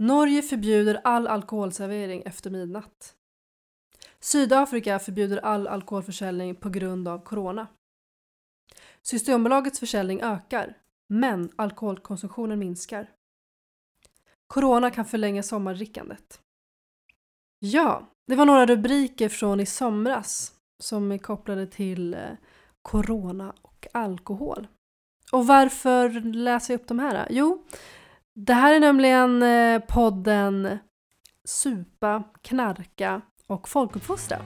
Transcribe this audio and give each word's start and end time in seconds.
Norge 0.00 0.42
förbjuder 0.42 1.00
all 1.04 1.26
alkoholservering 1.26 2.22
efter 2.26 2.50
midnatt. 2.50 3.14
Sydafrika 4.20 4.98
förbjuder 4.98 5.36
all 5.36 5.66
alkoholförsäljning 5.66 6.54
på 6.54 6.70
grund 6.70 7.08
av 7.08 7.24
corona. 7.24 7.66
Systembolagets 9.02 9.80
försäljning 9.80 10.20
ökar, 10.20 10.76
men 11.08 11.50
alkoholkonsumtionen 11.56 12.58
minskar. 12.58 13.10
Corona 14.46 14.90
kan 14.90 15.04
förlänga 15.04 15.42
sommardrickandet. 15.42 16.40
Ja, 17.58 18.08
det 18.26 18.36
var 18.36 18.46
några 18.46 18.66
rubriker 18.66 19.28
från 19.28 19.60
i 19.60 19.66
somras 19.66 20.52
som 20.82 21.12
är 21.12 21.18
kopplade 21.18 21.66
till 21.66 22.14
eh, 22.14 22.20
corona 22.82 23.54
och 23.62 23.86
alkohol. 23.92 24.66
Och 25.32 25.46
varför 25.46 26.10
läser 26.20 26.74
jag 26.74 26.80
upp 26.80 26.88
de 26.88 26.98
här? 26.98 27.26
Jo, 27.30 27.64
det 28.46 28.54
här 28.54 28.74
är 28.74 28.80
nämligen 28.80 29.42
eh, 29.42 29.80
podden 29.80 30.78
Supa, 31.44 32.22
knarka 32.42 33.20
och 33.46 33.68
folkuppfostra. 33.68 34.38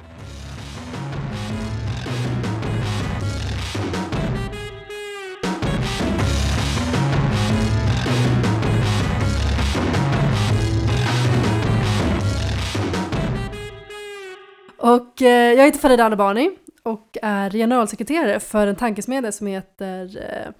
Och 14.76 15.22
eh, 15.22 15.52
jag 15.52 15.64
heter 15.64 15.78
Farida 15.78 16.04
Albani 16.04 16.50
och 16.82 17.18
är 17.22 17.50
generalsekreterare 17.50 18.40
för 18.40 18.66
en 18.66 18.76
tankesmedja 18.76 19.32
som 19.32 19.46
heter 19.46 20.16
eh, 20.16 20.52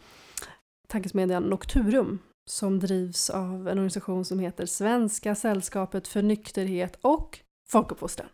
Tankesmedjan 0.89 1.43
Nocturum 1.43 2.19
som 2.47 2.81
drivs 2.81 3.31
av 3.31 3.69
en 3.69 3.79
organisation 3.79 4.25
som 4.25 4.39
heter 4.39 4.67
Svenska 4.67 5.35
sällskapet 5.35 6.09
för 6.09 6.23
nykterhet 6.23 6.99
och 7.01 7.39
folkuppfostran. 7.69 8.29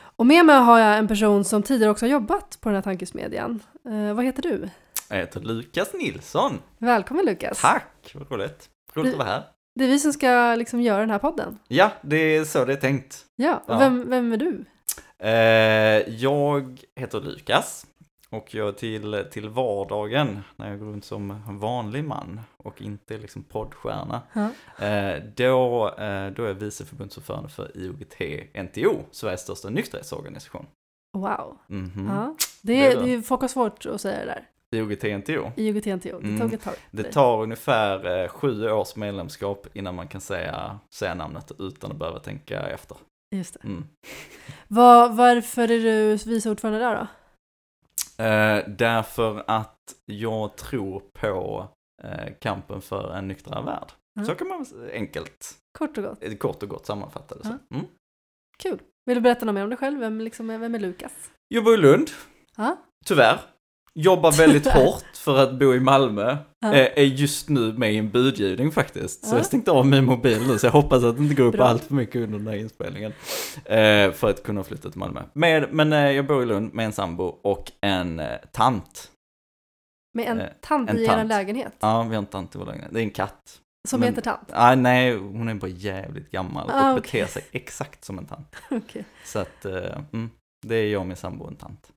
Och 0.00 0.26
med 0.26 0.46
mig 0.46 0.56
har 0.56 0.78
jag 0.78 0.98
en 0.98 1.08
person 1.08 1.44
som 1.44 1.62
tidigare 1.62 1.90
också 1.90 2.06
har 2.06 2.10
jobbat 2.10 2.58
på 2.60 2.68
den 2.68 2.74
här 2.76 2.82
tankesmedjan. 2.82 3.62
Eh, 3.88 4.14
vad 4.14 4.24
heter 4.24 4.42
du? 4.42 4.68
Jag 5.08 5.16
heter 5.16 5.40
Lukas 5.40 5.88
Nilsson. 5.94 6.58
Välkommen 6.78 7.26
Lukas! 7.26 7.60
Tack, 7.60 8.14
vad 8.14 8.32
roligt. 8.32 8.68
Roligt 8.94 9.12
att 9.12 9.18
vara 9.18 9.28
här. 9.28 9.42
Det 9.74 9.84
är 9.84 9.88
vi 9.88 9.98
som 9.98 10.12
ska 10.12 10.54
liksom 10.54 10.80
göra 10.80 11.00
den 11.00 11.10
här 11.10 11.18
podden. 11.18 11.58
Ja, 11.68 11.90
det 12.02 12.16
är 12.16 12.44
så 12.44 12.64
det 12.64 12.72
är 12.72 12.76
tänkt. 12.76 13.24
Ja, 13.36 13.62
och 13.66 13.74
Ja. 13.74 13.78
Vem, 13.78 14.10
vem 14.10 14.32
är 14.32 14.36
du? 14.36 14.64
Eh, 15.18 16.14
jag 16.14 16.80
heter 16.96 17.20
Lukas 17.20 17.86
och 18.30 18.54
jag 18.54 18.78
till, 18.78 19.24
till 19.30 19.48
vardagen 19.48 20.40
när 20.56 20.70
jag 20.70 20.78
går 20.78 20.86
runt 20.86 21.04
som 21.04 21.42
vanlig 21.60 22.04
man 22.04 22.40
och 22.56 22.82
inte 22.82 23.18
liksom 23.18 23.42
poddstjärna. 23.42 24.22
Ja. 24.32 24.50
Eh, 24.86 25.22
då, 25.36 25.88
eh, 25.88 26.30
då 26.30 26.42
är 26.42 26.46
jag 26.46 26.54
vice 26.54 26.84
förbundsordförande 26.84 27.48
för 27.48 27.70
IOGT-NTO, 27.76 29.02
Sveriges 29.10 29.40
största 29.40 29.70
nykterhetsorganisation. 29.70 30.66
Wow. 31.16 31.58
Mhm. 31.66 32.06
Ja. 32.10 32.34
Det, 32.62 32.72
Det 32.74 32.86
är, 32.86 32.90
är 32.90 32.96
det. 33.00 33.02
det 33.06 33.14
är, 33.14 33.20
folk 33.22 33.40
har 33.40 33.48
svårt 33.48 33.86
att 33.86 34.00
säga 34.00 34.18
det 34.18 34.24
där. 34.26 34.44
IOGT-NTO. 34.70 35.52
IOGT-NTO. 35.56 36.20
Det 36.20 36.26
Mm. 36.28 36.40
tog 36.40 36.52
ett 36.54 36.62
tag. 36.62 36.74
Det 36.90 37.12
tar 37.12 37.42
ungefär 37.42 38.22
eh, 38.22 38.28
sju 38.28 38.70
års 38.70 38.96
medlemskap 38.96 39.66
innan 39.72 39.94
man 39.94 40.08
kan 40.08 40.20
säga, 40.20 40.78
säga 40.94 41.14
namnet 41.14 41.52
utan 41.58 41.90
att 41.90 41.96
behöva 41.96 42.18
tänka 42.18 42.60
efter. 42.60 42.96
Just 43.30 43.54
det. 43.54 43.60
Mm. 43.64 43.84
Var, 44.68 45.08
varför 45.08 45.62
är 45.62 45.68
du 45.68 46.16
vice 46.16 46.50
ordförande 46.50 46.78
där 46.78 46.94
då? 46.96 47.06
Eh, 48.18 48.64
därför 48.68 49.44
att 49.46 49.78
jag 50.06 50.56
tror 50.56 51.00
på 51.12 51.68
eh, 52.02 52.34
kampen 52.40 52.80
för 52.80 53.12
en 53.14 53.28
nyktrare 53.28 53.64
värld. 53.64 53.92
Mm. 54.16 54.26
Så 54.28 54.34
kan 54.34 54.48
man 54.48 54.66
enkelt, 54.92 55.54
Kort 55.78 55.98
och 55.98 56.04
gott. 56.04 56.22
eh, 56.24 56.34
kort 56.36 56.62
och 56.62 56.68
gott 56.68 56.86
sammanfatta 56.86 57.34
det 57.34 57.44
så. 57.44 57.58
Mm. 57.74 57.86
Kul. 58.58 58.78
Vill 59.06 59.14
du 59.14 59.20
berätta 59.20 59.44
något 59.46 59.54
mer 59.54 59.62
om 59.64 59.68
dig 59.70 59.78
själv? 59.78 59.98
Vem, 60.00 60.20
liksom, 60.20 60.46
vem 60.48 60.74
är 60.74 60.78
Lukas? 60.78 61.30
Jag 61.48 61.64
bor 61.64 61.74
i 61.74 61.76
Lund, 61.76 62.10
Ja. 62.56 62.76
tyvärr. 63.06 63.40
Jobbar 64.00 64.32
väldigt 64.32 64.66
hårt 64.66 65.04
för 65.16 65.38
att 65.42 65.58
bo 65.58 65.74
i 65.74 65.80
Malmö. 65.80 66.36
Ja. 66.60 66.74
Eh, 66.74 66.88
är 66.96 67.02
just 67.04 67.48
nu 67.48 67.72
med 67.72 67.92
i 67.92 67.96
en 67.96 68.10
budgivning 68.10 68.70
faktiskt. 68.72 69.24
Så 69.26 69.34
Ja. 69.34 69.38
jag 69.38 69.46
stängde 69.46 69.70
av 69.70 69.86
min 69.86 70.04
mobil 70.04 70.46
nu 70.46 70.58
så 70.58 70.66
jag 70.66 70.72
hoppas 70.72 71.04
att 71.04 71.16
det 71.16 71.22
inte 71.22 71.34
går 71.34 71.44
upp 71.44 71.52
Bra. 71.54 71.64
allt 71.66 71.84
för 71.84 71.94
mycket 71.94 72.16
under 72.16 72.38
den 72.38 72.46
här 72.46 72.56
inspelningen. 72.56 73.12
Eh, 73.64 74.12
för 74.12 74.30
att 74.30 74.42
kunna 74.42 74.64
flytta 74.64 74.90
till 74.90 74.98
Malmö. 74.98 75.22
Men, 75.32 75.62
men 75.70 75.92
eh, 75.92 76.10
jag 76.10 76.26
bor 76.26 76.42
i 76.42 76.46
Lund 76.46 76.74
med 76.74 76.86
en 76.86 76.92
sambo 76.92 77.24
och 77.24 77.72
en 77.80 78.22
tant. 78.52 79.10
Med 80.14 80.26
en 80.28 80.42
tant 80.60 80.90
en 80.90 80.98
i 80.98 81.02
er 81.02 81.06
tant. 81.06 81.28
lägenhet. 81.28 81.72
Ja, 81.80 82.02
vi 82.02 82.08
har 82.14 82.22
en 82.22 82.26
tant 82.26 82.54
i 82.54 82.58
vår 82.58 82.66
lägenhet. 82.66 82.90
Det 82.92 83.00
är 83.00 83.04
en 83.04 83.10
katt. 83.10 83.60
Som 83.88 84.00
Men- 84.00 84.08
heter 84.08 84.22
tant. 84.22 84.48
Ah, 84.52 84.74
nej, 84.74 85.16
hon 85.16 85.48
är 85.48 85.54
bara 85.54 85.70
jävligt 85.70 86.30
gammal 86.30 86.70
Ah, 86.70 86.92
och 86.92 86.98
okej. 86.98 87.20
beter 87.22 87.32
sig 87.32 87.44
exakt 87.52 88.04
som 88.04 88.18
en 88.18 88.26
tant. 88.26 88.56
Okej. 88.70 89.04
Så 89.24 89.38
att, 89.38 89.64
mm, 89.64 90.30
det 90.66 90.74
är 90.76 90.86
jag 90.92 91.00
och 91.00 91.06
min 91.06 91.16
sambo 91.16 91.44
och 91.44 91.50
en 91.50 91.56
tant. 91.56 91.88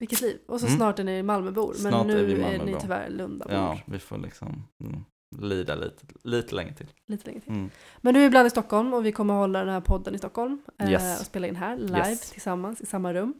Vilket 0.00 0.20
liv. 0.20 0.38
Och 0.46 0.60
så 0.60 0.66
Mm. 0.66 0.76
snart 0.78 0.98
är 0.98 1.04
ni 1.04 1.22
Malmöbor. 1.22 1.66
Men 1.82 1.92
Snart 1.92 2.04
är 2.04 2.08
nu 2.08 2.24
vi 2.24 2.32
är, 2.32 2.36
ni 2.36 2.42
Malmöbor. 2.58 2.80
tyvärr 2.80 3.08
Lundabor. 3.10 3.54
Ja, 3.54 3.78
vi 3.86 3.98
får 3.98 4.18
liksom 4.18 4.62
mm, 4.84 5.04
lida 5.38 5.74
lite, 5.74 6.04
lite 6.24 6.54
länge 6.54 6.74
till. 6.74 6.86
Lite 7.06 7.26
länge 7.26 7.40
till. 7.40 7.52
Mm. 7.52 7.70
Men 8.00 8.14
du 8.14 8.20
är 8.20 8.26
ibland 8.26 8.46
i 8.46 8.50
Stockholm 8.50 8.94
och 8.94 9.06
vi 9.06 9.12
kommer 9.12 9.34
hålla 9.34 9.58
den 9.58 9.68
här 9.74 9.80
podden 9.80 10.14
i 10.14 10.18
Stockholm. 10.18 10.58
eh, 10.78 10.90
Yes. 10.90 11.20
Och 11.20 11.26
spela 11.26 11.46
in 11.46 11.56
här 11.56 11.76
live 11.76 11.98
Yes. 12.08 12.30
tillsammans 12.30 12.80
i 12.80 12.86
samma 12.86 13.14
rum. 13.14 13.34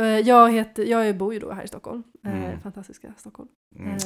Eh, 0.00 0.06
Jag, 0.06 0.52
heter, 0.52 0.84
jag 0.84 1.16
bor 1.16 1.34
ju 1.34 1.40
då 1.40 1.52
här 1.52 1.64
i 1.64 1.68
Stockholm. 1.68 2.02
eh, 2.26 2.44
Mm. 2.44 2.60
Fantastiska 2.60 3.14
Stockholm. 3.18 3.48
Mm. 3.78 3.90
Eh, 3.92 3.98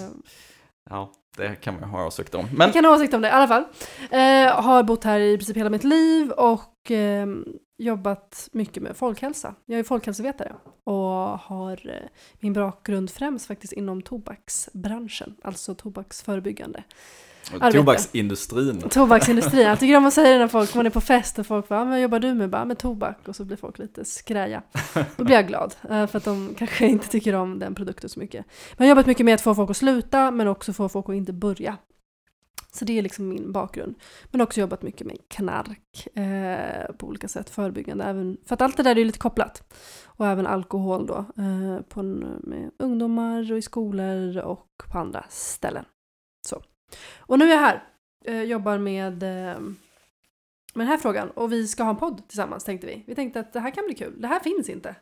Ja, 0.90 1.12
det 1.36 1.54
kan 1.60 1.74
man 1.74 1.82
ju 1.82 1.88
ha 1.88 2.06
åsikt 2.06 2.34
om. 2.34 2.46
Jag 2.46 2.58
Men 2.58 2.72
kan 2.72 2.84
ha 2.84 2.94
åsikt 2.94 3.14
om 3.14 3.22
det 3.22 3.28
i 3.28 3.30
alla 3.30 3.48
fall. 3.48 3.64
Eh, 4.10 4.62
har 4.62 4.82
bott 4.82 5.04
här 5.04 5.20
i 5.20 5.36
princip 5.38 5.56
hela 5.56 5.70
mitt 5.70 5.84
liv 5.84 6.30
och 6.30 6.90
eh, 6.90 7.26
jobbat 7.78 8.48
mycket 8.52 8.82
med 8.82 8.96
folkhälsa. 8.96 9.54
Jag 9.66 9.78
är 9.78 9.84
folkhälsovetare 9.84 10.52
och 10.84 10.94
har 11.38 11.88
eh, 11.90 12.08
min 12.40 12.52
bakgrund 12.52 13.10
främst 13.10 13.46
faktiskt 13.46 13.72
inom 13.72 14.02
tobaksbranschen, 14.02 15.36
alltså 15.42 15.74
tobaksförebyggande. 15.74 16.82
arbete. 17.52 17.78
tobaksindustrin. 17.78 18.82
Tobaksindustrin, 18.90 19.62
jag 19.66 19.78
tycker 19.80 19.96
om 19.96 20.06
att 20.06 20.14
säga 20.14 20.32
det 20.32 20.38
när 20.38 20.48
folk, 20.48 20.74
man 20.74 20.86
är 20.86 20.90
på 20.90 21.00
fest 21.00 21.38
och 21.38 21.46
folk 21.46 21.68
bara, 21.68 21.80
"Ah, 21.80 21.84
vad 21.84 22.00
jobbar 22.02 22.18
du 22.18 22.34
med? 22.34 22.50
Bara, 22.50 22.64
med 22.64 22.78
tobak 22.78 23.28
och 23.28 23.36
så 23.36 23.44
blir 23.44 23.56
folk 23.56 23.78
lite 23.78 24.04
skräja. 24.04 24.62
Då 25.16 25.24
blir 25.24 25.36
jag 25.36 25.46
glad, 25.48 25.74
eh, 25.90 26.06
för 26.06 26.18
att 26.18 26.24
de 26.24 26.54
kanske 26.58 26.86
inte 26.86 27.08
tycker 27.08 27.32
om 27.34 27.58
den 27.58 27.74
produkten 27.74 28.10
så 28.10 28.20
mycket. 28.20 28.46
Men 28.76 28.86
jag 28.86 28.94
har 28.94 28.96
jobbat 28.98 29.06
mycket 29.06 29.26
med 29.26 29.34
att 29.34 29.40
få 29.40 29.54
folk 29.54 29.70
att 29.70 29.76
sluta, 29.76 30.30
men 30.30 30.48
också 30.48 30.72
få 30.72 30.88
folk 30.88 31.08
att 31.08 31.14
inte 31.14 31.32
börja. 31.32 31.76
Så 32.76 32.84
det 32.84 32.98
är 32.98 33.02
liksom 33.02 33.28
min 33.28 33.52
bakgrund. 33.52 33.94
Men 34.30 34.40
också 34.40 34.60
jobbat 34.60 34.82
mycket 34.82 35.06
med 35.06 35.18
knark 35.28 36.16
eh, 36.16 36.94
på 36.96 37.06
olika 37.06 37.28
sätt, 37.28 37.50
förebyggande. 37.50 38.04
Även, 38.04 38.36
för 38.46 38.54
att 38.54 38.62
allt 38.62 38.76
det 38.76 38.82
där 38.82 38.98
är 38.98 39.04
lite 39.04 39.18
kopplat. 39.18 39.74
Och 40.06 40.26
även 40.26 40.46
alkohol 40.46 41.06
då, 41.06 41.16
eh, 41.16 41.80
på 41.88 42.02
med 42.02 42.70
ungdomar 42.78 43.52
och 43.52 43.58
i 43.58 43.62
skolor 43.62 44.38
och 44.38 44.68
på 44.92 44.98
andra 44.98 45.24
ställen. 45.28 45.84
Så. 46.48 46.62
Och 47.18 47.38
nu 47.38 47.44
är 47.44 47.50
jag 47.50 47.60
här, 47.60 47.84
eh, 48.24 48.42
jobbar 48.42 48.78
med, 48.78 49.22
eh, 49.22 49.60
med 50.74 50.86
den 50.86 50.86
här 50.86 50.98
frågan 50.98 51.30
och 51.30 51.52
vi 51.52 51.68
ska 51.68 51.82
ha 51.82 51.90
en 51.90 51.96
podd 51.96 52.28
tillsammans 52.28 52.64
tänkte 52.64 52.86
vi. 52.86 53.04
Vi 53.06 53.14
tänkte 53.14 53.40
att 53.40 53.52
det 53.52 53.60
här 53.60 53.70
kan 53.70 53.84
bli 53.86 53.94
kul. 53.94 54.20
Det 54.20 54.28
här 54.28 54.40
finns 54.40 54.68
inte. 54.68 54.94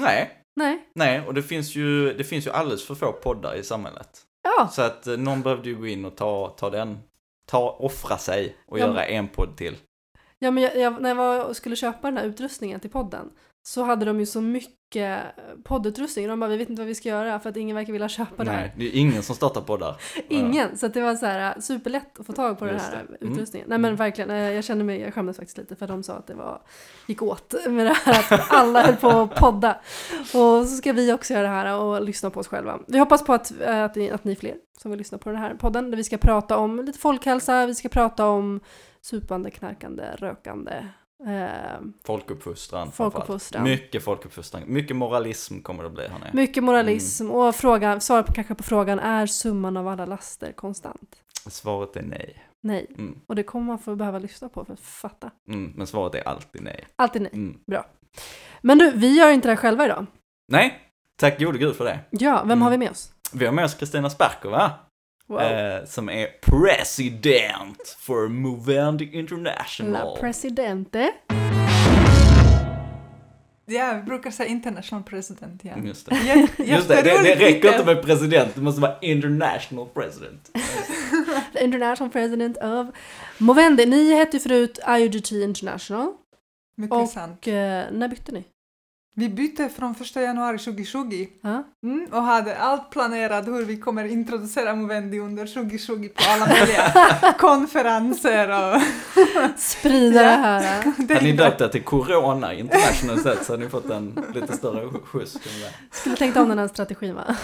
Nej, 0.00 0.38
Nej, 0.58 0.88
nej, 0.94 1.20
och 1.26 1.34
det 1.34 1.42
finns, 1.42 1.76
ju, 1.76 2.12
det 2.12 2.24
finns 2.24 2.46
ju 2.46 2.50
alldeles 2.50 2.86
för 2.86 2.94
få 2.94 3.12
poddar 3.12 3.54
i 3.54 3.64
samhället. 3.64 4.08
Ja, 4.58 4.68
Så 4.68 4.82
att 4.82 5.06
eh, 5.06 5.16
någon 5.16 5.42
behövde 5.42 5.68
ju 5.68 5.76
gå 5.76 5.86
in 5.86 6.04
och 6.04 6.16
ta, 6.16 6.48
ta 6.48 6.70
den, 6.70 6.98
ta, 7.46 7.70
offra 7.78 8.18
sig 8.18 8.56
och 8.66 8.78
Ja, 8.78 8.82
göra 8.82 8.92
men- 8.94 9.04
en 9.04 9.28
podd 9.28 9.56
till. 9.56 9.76
ja 10.38 10.50
men 10.50 10.62
jag, 10.62 10.76
jag, 10.76 11.02
när 11.02 11.08
jag 11.08 11.16
var 11.16 11.44
och 11.44 11.56
skulle 11.56 11.76
köpa 11.76 12.08
den 12.08 12.16
här 12.16 12.24
utrustningen 12.24 12.80
till 12.80 12.90
podden 12.90 13.30
så 13.68 13.82
hade 13.82 14.04
de 14.04 14.20
ju 14.20 14.26
så 14.26 14.40
mycket 14.40 15.22
poddutrustning. 15.64 16.28
De 16.28 16.40
bara, 16.40 16.50
vi 16.50 16.56
vet 16.56 16.70
inte 16.70 16.82
vad 16.82 16.86
vi 16.86 16.94
ska 16.94 17.08
göra 17.08 17.40
för 17.40 17.50
att 17.50 17.56
ingen 17.56 17.76
verkar 17.76 17.92
vilja 17.92 18.08
köpa 18.08 18.44
det 18.44 18.50
här. 18.50 18.60
Nej, 18.60 18.74
det 18.76 18.84
är 18.84 19.00
ingen 19.00 19.22
som 19.22 19.36
startar 19.36 19.60
poddar. 19.60 20.00
Ingen, 20.28 20.78
så 20.78 20.88
det 20.88 21.00
var 21.00 21.14
så 21.14 21.26
här 21.26 21.60
superlätt 21.60 22.20
att 22.20 22.26
få 22.26 22.32
tag 22.32 22.58
på 22.58 22.64
den 22.64 22.74
Just 22.74 22.86
här 22.86 23.06
det. 23.08 23.16
Mm. 23.16 23.32
utrustningen. 23.32 23.68
Nej 23.68 23.78
men 23.78 23.96
verkligen, 23.96 24.30
eh, 24.30 24.36
jag 24.36 24.64
kände 24.64 24.84
mig, 24.84 25.00
jag 25.00 25.14
skämdes 25.14 25.36
faktiskt 25.36 25.58
lite 25.58 25.76
för 25.76 25.86
de 25.86 26.02
sa 26.02 26.12
att 26.12 26.26
det 26.26 26.34
var, 26.34 26.62
gick 27.06 27.22
åt 27.22 27.54
med 27.66 27.86
det 27.86 27.92
här 27.92 28.34
att 28.34 28.52
alla 28.52 28.82
höll 28.82 28.96
på 28.96 29.08
att 29.08 29.34
podda. 29.34 29.80
Och 30.20 30.66
så 30.66 30.76
ska 30.76 30.92
vi 30.92 31.12
också 31.12 31.32
göra 31.32 31.42
det 31.42 31.48
här 31.48 31.78
och 31.80 32.02
lyssna 32.02 32.30
på 32.30 32.40
oss 32.40 32.48
själva. 32.48 32.78
Vi 32.86 32.98
hoppas 32.98 33.24
på 33.24 33.32
att, 33.32 33.60
eh, 33.60 33.84
att, 33.84 33.96
ni, 33.96 34.10
att 34.10 34.24
ni 34.24 34.32
är 34.32 34.36
fler 34.36 34.54
som 34.82 34.90
vill 34.90 34.98
lyssna 34.98 35.18
på 35.18 35.30
den 35.30 35.38
här 35.38 35.54
podden 35.54 35.90
där 35.90 35.96
vi 35.96 36.04
ska 36.04 36.18
prata 36.18 36.56
om 36.56 36.84
lite 36.84 36.98
folkhälsa, 36.98 37.66
vi 37.66 37.74
ska 37.74 37.88
prata 37.88 38.26
om 38.26 38.60
supande, 39.00 39.50
knarkande, 39.50 40.04
rökande. 40.16 40.72
Eh, 41.26 41.80
Folkuppfostran. 42.06 42.92
Folkuppfostran. 42.92 43.64
Mycket 43.64 44.04
folkuppfostran. 44.04 44.62
Mycket 44.66 44.96
moralism 44.96 45.60
kommer 45.60 45.82
det 45.84 45.90
bli, 45.90 46.08
hörni. 46.08 46.24
mycket 46.32 46.64
moralism 46.64 47.30
och 47.30 47.54
fråga, 47.54 48.00
svar 48.00 48.22
på, 48.22 48.32
kanske 48.32 48.54
på 48.54 48.62
frågan, 48.62 48.98
är 48.98 49.26
summan 49.26 49.76
av 49.76 49.88
alla 49.88 50.06
laster 50.06 50.52
konstant? 50.52 51.16
Svaret 51.46 51.96
är 51.96 52.02
nej. 52.02 52.44
Nej. 52.62 52.86
Mm. 52.98 53.18
Och 53.26 53.34
det 53.36 53.42
kommer 53.42 53.66
man 53.66 53.78
få 53.78 53.96
behöva 53.96 54.18
lyssna 54.18 54.48
på 54.48 54.64
för 54.64 54.72
att 54.72 54.80
fatta. 54.80 55.30
Mm. 55.48 55.72
Men 55.76 55.86
svaret 55.86 56.14
är 56.14 56.28
alltid 56.28 56.62
nej. 56.62 56.86
Alltid 56.96 57.22
nej. 57.22 57.30
Mm. 57.34 57.58
Men 58.60 58.78
du, 58.78 58.90
vi 58.90 59.16
gör 59.18 59.30
inte 59.30 59.48
det 59.48 59.52
här 59.52 59.56
själva 59.56 59.84
idag. 59.84 60.06
Nej, 60.52 60.78
tack 61.16 61.38
gode 61.40 61.58
gud 61.58 61.76
för 61.76 61.84
det. 61.84 61.98
Ja, 62.10 62.36
vem 62.38 62.50
Mm. 62.50 62.62
har 62.62 62.70
vi 62.70 62.78
med 62.78 62.90
oss? 62.90 63.12
Vi 63.32 63.46
har 63.46 63.52
med 63.52 63.64
oss 63.64 63.74
Kristina 63.74 64.10
Sparkova. 64.10 64.72
Wow. 65.28 65.40
eh, 65.40 65.84
som 65.84 66.08
är 66.10 66.26
president 66.40 67.96
for 67.98 68.28
Movendi 68.28 69.06
La 69.06 69.18
International. 69.18 70.16
Presidente. 70.20 71.12
Ja, 73.70 73.94
vi 73.94 74.02
brukar 74.02 74.30
säga 74.30 74.48
international 74.48 75.02
president. 75.04 75.64
Ja. 75.64 75.72
Just 75.84 76.06
det. 76.06 76.14
Jä- 76.14 76.48
Just 76.64 76.88
det, 76.88 76.94
det, 77.02 77.22
det 77.22 77.34
räcker 77.34 77.72
inte 77.72 77.84
med 77.84 78.02
president, 78.02 78.54
det 78.54 78.60
måste 78.60 78.80
vara 78.80 78.98
international 79.02 79.88
president. 79.94 80.50
The 81.52 81.64
International 81.64 82.10
President 82.12 82.56
of 82.56 82.86
Movendi. 83.38 83.86
Ni 83.86 84.14
hette 84.14 84.36
ju 84.36 84.40
förut 84.40 84.78
IOGT 84.88 85.32
International. 85.32 86.12
Mycket 86.76 86.96
Och- 86.96 87.08
sant. 87.08 87.38
Och 87.46 87.48
eh, 87.48 87.90
när 87.92 88.08
bytte 88.08 88.32
ni? 88.32 88.44
Vi 89.18 89.28
bytte 89.28 89.68
från 89.68 89.94
1 90.00 90.16
januari 90.16 90.58
2020 90.58 91.26
Ja. 91.42 91.64
mm, 91.82 92.06
och 92.12 92.22
hade 92.22 92.56
allt 92.56 92.90
planerat 92.90 93.46
hur 93.46 93.64
vi 93.64 93.76
kommer 93.76 94.04
introducera 94.04 94.74
Movendi 94.74 95.18
under 95.18 95.46
2020 95.46 96.08
på 96.08 96.22
alla 96.28 96.46
möjliga 96.60 96.92
konferenser 97.38 98.48
och... 98.48 98.82
Sprida 99.56 100.22
Ja. 100.22 100.30
det 100.30 100.36
här. 100.36 100.82
Det 100.98 101.14
Hade 101.14 101.26
ni 101.26 101.32
döpt 101.32 101.58
det 101.58 101.68
till 101.68 101.82
Corona 101.82 102.54
International 102.54 103.18
sett 103.18 103.46
så 103.46 103.52
hade 103.52 103.64
ni 103.64 103.70
fått 103.70 103.90
en 103.90 104.24
lite 104.34 104.56
större 104.56 104.88
skjuts. 105.04 105.38
Skulle 105.90 106.16
tänkt 106.16 106.36
om 106.36 106.48
den 106.48 106.58
här 106.58 106.68
strategin 106.68 107.14
va? 107.14 107.36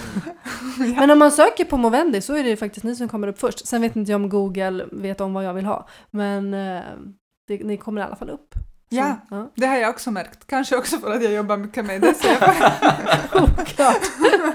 Men 0.98 1.10
om 1.10 1.18
man 1.18 1.32
söker 1.32 1.64
på 1.64 1.76
Movendi 1.76 2.20
så 2.20 2.36
är 2.36 2.44
det 2.44 2.56
faktiskt 2.56 2.84
ni 2.84 2.96
som 2.96 3.08
kommer 3.08 3.28
upp 3.28 3.38
först. 3.40 3.66
Sen 3.66 3.80
vet 3.82 3.96
inte 3.96 4.12
jag 4.12 4.20
om 4.22 4.28
Google 4.28 4.86
vet 4.92 5.20
om 5.20 5.34
vad 5.34 5.44
jag 5.44 5.54
vill 5.54 5.64
ha. 5.66 5.88
Men 6.10 6.54
eh, 6.54 6.82
det, 7.48 7.64
ni 7.64 7.76
kommer 7.76 8.00
i 8.00 8.04
alla 8.04 8.16
fall 8.16 8.30
upp. 8.30 8.54
Så, 8.94 9.00
Ja. 9.00 9.16
ja. 9.30 9.50
Det 9.54 9.66
har 9.66 9.76
jag 9.76 9.90
också 9.90 10.10
märkt. 10.10 10.46
Kanske 10.46 10.76
också 10.76 10.98
för 10.98 11.10
att 11.12 11.22
jag 11.22 11.32
jobbar 11.32 11.56
mycket 11.56 11.84
med 11.86 12.00
det. 12.00 12.14
Så 12.14 12.26
jag. 12.28 12.54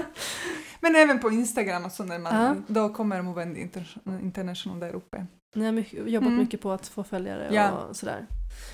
Men 0.80 0.96
även 0.96 1.18
på 1.18 1.30
Instagram 1.30 1.84
och 1.84 1.92
så 1.92 2.04
när 2.04 2.18
man, 2.18 2.34
Ja. 2.34 2.54
då 2.66 2.88
kommer 2.88 3.22
Movendi 3.22 3.60
Inter- 3.60 4.20
International 4.22 4.80
där 4.80 4.94
uppe. 4.94 5.26
Ni 5.54 5.64
har 5.64 5.72
mycket, 5.72 6.08
jobbat 6.10 6.26
Mm. 6.28 6.38
mycket 6.40 6.60
på 6.62 6.72
att 6.72 6.88
få 6.88 7.04
följare 7.04 7.48
Ja. 7.50 7.70
och 7.70 7.96
sådär. 7.96 8.26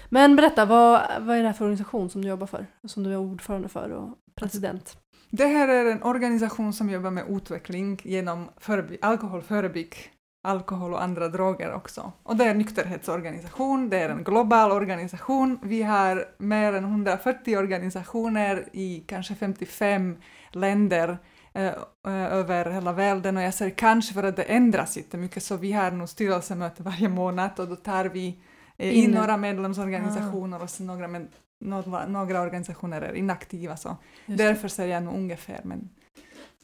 Men 0.08 0.36
berätta, 0.36 0.64
vad, 0.64 1.02
vad 1.20 1.36
är 1.36 1.40
det 1.40 1.46
här 1.48 1.52
för 1.52 1.64
organisation 1.64 2.10
som 2.10 2.22
du 2.22 2.28
jobbar 2.28 2.46
för? 2.46 2.66
Som 2.86 3.02
du 3.02 3.12
är 3.12 3.16
ordförande 3.16 3.68
för 3.68 3.90
och 3.90 4.14
president? 4.34 4.96
Det 5.30 5.46
här 5.46 5.68
är 5.68 5.90
en 5.92 6.02
organisation 6.02 6.72
som 6.72 6.90
jobbar 6.90 7.10
med 7.10 7.24
utveckling 7.28 8.00
genom 8.04 8.48
föreby- 8.60 8.98
alkoholförebygg, 9.02 9.96
alkohol 10.46 10.92
och 10.94 11.02
andra 11.02 11.28
droger 11.28 11.72
också. 11.74 12.12
Och 12.22 12.36
det 12.36 12.44
är 12.44 12.50
en 12.50 12.58
nykterhetsorganisation, 12.58 13.88
det 13.90 13.98
är 13.98 14.08
en 14.08 14.24
global 14.24 14.72
organisation. 14.72 15.58
Vi 15.62 15.82
har 15.82 16.24
mer 16.38 16.72
än 16.72 16.84
140 16.84 17.56
organisationer 17.56 18.64
i 18.72 19.04
kanske 19.06 19.34
55 19.34 20.16
länder 20.52 21.18
eh, 21.52 21.72
över 22.06 22.70
hela 22.70 22.92
världen 22.92 23.36
och 23.36 23.42
jag 23.42 23.54
säger 23.54 23.70
kanske 23.74 24.14
för 24.14 24.22
att 24.22 24.36
det 24.36 24.42
ändras 24.42 24.96
jättemycket 24.96 25.42
så 25.42 25.56
vi 25.56 25.72
har 25.72 25.90
nu 25.90 26.06
styrelsemöte 26.06 26.82
varje 26.82 27.08
månad 27.08 27.50
och 27.60 27.68
då 27.68 27.76
tar 27.76 28.04
vi 28.04 28.38
eh, 28.76 28.98
in 28.98 29.04
In- 29.04 29.10
några 29.10 29.36
medlemsorganisationer 29.36 30.62
och 30.62 30.70
sen 30.70 30.86
några, 30.86 31.08
med, 31.08 31.26
några, 31.60 32.06
några 32.06 32.40
organisationer 32.40 33.00
är 33.02 33.14
inaktiva 33.14 33.76
så. 33.76 33.96
Därför 34.26 34.68
säger 34.68 34.94
jag 34.94 35.02
nog 35.02 35.14
ungefär, 35.14 35.60
men 35.64 35.88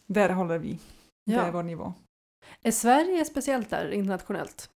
där 0.06 0.28
håller 0.28 0.58
vi. 0.58 0.78
Det 1.26 1.34
är 1.34 1.46
Ja. 1.46 1.50
vår 1.52 1.62
nivå. 1.62 1.92
Är 2.62 2.70
Sverige 2.70 3.24
speciellt 3.24 3.70
där 3.70 3.90
internationellt? 3.90 4.68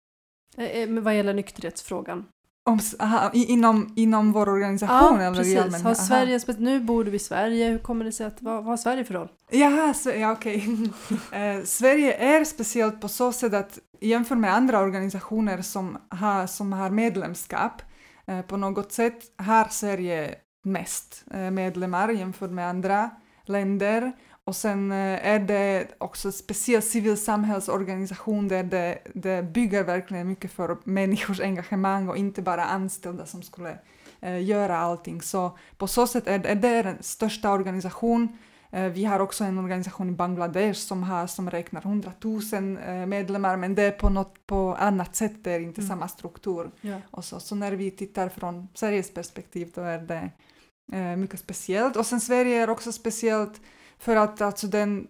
Eh, 0.57 0.65
eh, 0.65 0.89
Vad 0.89 1.15
gäller 1.17 1.33
nykterhetsfrågan? 1.33 2.25
Om, 2.67 2.79
aha, 2.99 3.31
inom, 3.33 3.93
inom 3.95 4.31
vår 4.31 4.49
organisation? 4.49 5.19
Ja, 5.19 5.21
eller 5.27 5.37
precis. 5.37 5.57
allmän- 5.59 5.81
Har. 5.83 5.93
Sverige, 5.93 6.39
nu 6.57 6.79
bor 6.79 7.03
du 7.03 7.13
i 7.15 7.19
Sverige, 7.19 7.69
hur 7.69 7.77
kommer 7.77 8.05
det 8.05 8.11
sig 8.11 8.25
att, 8.25 8.41
vad, 8.41 8.55
vad 8.55 8.65
har 8.65 8.77
Sverige 8.77 9.03
för 9.05 9.13
roll? 9.13 9.29
Jaha, 9.51 9.93
ja, 10.15 10.31
okej. 10.31 10.67
Eh, 11.31 11.63
Sverige 11.63 12.13
är 12.13 12.43
speciellt 12.45 13.01
på 13.01 13.07
så 13.07 13.31
sätt 13.31 13.53
att 13.53 13.79
jämfört 14.01 14.37
med 14.37 14.53
andra 14.53 14.79
organisationer 14.79 15.61
som 15.61 15.97
har, 16.09 16.47
som 16.47 16.73
har 16.73 16.89
medlemskap 16.89 17.81
eh, 18.27 18.41
på 18.41 18.57
något 18.57 18.91
sätt 18.91 19.19
har 19.37 19.67
Sverige 19.69 20.35
mest 20.63 21.23
eh, 21.33 21.51
medlemmar 21.51 22.09
jämfört 22.09 22.51
med 22.51 22.69
andra 22.69 23.09
länder. 23.45 24.11
Och 24.45 24.55
sen 24.55 24.91
eh, 24.91 25.27
är 25.27 25.39
det 25.39 25.87
också 25.97 26.31
speciell 26.31 26.81
civilsamhällsorganisation 26.81 28.47
där 28.47 28.63
det, 28.63 28.97
det 29.13 29.43
bygger 29.43 29.83
verkligen 29.83 30.27
mycket 30.27 30.51
för 30.51 30.77
människors 30.83 31.39
engagemang 31.39 32.09
och 32.09 32.17
inte 32.17 32.41
bara 32.41 32.65
anställda 32.65 33.25
som 33.25 33.41
skulle 33.43 33.77
eh, 34.21 34.43
göra 34.43 34.77
allting. 34.77 35.21
Så 35.21 35.57
på 35.77 35.87
så 35.87 36.07
sätt 36.07 36.27
är 36.27 36.39
det, 36.39 36.49
är 36.49 36.55
det 36.55 36.81
den 36.83 36.97
största 37.03 37.51
organisation 37.51 38.37
Eh, 38.71 38.85
Vi 38.91 39.05
har 39.05 39.19
också 39.19 39.43
en 39.43 39.57
organisation 39.57 40.09
i 40.09 40.11
Bangladesh 40.11 40.79
som, 40.79 41.03
har, 41.03 41.27
som 41.27 41.49
räknar 41.49 41.81
100 41.81 42.11
000 42.21 42.41
eh, 42.87 43.05
medlemmar 43.05 43.57
men 43.57 43.75
det 43.75 43.81
är 43.83 43.91
på 43.91 44.09
något 44.09 44.47
på 44.47 44.75
annat 44.79 45.15
sätt, 45.15 45.43
det 45.43 45.51
är 45.51 45.59
inte 45.59 45.81
Mm. 45.81 45.89
samma 45.89 46.07
struktur. 46.07 46.71
Ja. 46.81 46.97
Och 47.11 47.25
så, 47.25 47.39
så 47.39 47.55
när 47.55 47.71
vi 47.71 47.91
tittar 47.91 48.29
från 48.29 48.67
Sveriges 48.73 49.13
perspektiv 49.13 49.71
då 49.75 49.81
är 49.81 49.97
det 49.99 50.29
eh, 50.97 51.15
mycket 51.17 51.39
speciellt. 51.39 51.95
Och 51.95 52.05
sen 52.05 52.21
Sverige 52.21 52.63
är 52.63 52.69
också 52.69 52.91
speciellt 52.91 53.61
för 54.05 54.15
att 54.15 54.41
alltså 54.41 54.67
den 54.67 55.07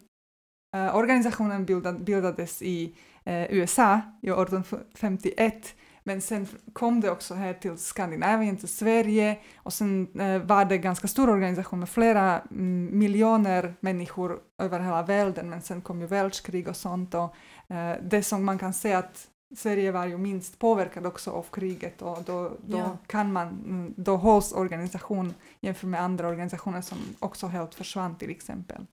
eh, 0.76 0.96
organisationen 0.96 1.66
bildad, 1.66 2.04
bildades 2.04 2.62
i 2.62 2.96
eh, 3.24 3.54
USA 3.54 4.02
i 4.22 4.30
1851 4.30 5.76
men 6.04 6.22
sen 6.22 6.48
kom 6.74 7.02
det 7.02 7.12
också 7.12 7.34
här 7.34 7.54
till 7.54 7.78
Skandinavien, 7.78 8.58
till 8.58 8.68
Sverige 8.68 9.38
och 9.58 9.74
sen 9.74 10.20
eh, 10.20 10.42
var 10.42 10.66
det 10.66 10.78
ganska 10.78 11.08
stor 11.08 11.30
organisation 11.30 11.80
med 11.80 11.90
flera 11.90 12.40
mm, 12.40 13.00
miljoner 13.00 13.74
människor 13.80 14.40
över 14.62 14.80
hela 14.80 15.04
världen 15.04 15.50
men 15.50 15.62
sen 15.62 15.82
kom 15.82 16.02
ju 16.02 16.08
världskrig 16.08 16.68
och 16.68 16.76
sånt 16.76 17.14
och 17.14 17.36
eh, 17.76 17.98
det 18.04 18.24
som 18.24 18.46
man 18.46 18.58
kan 18.58 18.74
säga 18.74 18.98
att 18.98 19.28
Sverige 19.56 19.92
var 19.92 20.06
ju 20.06 20.18
minst 20.18 20.60
påverkad 20.60 21.06
också 21.06 21.32
av 21.32 21.44
kriget 21.52 22.02
och 22.02 22.24
då, 22.26 22.52
då 22.68 22.78
Ja. 22.78 22.98
kan 23.08 23.34
man, 23.34 23.48
mm, 23.48 23.94
då 23.98 24.18
hålls 24.18 24.52
organisation 24.54 25.34
jämfört 25.62 25.90
med 25.90 26.02
andra 26.02 26.28
organisationer 26.28 26.82
som 26.82 26.98
också 27.20 27.48
helt 27.48 27.76
försvann 27.76 28.16
till 28.18 28.30
exempel. 28.30 28.86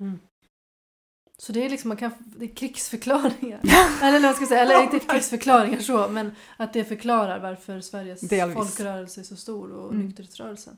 Så 1.39 1.53
det 1.53 1.65
är 1.65 1.69
liksom, 1.71 1.89
man 1.89 1.97
kan, 1.97 2.11
det 2.19 2.45
är 2.45 2.55
krigsförklaringar. 2.55 3.61
eller 4.03 4.21
vad 4.21 4.35
ska 4.35 4.43
jag 4.43 4.49
säga, 4.49 4.61
eller 4.63 4.83
inte 4.83 4.99
krigsförklaringar 4.99 5.81
så, 5.81 6.09
men 6.09 6.33
att 6.57 6.73
det 6.73 6.85
förklarar 6.85 7.39
varför 7.41 7.81
Sveriges 7.81 8.21
Delvis. 8.21 8.57
folkrörelse 8.57 9.21
är 9.21 9.25
så 9.25 9.37
stor 9.37 9.73
och 9.73 9.93
Mm. 9.93 10.07
nykterhetsrörelsen. 10.07 10.77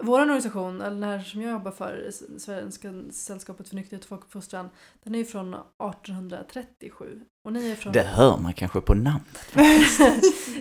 Vår 0.00 0.20
organisation, 0.20 0.80
eller 0.80 0.94
den 0.94 1.02
här 1.02 1.20
som 1.20 1.42
jag 1.42 1.50
jobbar 1.50 1.70
för, 1.70 2.10
Svenska 2.38 2.92
sällskapet 3.10 3.68
för 3.68 3.76
nykterhet 3.76 4.02
och 4.02 4.08
folkuppfostran, 4.08 4.68
den 5.02 5.14
är 5.14 5.18
ju 5.18 5.24
från 5.24 5.54
1837. 5.54 7.20
Och 7.44 7.52
ni 7.52 7.70
är 7.70 7.74
från... 7.74 7.92
Det 7.92 8.02
hör 8.02 8.38
man 8.38 8.52
kanske 8.52 8.80
på 8.80 8.94
namnet. 8.94 9.52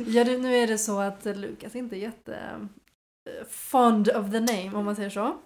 ja, 0.08 0.24
nu 0.24 0.56
är 0.56 0.68
det 0.68 0.78
så 0.78 1.00
att 1.00 1.26
Lukas 1.26 1.76
inte 1.76 1.96
är 1.96 2.00
jätte 2.00 2.36
eh, 3.30 3.48
fond 3.50 4.10
of 4.10 4.32
the 4.32 4.40
name, 4.40 4.72
om 4.74 4.86
man 4.86 4.96
säger 4.96 5.10
så. 5.10 5.38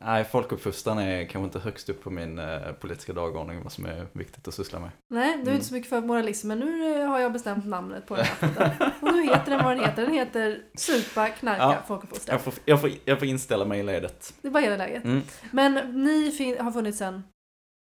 Nej, 0.00 0.24
folkuppfostran 0.24 0.98
är 0.98 1.24
kanske 1.24 1.44
inte 1.44 1.58
högst 1.58 1.88
upp 1.88 2.02
på 2.02 2.10
min 2.10 2.38
eh, 2.38 2.72
politiska 2.72 3.12
dagordning, 3.12 3.62
vad 3.62 3.72
som 3.72 3.86
är 3.86 4.06
viktigt 4.12 4.48
att 4.48 4.54
syssla 4.54 4.78
med. 4.80 4.90
Nej, 5.10 5.28
du 5.32 5.36
är 5.36 5.42
Mm. 5.42 5.54
inte 5.54 5.66
så 5.66 5.74
mycket 5.74 5.90
för 5.90 6.00
moralism, 6.00 6.48
men 6.48 6.58
nu 6.58 7.00
eh, 7.02 7.08
har 7.08 7.18
jag 7.18 7.32
bestämt 7.32 7.66
namnet 7.66 8.06
på 8.06 8.16
den 8.16 8.24
här. 8.40 8.92
Och 9.00 9.12
nu 9.12 9.22
heter 9.22 9.50
den 9.50 9.64
vad 9.64 9.76
den 9.76 9.84
heter. 9.84 10.02
Den 10.02 10.14
heter 10.14 10.62
Supa, 10.74 11.28
knarka, 11.28 11.62
Ja. 11.62 11.76
folkuppfostran. 11.86 12.34
Jag 12.34 12.40
får, 12.42 12.54
jag, 12.64 12.80
får, 12.80 12.90
jag 13.04 13.18
får 13.18 13.28
inställa 13.28 13.64
mig 13.64 13.80
i 13.80 13.82
ledet. 13.82 14.34
Det 14.42 14.48
är 14.48 14.52
bara 14.52 14.62
hela 14.62 14.76
läget. 14.76 15.04
Mm. 15.04 15.22
Men 15.50 15.74
ni 16.04 16.30
fin- 16.30 16.58
har 16.60 16.72
funnits 16.72 16.98
sedan 16.98 17.22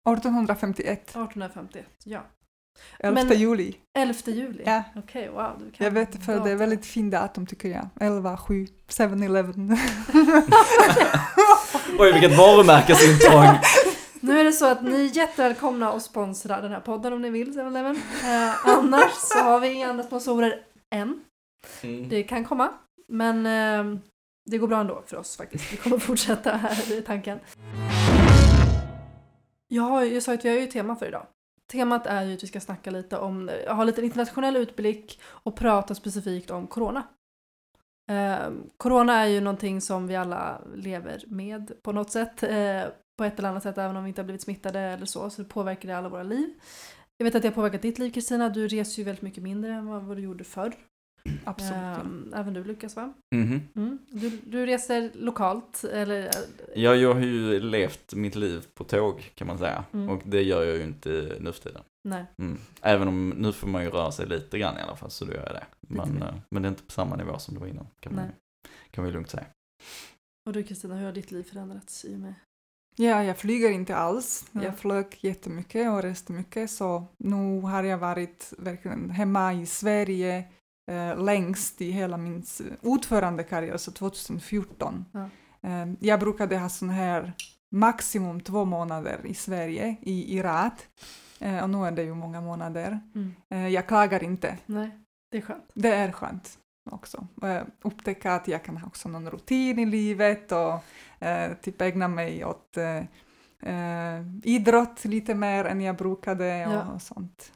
1851, 0.08 1.02
1851. 1.08 1.86
Ja. 2.04 2.20
11 2.98 3.24
Men- 3.24 3.38
juli. 3.38 3.74
11 3.98 4.14
juli. 4.26 4.62
Ja. 4.66 4.82
Okej, 4.96 5.28
wow. 5.28 5.52
Du 5.58 5.70
kan 5.70 5.84
Jag 5.84 5.90
vet 5.90 6.24
för 6.24 6.40
det 6.40 6.50
är 6.50 6.56
väldigt 6.56 6.86
fin 6.86 7.10
datum 7.10 7.46
tycker 7.46 7.68
jag. 7.68 7.88
11, 8.00 8.36
7, 8.36 8.66
7-Eleven. 8.88 9.78
Oj, 11.98 12.12
vilket 12.12 12.38
varumärkesintrång! 12.38 13.44
Nu 14.22 14.40
är 14.40 14.44
det 14.44 14.52
så 14.52 14.66
att 14.66 14.82
ni 14.82 15.00
är 15.04 15.16
jättevälkomna 15.16 15.92
att 15.92 16.02
sponsra 16.02 16.60
den 16.60 16.72
här 16.72 16.80
podden 16.80 17.12
om 17.12 17.22
ni 17.22 17.30
vill, 17.30 17.52
7-Eleven. 17.58 17.96
Eh, 18.24 18.68
annars 18.68 19.12
så 19.14 19.38
har 19.38 19.60
vi 19.60 19.72
inga 19.72 19.88
andra 19.90 20.04
sponsorer 20.04 20.54
än. 20.94 21.20
Mm. 21.82 22.08
Det 22.08 22.22
kan 22.22 22.44
komma. 22.44 22.68
Men 23.08 23.46
eh, 23.46 23.98
det 24.50 24.58
går 24.58 24.68
bra 24.68 24.80
ändå 24.80 25.02
för 25.06 25.16
oss 25.16 25.36
faktiskt. 25.36 25.72
Vi 25.72 25.76
kommer 25.76 25.98
fortsätta 25.98 26.52
här 26.52 26.92
i 26.92 27.02
tanken. 27.02 27.38
Jag, 29.68 29.82
har, 29.82 30.02
jag 30.02 30.22
sa 30.22 30.34
att 30.34 30.44
vi 30.44 30.48
har 30.48 30.56
ju 30.56 30.62
ett 30.64 30.70
tema 30.70 30.96
för 30.96 31.06
idag. 31.08 31.26
Temat 31.70 32.06
är 32.06 32.22
ju 32.22 32.34
att 32.34 32.42
vi 32.42 32.46
ska 32.46 32.60
snacka 32.60 32.90
lite 32.90 33.18
om, 33.18 33.50
ha 33.68 33.84
lite 33.84 34.02
internationell 34.02 34.56
utblick 34.56 35.20
och 35.24 35.56
prata 35.56 35.94
specifikt 35.94 36.50
om 36.50 36.66
corona. 36.66 37.02
Eh, 38.10 38.50
corona 38.76 39.14
är 39.14 39.26
ju 39.26 39.40
någonting 39.40 39.80
som 39.80 40.06
vi 40.06 40.16
alla 40.16 40.60
lever 40.74 41.24
med 41.26 41.82
på 41.82 41.92
något 41.92 42.10
sätt. 42.10 42.42
Eh, 42.42 42.82
på 43.18 43.24
ett 43.24 43.38
eller 43.38 43.48
annat 43.48 43.62
sätt 43.62 43.78
även 43.78 43.96
om 43.96 44.04
vi 44.04 44.08
inte 44.08 44.20
har 44.20 44.24
blivit 44.24 44.42
smittade 44.42 44.80
eller 44.80 45.06
så. 45.06 45.30
Så 45.30 45.42
det 45.42 45.48
påverkar 45.48 45.88
det 45.88 45.98
alla 45.98 46.08
våra 46.08 46.22
liv. 46.22 46.48
Jag 47.16 47.24
vet 47.24 47.34
att 47.34 47.42
det 47.42 47.48
har 47.48 47.54
påverkat 47.54 47.82
ditt 47.82 47.98
liv 47.98 48.10
Kristina. 48.10 48.48
Du 48.48 48.68
reser 48.68 48.98
ju 48.98 49.04
väldigt 49.04 49.22
mycket 49.22 49.42
mindre 49.42 49.72
än 49.72 49.86
vad 49.86 50.02
vad 50.02 50.16
du 50.16 50.22
gjorde 50.22 50.44
förr. 50.44 50.74
Absolut. 51.44 51.74
Ehm, 51.74 52.34
även 52.36 52.54
du 52.54 52.64
Lukas 52.64 52.96
va? 52.96 53.12
Mhm. 53.34 53.60
Mm. 53.76 53.98
Du, 54.08 54.30
du 54.46 54.66
reser 54.66 55.10
lokalt 55.14 55.84
eller? 55.84 56.30
Ja, 56.74 56.94
jag 56.94 57.14
har 57.14 57.20
ju 57.20 57.60
levt 57.60 58.14
mitt 58.14 58.34
liv 58.34 58.66
på 58.74 58.84
tåg 58.84 59.30
kan 59.34 59.46
man 59.46 59.58
säga. 59.58 59.84
Mm. 59.92 60.08
Och 60.08 60.22
det 60.24 60.42
gör 60.42 60.64
jag 60.64 60.76
ju 60.76 60.82
inte 60.82 61.36
nu 61.40 61.52
för 61.52 61.62
tiden. 61.62 61.82
Nej. 62.08 62.24
Mm. 62.38 62.58
Även 62.82 63.08
om 63.08 63.28
nu 63.28 63.52
får 63.52 63.68
man 63.68 63.82
ju 63.82 63.90
röra 63.90 64.12
sig 64.12 64.26
lite 64.26 64.58
grann 64.58 64.78
i 64.78 64.80
alla 64.80 64.96
fall, 64.96 65.10
så 65.10 65.24
då 65.24 65.32
gör 65.32 65.46
jag 65.46 65.54
det. 65.54 65.66
Men, 65.80 66.22
eh, 66.22 66.34
men 66.50 66.62
det 66.62 66.68
är 66.68 66.70
inte 66.70 66.82
på 66.82 66.92
samma 66.92 67.16
nivå 67.16 67.38
som 67.38 67.54
det 67.54 67.60
var 67.60 67.66
innan, 67.66 67.86
kan, 68.00 68.14
man, 68.14 68.28
kan 68.90 69.04
vi 69.04 69.10
lugnt 69.10 69.30
säga. 69.30 69.46
Och 70.46 70.52
du 70.52 70.62
Kristina, 70.62 70.94
hur 70.94 71.04
har 71.06 71.12
ditt 71.12 71.30
liv 71.30 71.42
förändrats 71.42 72.04
i 72.04 72.14
och 72.14 72.18
med? 72.18 72.34
Ja, 72.96 73.24
jag 73.24 73.38
flyger 73.38 73.70
inte 73.70 73.96
alls. 73.96 74.44
Ja. 74.52 74.64
Jag 74.64 74.78
flög 74.78 75.18
jättemycket 75.20 75.90
och 75.90 76.02
reste 76.02 76.32
mycket 76.32 76.70
så 76.70 77.06
nu 77.18 77.60
har 77.60 77.82
jag 77.82 77.98
varit 77.98 78.52
verkligen 78.58 79.10
hemma 79.10 79.54
i 79.54 79.66
Sverige 79.66 80.38
eh, 80.38 80.44
längst 81.16 81.80
i 81.80 81.90
hela 81.90 82.16
min 82.16 82.42
ordförandekarriär, 82.82 83.76
så 83.76 83.92
2014. 83.92 85.04
Ja. 85.12 85.28
Eh, 85.68 85.86
jag 86.00 86.20
brukade 86.20 86.58
ha 86.58 86.68
sån 86.68 86.90
här 86.90 87.32
maximum 87.72 88.40
två 88.40 88.64
månader 88.64 89.20
i 89.24 89.34
Sverige 89.34 89.96
i, 90.02 90.38
i 90.38 90.42
rad. 90.42 90.72
Eh, 91.40 91.62
och 91.62 91.70
nu 91.70 91.86
är 91.86 91.90
det 91.90 92.02
ju 92.02 92.14
många 92.14 92.40
månader. 92.40 93.00
Mm. 93.14 93.34
Eh, 93.50 93.68
jag 93.68 93.86
klagar 93.86 94.24
inte. 94.24 94.58
Nej, 94.66 94.90
det 95.30 95.36
är 95.38 95.42
skönt. 95.42 95.70
Det 95.74 95.88
är 95.94 96.12
skönt 96.12 96.58
också. 96.90 97.26
Eh, 97.42 97.62
upptäcka 97.82 98.34
att 98.34 98.48
jag 98.48 98.64
kan 98.64 98.76
ha 98.76 98.86
också 98.86 99.08
någon 99.08 99.30
rutin 99.30 99.78
i 99.78 99.86
livet 99.86 100.52
och 100.52 100.84
eh, 101.26 101.52
typ 101.62 101.80
ägna 101.80 102.08
mig 102.08 102.44
åt 102.44 102.76
eh, 102.76 102.96
eh, 103.74 104.24
idrott 104.42 105.04
lite 105.04 105.34
mer 105.34 105.64
än 105.64 105.80
jag 105.80 105.96
brukade 105.96 106.66
och, 106.66 106.72
Ja. 106.72 106.84
och 106.92 107.02
sånt. 107.02 107.52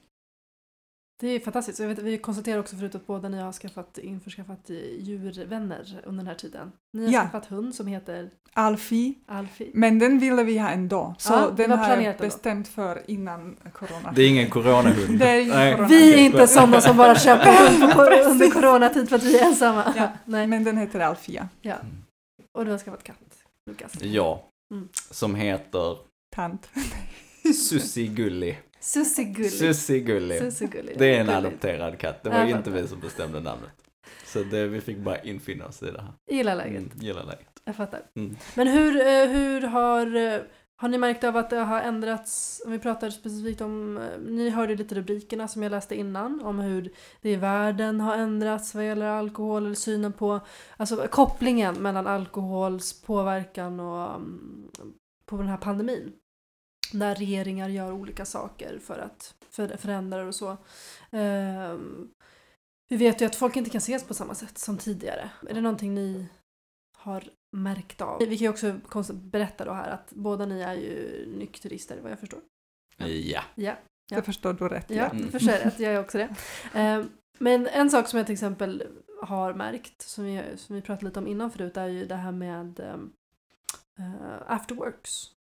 Det 1.21 1.29
är 1.29 1.41
fantastiskt. 1.41 1.79
Jag 1.81 1.89
vet, 1.89 1.99
vi 1.99 2.19
konstaterar 2.19 2.59
också 2.61 2.77
förut 2.77 2.95
att 2.95 3.07
båda 3.07 3.29
ni 3.29 3.39
har 3.41 3.53
skaffat, 3.53 3.99
införskaffat 3.99 4.71
eh, 4.71 4.77
djurvänner 4.99 6.01
under 6.05 6.19
den 6.25 6.27
här 6.27 6.35
tiden. 6.35 6.73
Ni 6.93 7.05
har 7.05 7.13
Ja. 7.13 7.21
skaffat 7.23 7.47
hund 7.47 7.75
som 7.75 7.87
heter 7.87 8.31
Alfie, 8.53 9.15
Alfie. 9.27 9.71
men 9.75 9.99
den 9.99 10.19
ville 10.19 10.43
vi 10.43 10.59
ha 10.59 10.69
ändå, 10.71 11.15
så 11.19 11.33
Ja, 11.33 11.51
den 11.57 11.71
har 11.71 11.97
jag 12.01 12.17
bestämt 12.19 12.69
för 12.69 13.03
innan 13.11 13.57
corona. 13.73 14.13
Det 14.17 14.23
är 14.23 14.29
ingen 14.29 14.51
coronahund. 14.51 15.19
Det 15.19 15.29
är 15.29 15.41
ingen 15.41 15.55
Nej. 15.57 15.73
corona. 15.75 15.89
Vi 15.89 16.15
är 16.15 16.19
inte 16.19 16.47
sådana 16.47 16.81
som 16.81 16.97
bara 16.97 17.15
köper 17.19 17.71
hund 17.71 17.93
under 18.31 18.51
coronatid 18.51 19.09
för 19.09 19.17
att 19.17 19.25
vi 19.25 19.39
är 19.39 19.47
ensamma. 19.47 19.95
Ja. 19.97 20.09
Nej. 20.25 20.47
Men 20.47 20.65
den 20.65 20.79
heter 20.79 21.01
Alfia, 21.01 21.49
Ja. 21.63 21.75
Och 22.53 22.65
du 22.65 22.71
har 22.71 22.79
skaffat 22.79 23.03
katt, 23.03 23.17
Lukas. 23.71 23.93
Ja, 24.03 24.49
Mm. 24.75 24.89
som 25.11 25.35
heter 25.35 25.97
tant. 26.37 26.69
Sussi 27.55 28.07
Gulli. 28.07 28.57
Sussi 28.85 29.25
Gulli. 29.25 29.49
Sussi 29.51 30.01
Gulli. 30.01 30.39
Sussi 30.39 30.67
Gulli. 30.67 30.95
Det 30.99 31.07
är 31.07 31.21
en 31.21 31.27
Gulligt. 31.27 31.47
adopterad 31.47 31.99
katt, 31.99 32.23
det 32.23 32.31
var 32.31 32.39
jag 32.39 32.51
inte 32.51 32.71
vi 32.71 32.89
som 32.89 33.01
bestämde 33.01 33.41
namnet. 33.41 33.71
Så 34.27 34.43
det, 34.43 34.67
vi 34.67 34.81
fick 34.81 34.99
bara 34.99 35.19
infinna 35.19 35.67
oss 35.67 35.83
i 35.83 35.87
det 35.91 36.01
här. 36.01 36.13
Gillar 36.31 36.57
läget. 36.57 36.79
Mm, 36.79 36.91
gillar 37.01 37.25
läget. 37.25 37.61
Jag 37.65 37.77
fattar. 37.77 38.03
Mm. 38.17 38.37
Men 38.55 38.69
hur, 38.69 39.01
eh, 39.01 39.27
hur 39.29 39.61
har, 39.61 40.17
eh, 40.17 40.41
har 40.77 40.89
ni 40.89 40.99
märkt 40.99 41.25
av 41.25 41.37
att 41.37 41.51
det 41.51 41.57
har 41.57 41.81
ändrats, 41.81 42.63
om 42.67 42.73
vi 42.73 42.79
pratar 42.79 43.11
specifikt 43.11 43.61
om, 43.61 43.97
eh, 43.97 44.21
ni 44.21 44.51
hörde 44.51 44.75
lite 44.75 44.95
rubrikerna 44.95 45.49
som 45.49 45.63
jag 45.63 45.71
läste 45.71 45.95
innan, 45.95 46.41
om 46.43 46.59
hur 46.59 46.91
det 47.23 47.31
i 47.31 47.37
världen 47.37 48.01
har 48.01 48.17
ändrats 48.17 48.75
vad 48.75 48.87
gäller 48.87 49.07
alkohol 49.07 49.65
eller 49.65 49.75
synen 49.75 50.13
på, 50.13 50.41
alltså 50.77 51.07
kopplingen 51.11 51.75
mellan 51.75 52.07
alkohols 52.07 53.03
påverkan 53.03 53.81
och 53.81 54.15
mm, 54.15 54.69
på 55.27 55.37
den 55.37 55.49
här 55.49 55.57
pandemin. 55.57 56.13
När 56.95 57.15
regeringar 57.15 57.69
gör 57.69 57.93
olika 57.93 58.25
saker 58.25 58.79
för 58.79 58.99
att 58.99 59.35
för, 59.51 59.77
förändra 59.77 60.27
och 60.27 60.35
så. 60.35 60.57
Ehm, 61.11 62.11
vi 62.89 62.97
vet 62.97 63.21
ju 63.21 63.27
att 63.27 63.37
folk 63.37 63.57
inte 63.57 63.71
kan 63.71 63.79
ses 63.79 64.05
på 64.05 64.15
samma 64.15 64.35
sätt 64.35 64.59
som 64.59 64.79
tidigare. 64.79 65.31
Är 65.49 65.55
det 65.55 65.61
någonting 65.61 65.95
ni 65.95 66.27
har 66.97 67.25
märkt 67.53 68.01
av? 68.01 68.19
Vi 68.19 68.39
kan 68.39 68.45
ju 68.45 68.79
också 68.85 69.13
berätta 69.13 69.65
då 69.65 69.73
här 69.73 69.91
att 69.91 70.13
båda 70.13 70.47
ni 70.47 70.61
är 70.61 70.75
ju 70.75 71.27
nykterister 71.39 72.01
vad 72.03 72.13
jag 72.13 72.21
förstår. 72.21 72.41
Ja. 72.97 73.07
Ja, 73.55 73.75
Ja. 74.11 74.17
Det 74.17 74.23
förstår 74.23 74.53
du 74.53 74.69
rätt. 74.69 74.91
ja 74.91 75.11
det 75.13 75.31
förstår 75.31 75.53
jag 75.53 75.67
rätt. 75.67 75.81
Jag 75.81 75.93
är 75.95 76.01
också 76.01 76.19
det. 76.19 76.35
Ehm, 76.75 77.11
Men 77.39 77.67
en 77.67 77.91
sak 77.91 78.09
som 78.09 78.17
jag 78.17 78.27
till 78.27 78.33
exempel 78.33 78.83
har 79.23 79.55
märkt, 79.55 80.03
som 80.03 80.25
vi, 80.25 80.43
som 80.57 80.77
vi 80.77 80.83
pratade 80.83 81.07
lite 81.07 81.19
om 81.19 81.27
innan 81.27 81.51
förut, 81.51 81.77
är 81.77 81.87
ju 81.87 82.07
det 82.07 82.15
här 82.15 82.33
med 82.33 82.81
um, 82.81 83.13
afterworks. 84.47 85.27
Ja, 85.31 85.34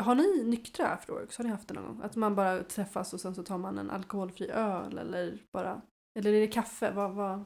Har 0.00 0.14
ni 0.14 0.44
nyktra 0.44 0.88
afterworks? 0.88 1.36
Har 1.38 1.44
ni 1.44 1.50
haft 1.50 1.68
det 1.68 1.74
någon 1.74 1.84
gång? 1.86 2.00
Att 2.02 2.16
man 2.16 2.34
bara 2.34 2.62
träffas 2.62 3.12
och 3.12 3.20
sen 3.20 3.34
så 3.34 3.42
tar 3.42 3.58
man 3.58 3.78
en 3.78 3.90
alkoholfri 3.90 4.50
öl 4.50 4.98
eller 4.98 5.38
bara... 5.52 5.80
Eller 6.18 6.32
är 6.32 6.40
det 6.40 6.46
kaffe? 6.46 6.90
Vad, 6.90 7.10
vad... 7.14 7.44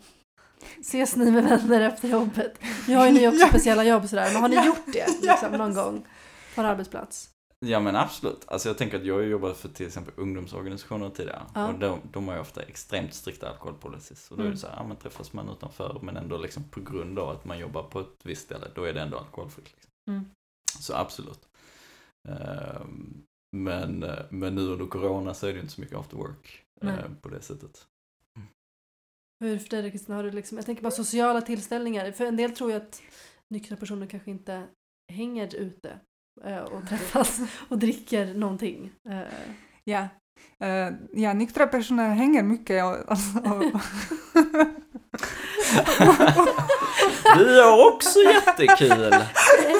Ses 0.81 1.17
ni 1.17 1.31
med 1.31 1.45
vänner 1.45 1.81
efter 1.81 2.09
jobbet? 2.09 2.59
Nu 2.89 2.97
har 2.97 3.07
ju 3.07 3.13
ni 3.13 3.29
också 3.29 3.47
speciella 3.47 3.85
jobb 3.85 4.09
sådär, 4.09 4.31
men 4.33 4.43
har 4.43 4.49
ni 4.49 4.67
gjort 4.67 4.87
det 4.87 5.07
liksom, 5.23 5.53
någon 5.53 5.75
gång? 5.75 6.07
På 6.55 6.61
en 6.61 6.67
arbetsplats? 6.67 7.31
Ja 7.67 7.81
men 7.81 7.97
absolut. 7.97 8.45
Alltså 8.47 8.69
jag 8.69 8.79
tänker 8.79 8.99
att 8.99 9.05
jag 9.05 9.15
har 9.15 9.23
jobbat 9.23 9.57
för 9.57 9.69
till 9.69 9.87
exempel 9.87 10.15
ungdomsorganisationer 10.17 11.11
tidigare. 11.11 11.43
Ja. 11.55 11.69
Och 11.69 11.79
de, 11.79 12.01
de 12.13 12.29
har 12.29 12.35
ju 12.35 12.41
ofta 12.41 12.63
extremt 12.63 13.15
strikta 13.15 13.49
alkoholpolicies. 13.51 14.31
Och 14.31 14.37
då 14.37 14.43
är 14.43 14.47
Mm. 14.47 14.55
det 14.55 14.61
så 14.61 14.67
här, 14.67 14.77
ja 14.77 14.87
men 14.87 14.97
träffas 14.97 15.33
man 15.33 15.49
utanför 15.49 15.99
men 16.03 16.17
ändå 16.17 16.39
liksom 16.39 16.65
på 16.65 16.81
grund 16.81 17.19
av 17.19 17.29
att 17.29 17.45
man 17.45 17.59
jobbar 17.59 17.83
på 17.83 18.01
ett 18.01 18.17
visst 18.25 18.43
ställe, 18.43 18.67
då 18.75 18.85
är 18.85 18.93
det 18.93 19.01
ändå 19.01 19.19
alkoholfritt. 19.19 19.73
Liksom. 19.75 19.91
Mm. 20.09 20.25
Så 20.81 20.95
absolut. 20.95 21.41
Ehm, 22.29 23.23
men, 23.57 24.05
men 24.31 24.55
nu 24.55 24.61
under 24.61 24.87
corona 24.87 25.35
så 25.35 25.47
är 25.47 25.53
det 25.53 25.61
inte 25.61 25.73
så 25.73 25.81
mycket 25.81 25.97
after 25.99 26.17
work 26.17 26.65
eh, 26.83 26.87
Nej. 26.87 27.05
på 27.23 27.29
det 27.29 27.43
sättet. 27.43 27.87
Hur 29.45 29.59
för 29.59 29.69
dig 29.69 29.91
Kristina, 29.91 30.17
har 30.17 30.25
du 30.25 30.31
liksom, 30.31 30.59
jag 30.59 30.67
tänker 30.67 30.83
bara 30.83 30.91
sociala 30.91 31.41
tillställningar. 31.41 32.13
För 32.13 32.25
en 32.25 32.37
del 32.37 32.51
tror 32.51 32.71
ju 32.71 32.77
att 32.77 33.03
nyktra 33.51 33.77
personer 33.77 34.07
kanske 34.07 34.31
inte 34.31 34.67
hänger 35.13 35.55
ute 35.55 36.01
eh, 36.45 36.59
och 36.59 36.89
träffas 36.89 37.41
och 37.69 37.79
dricker 37.79 38.35
någonting. 38.35 38.93
Eh, 39.09 39.23
Ja. 39.85 40.09
Eh, 40.61 40.93
ja, 41.13 41.33
nyktra 41.33 41.67
personer 41.67 42.09
hänger 42.09 42.43
mycket 42.43 42.85
och, 42.85 43.11
alltså, 43.11 43.39
och, 43.39 43.63
Vi 47.39 47.61
har 47.61 47.95
också 47.95 48.19
jättekul! 48.19 49.15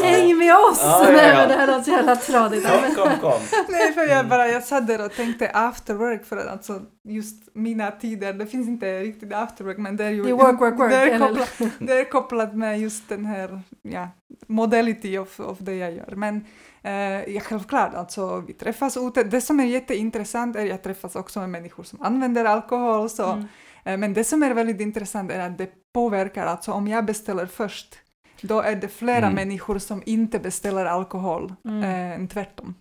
Häng 0.03 0.39
med 0.39 0.55
oss! 0.55 0.81
Ja, 0.83 1.05
ja, 1.05 1.13
Nej 1.13 1.29
ja. 1.29 1.35
men 1.35 1.49
det 1.49 1.55
här 1.55 1.67
låter 1.67 1.83
så 1.83 1.91
jävla 1.91 2.17
tradigt. 2.17 2.67
Kom, 2.67 2.95
kom, 2.95 3.19
kom. 3.21 3.41
Nej, 3.69 3.93
för 3.93 4.07
jag 4.07 4.29
bara, 4.29 4.49
jag 4.49 4.65
satt 4.65 4.87
där 4.87 5.05
och 5.05 5.13
tänkte 5.13 5.51
after 5.55 5.95
work 5.95 6.25
för 6.25 6.37
att 6.37 6.47
alltså 6.47 6.81
just 7.05 7.49
mina 7.55 7.91
tider, 7.91 8.33
det 8.33 8.47
finns 8.47 8.69
inte 8.69 9.01
riktigt 9.01 9.33
after 9.35 9.65
work 9.65 9.79
men 9.79 9.97
det 9.97 10.05
är 10.05 10.11
ju 10.11 10.23
Det 10.23 10.31
är 10.31 10.35
work, 10.35 10.61
work, 10.61 10.79
work. 10.79 10.91
det, 10.91 10.97
är 10.97 11.19
kopplat, 11.19 11.59
det 11.79 11.93
är 12.01 12.05
kopplat 12.11 12.55
med 12.57 12.81
just 12.81 13.09
den 13.09 13.25
här 13.27 13.61
ja, 13.83 14.09
modality 14.47 15.19
of, 15.19 15.41
of 15.41 15.59
det 15.59 15.75
jag 15.75 15.93
gör. 15.93 16.13
Men 16.17 16.45
eh, 16.83 17.35
ja, 17.35 17.41
självklart, 17.41 17.95
alltså 17.95 18.37
vi 18.47 18.53
träffas 18.53 18.97
ute. 18.97 19.23
Det 19.25 19.41
som 19.41 19.61
är 19.61 19.65
jätteintressant 19.65 20.57
är 20.57 20.63
att 20.63 20.69
jag 20.69 20.83
träffas 20.83 21.17
också 21.17 21.41
med 21.41 21.49
människor 21.51 21.83
som 21.85 22.03
använder 22.03 22.45
alkohol. 22.45 23.11
Så, 23.11 23.25
Mm. 23.33 23.47
eh, 23.85 23.97
men 23.97 24.15
det 24.15 24.25
som 24.25 24.43
är 24.43 24.55
väldigt 24.55 24.81
intressant 24.81 25.31
är 25.33 25.39
att 25.41 25.59
det 25.59 25.71
påverkar, 25.93 26.47
alltså 26.47 26.73
om 26.73 26.89
jag 26.89 27.05
beställer 27.05 27.47
först, 27.47 27.95
då 28.43 28.61
är 28.61 28.77
det 28.77 28.89
flera 28.89 29.17
Mm. 29.27 29.35
människor 29.35 29.79
som 29.79 30.03
inte 30.07 30.39
beställer 30.39 30.85
alkohol 30.85 31.55
Mm. 31.65 31.83
eh, 31.83 32.13
än 32.21 32.29
tvärtom. 32.29 32.75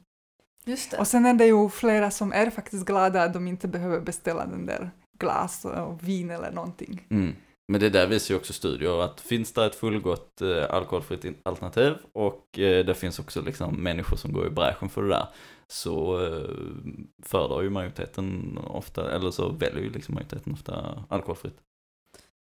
Just 0.66 0.92
det. 0.92 0.98
Och 0.98 1.08
sen 1.08 1.26
är 1.26 1.34
det 1.34 1.46
ju 1.46 1.70
flera 1.70 2.12
som 2.12 2.34
är 2.34 2.50
faktiskt 2.50 2.86
glada 2.86 3.24
att 3.24 3.34
de 3.34 3.48
inte 3.48 3.68
behöver 3.68 4.00
beställa 4.00 4.46
den 4.46 4.66
där 4.66 4.92
glas 5.20 5.66
och 5.66 6.08
vin 6.08 6.30
eller 6.30 6.52
någonting. 6.52 7.08
Mm. 7.10 7.36
Men 7.72 7.82
det 7.82 7.90
där 7.90 8.08
visar 8.08 8.34
ju 8.34 8.40
också 8.40 8.54
studier 8.54 9.02
att 9.04 9.22
finns 9.22 9.54
det 9.54 9.66
ett 9.66 9.76
fullgott 9.76 10.42
eh, 10.42 10.66
alkoholfritt 10.76 11.26
alternativ 11.44 11.94
och 12.14 12.60
eh, 12.60 12.86
det 12.86 12.96
finns 12.96 13.20
också 13.20 13.42
liksom 13.42 13.76
människor 13.84 14.18
som 14.18 14.34
går 14.34 14.48
i 14.48 14.50
bräschen 14.50 14.90
för 14.90 15.02
det 15.04 15.10
där 15.10 15.28
så 15.68 16.26
eh, 16.26 16.50
föredrar 17.24 17.62
ju 17.62 17.70
majoriteten 17.70 18.58
ofta, 18.68 19.12
eller 19.16 19.32
så 19.32 19.50
väljer 19.50 19.84
ju 19.84 19.90
liksom 19.90 20.16
majoriteten 20.16 20.54
ofta 20.54 21.04
alkoholfritt. 21.10 21.56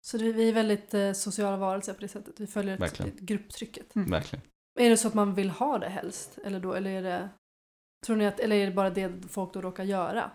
Så 0.02 0.18
det, 0.18 0.32
vi 0.32 0.50
är 0.50 0.54
väldigt 0.54 0.94
eh, 0.94 1.12
sociala 1.12 1.58
varelser 1.58 1.94
på 1.94 2.02
det 2.02 2.08
sättet. 2.08 2.40
Vi 2.40 2.48
följer 2.48 2.74
ett, 2.74 2.82
Verkligen. 2.82 3.12
ett 3.12 3.20
grupptrycket. 3.20 3.96
Mm. 3.96 4.12
Verkligen. 4.12 4.44
Är 4.80 4.90
det 4.90 4.98
så 4.98 5.08
att 5.08 5.14
man 5.14 5.34
vill 5.34 5.50
ha 5.50 5.78
det 5.78 5.90
helst? 5.90 6.38
Eller, 6.46 6.60
då, 6.60 6.74
eller, 6.74 6.90
är 6.92 7.04
det, 7.04 7.30
tror 8.06 8.16
ni 8.16 8.28
att, 8.28 8.40
eller 8.40 8.56
är 8.56 8.66
det 8.66 8.72
bara 8.72 8.90
det 8.90 9.12
folk 9.30 9.54
då 9.54 9.62
råkar 9.62 9.84
göra? 9.84 10.32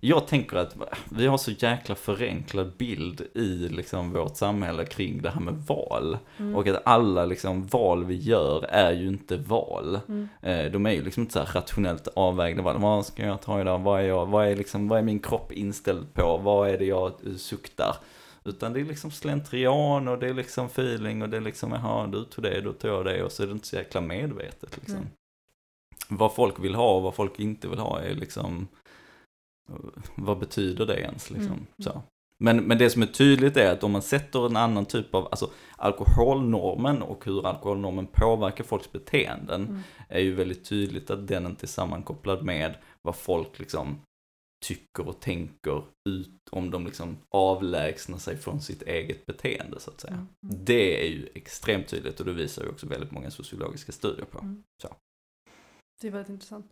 Jag 0.00 0.26
tänker 0.26 0.56
att 0.56 0.76
vi 1.10 1.26
har 1.26 1.38
så 1.38 1.50
jäkla 1.50 1.94
förenklad 1.94 2.76
bild 2.76 3.20
i 3.34 3.68
liksom 3.68 4.12
vårt 4.12 4.36
samhälle 4.36 4.84
kring 4.84 5.22
det 5.22 5.30
här 5.30 5.40
med 5.40 5.54
val. 5.54 6.18
Mm. 6.38 6.56
Och 6.56 6.66
att 6.66 6.82
alla 6.86 7.24
liksom 7.24 7.66
val 7.66 8.04
vi 8.04 8.14
gör 8.14 8.64
är 8.64 8.92
ju 8.92 9.08
inte 9.08 9.36
val. 9.36 10.00
Mm. 10.08 10.28
Eh, 10.42 10.72
De 10.72 10.86
är 10.86 10.90
ju 10.90 11.02
liksom 11.02 11.20
inte 11.20 11.32
så 11.32 11.38
här 11.38 11.52
rationellt 11.54 12.08
avvägda 12.08 12.62
val. 12.62 12.78
Vad 12.78 13.06
ska 13.06 13.26
jag 13.26 13.40
ta 13.40 13.60
idag? 13.60 13.78
Vad 13.78 14.00
är, 14.00 14.04
jag, 14.04 14.26
vad, 14.26 14.46
är 14.46 14.56
liksom, 14.56 14.88
vad 14.88 14.98
är 14.98 15.02
min 15.02 15.20
kropp 15.20 15.52
inställd 15.52 16.14
på? 16.14 16.36
Vad 16.36 16.68
är 16.68 16.78
det 16.78 16.84
jag 16.84 17.12
suktar? 17.36 17.96
Utan 18.44 18.72
det 18.72 18.80
är 18.80 18.84
liksom 18.84 19.10
slentrian 19.10 20.08
och 20.08 20.18
det 20.18 20.28
är 20.28 20.34
liksom 20.34 20.66
feeling 20.66 21.22
och 21.22 21.28
det 21.28 21.36
är 21.36 21.40
liksom, 21.40 21.72
jaha 21.72 22.06
du 22.06 22.24
tog 22.24 22.44
det, 22.44 22.60
då 22.60 22.72
tog 22.72 22.90
jag 22.90 23.04
det 23.04 23.22
och 23.22 23.32
så 23.32 23.42
är 23.42 23.46
det 23.46 23.52
inte 23.52 23.66
så 23.66 23.76
jäkla 23.76 24.00
medvetet 24.00 24.76
liksom. 24.76 24.96
Nej. 25.00 25.12
Vad 26.08 26.34
folk 26.34 26.60
vill 26.60 26.74
ha 26.74 26.96
och 26.96 27.02
vad 27.02 27.14
folk 27.14 27.40
inte 27.40 27.68
vill 27.68 27.78
ha 27.78 28.00
är 28.00 28.14
liksom, 28.14 28.68
vad 30.14 30.38
betyder 30.38 30.86
det 30.86 31.00
ens 31.00 31.30
liksom? 31.30 31.52
Mm. 31.52 31.66
Så. 31.78 32.02
Men, 32.38 32.56
men 32.56 32.78
det 32.78 32.90
som 32.90 33.02
är 33.02 33.06
tydligt 33.06 33.56
är 33.56 33.72
att 33.72 33.84
om 33.84 33.92
man 33.92 34.02
sätter 34.02 34.46
en 34.46 34.56
annan 34.56 34.86
typ 34.86 35.14
av, 35.14 35.28
alltså 35.30 35.50
alkoholnormen 35.76 37.02
och 37.02 37.24
hur 37.24 37.46
alkoholnormen 37.46 38.06
påverkar 38.12 38.64
folks 38.64 38.92
beteenden 38.92 39.62
Mm. 39.62 39.80
är 40.08 40.20
ju 40.20 40.34
väldigt 40.34 40.64
tydligt 40.64 41.10
att 41.10 41.28
den 41.28 41.46
inte 41.46 41.64
är 41.64 41.68
sammankopplad 41.68 42.44
med 42.44 42.74
vad 43.02 43.16
folk 43.16 43.58
liksom 43.58 44.00
tycker 44.62 45.08
och 45.08 45.20
tänker 45.20 45.84
ut 46.08 46.48
om 46.50 46.70
de 46.70 46.86
liksom 46.86 47.18
avlägsnar 47.28 48.18
sig 48.18 48.36
från 48.36 48.60
sitt 48.60 48.82
eget 48.82 49.26
beteende 49.26 49.80
så 49.80 49.90
att 49.90 50.00
säga. 50.00 50.14
Mm. 50.14 50.28
Det 50.40 51.06
är 51.06 51.10
ju 51.10 51.28
extremt 51.34 51.88
tydligt 51.88 52.20
och 52.20 52.26
det 52.26 52.32
visar 52.32 52.62
ju 52.62 52.68
också 52.68 52.86
väldigt 52.86 53.10
många 53.10 53.30
sociologiska 53.30 53.92
studier 53.92 54.24
på. 54.24 54.38
Mm. 54.38 54.62
Så. 54.82 54.96
Det 56.00 56.06
är 56.06 56.10
väldigt 56.10 56.30
intressant. 56.30 56.66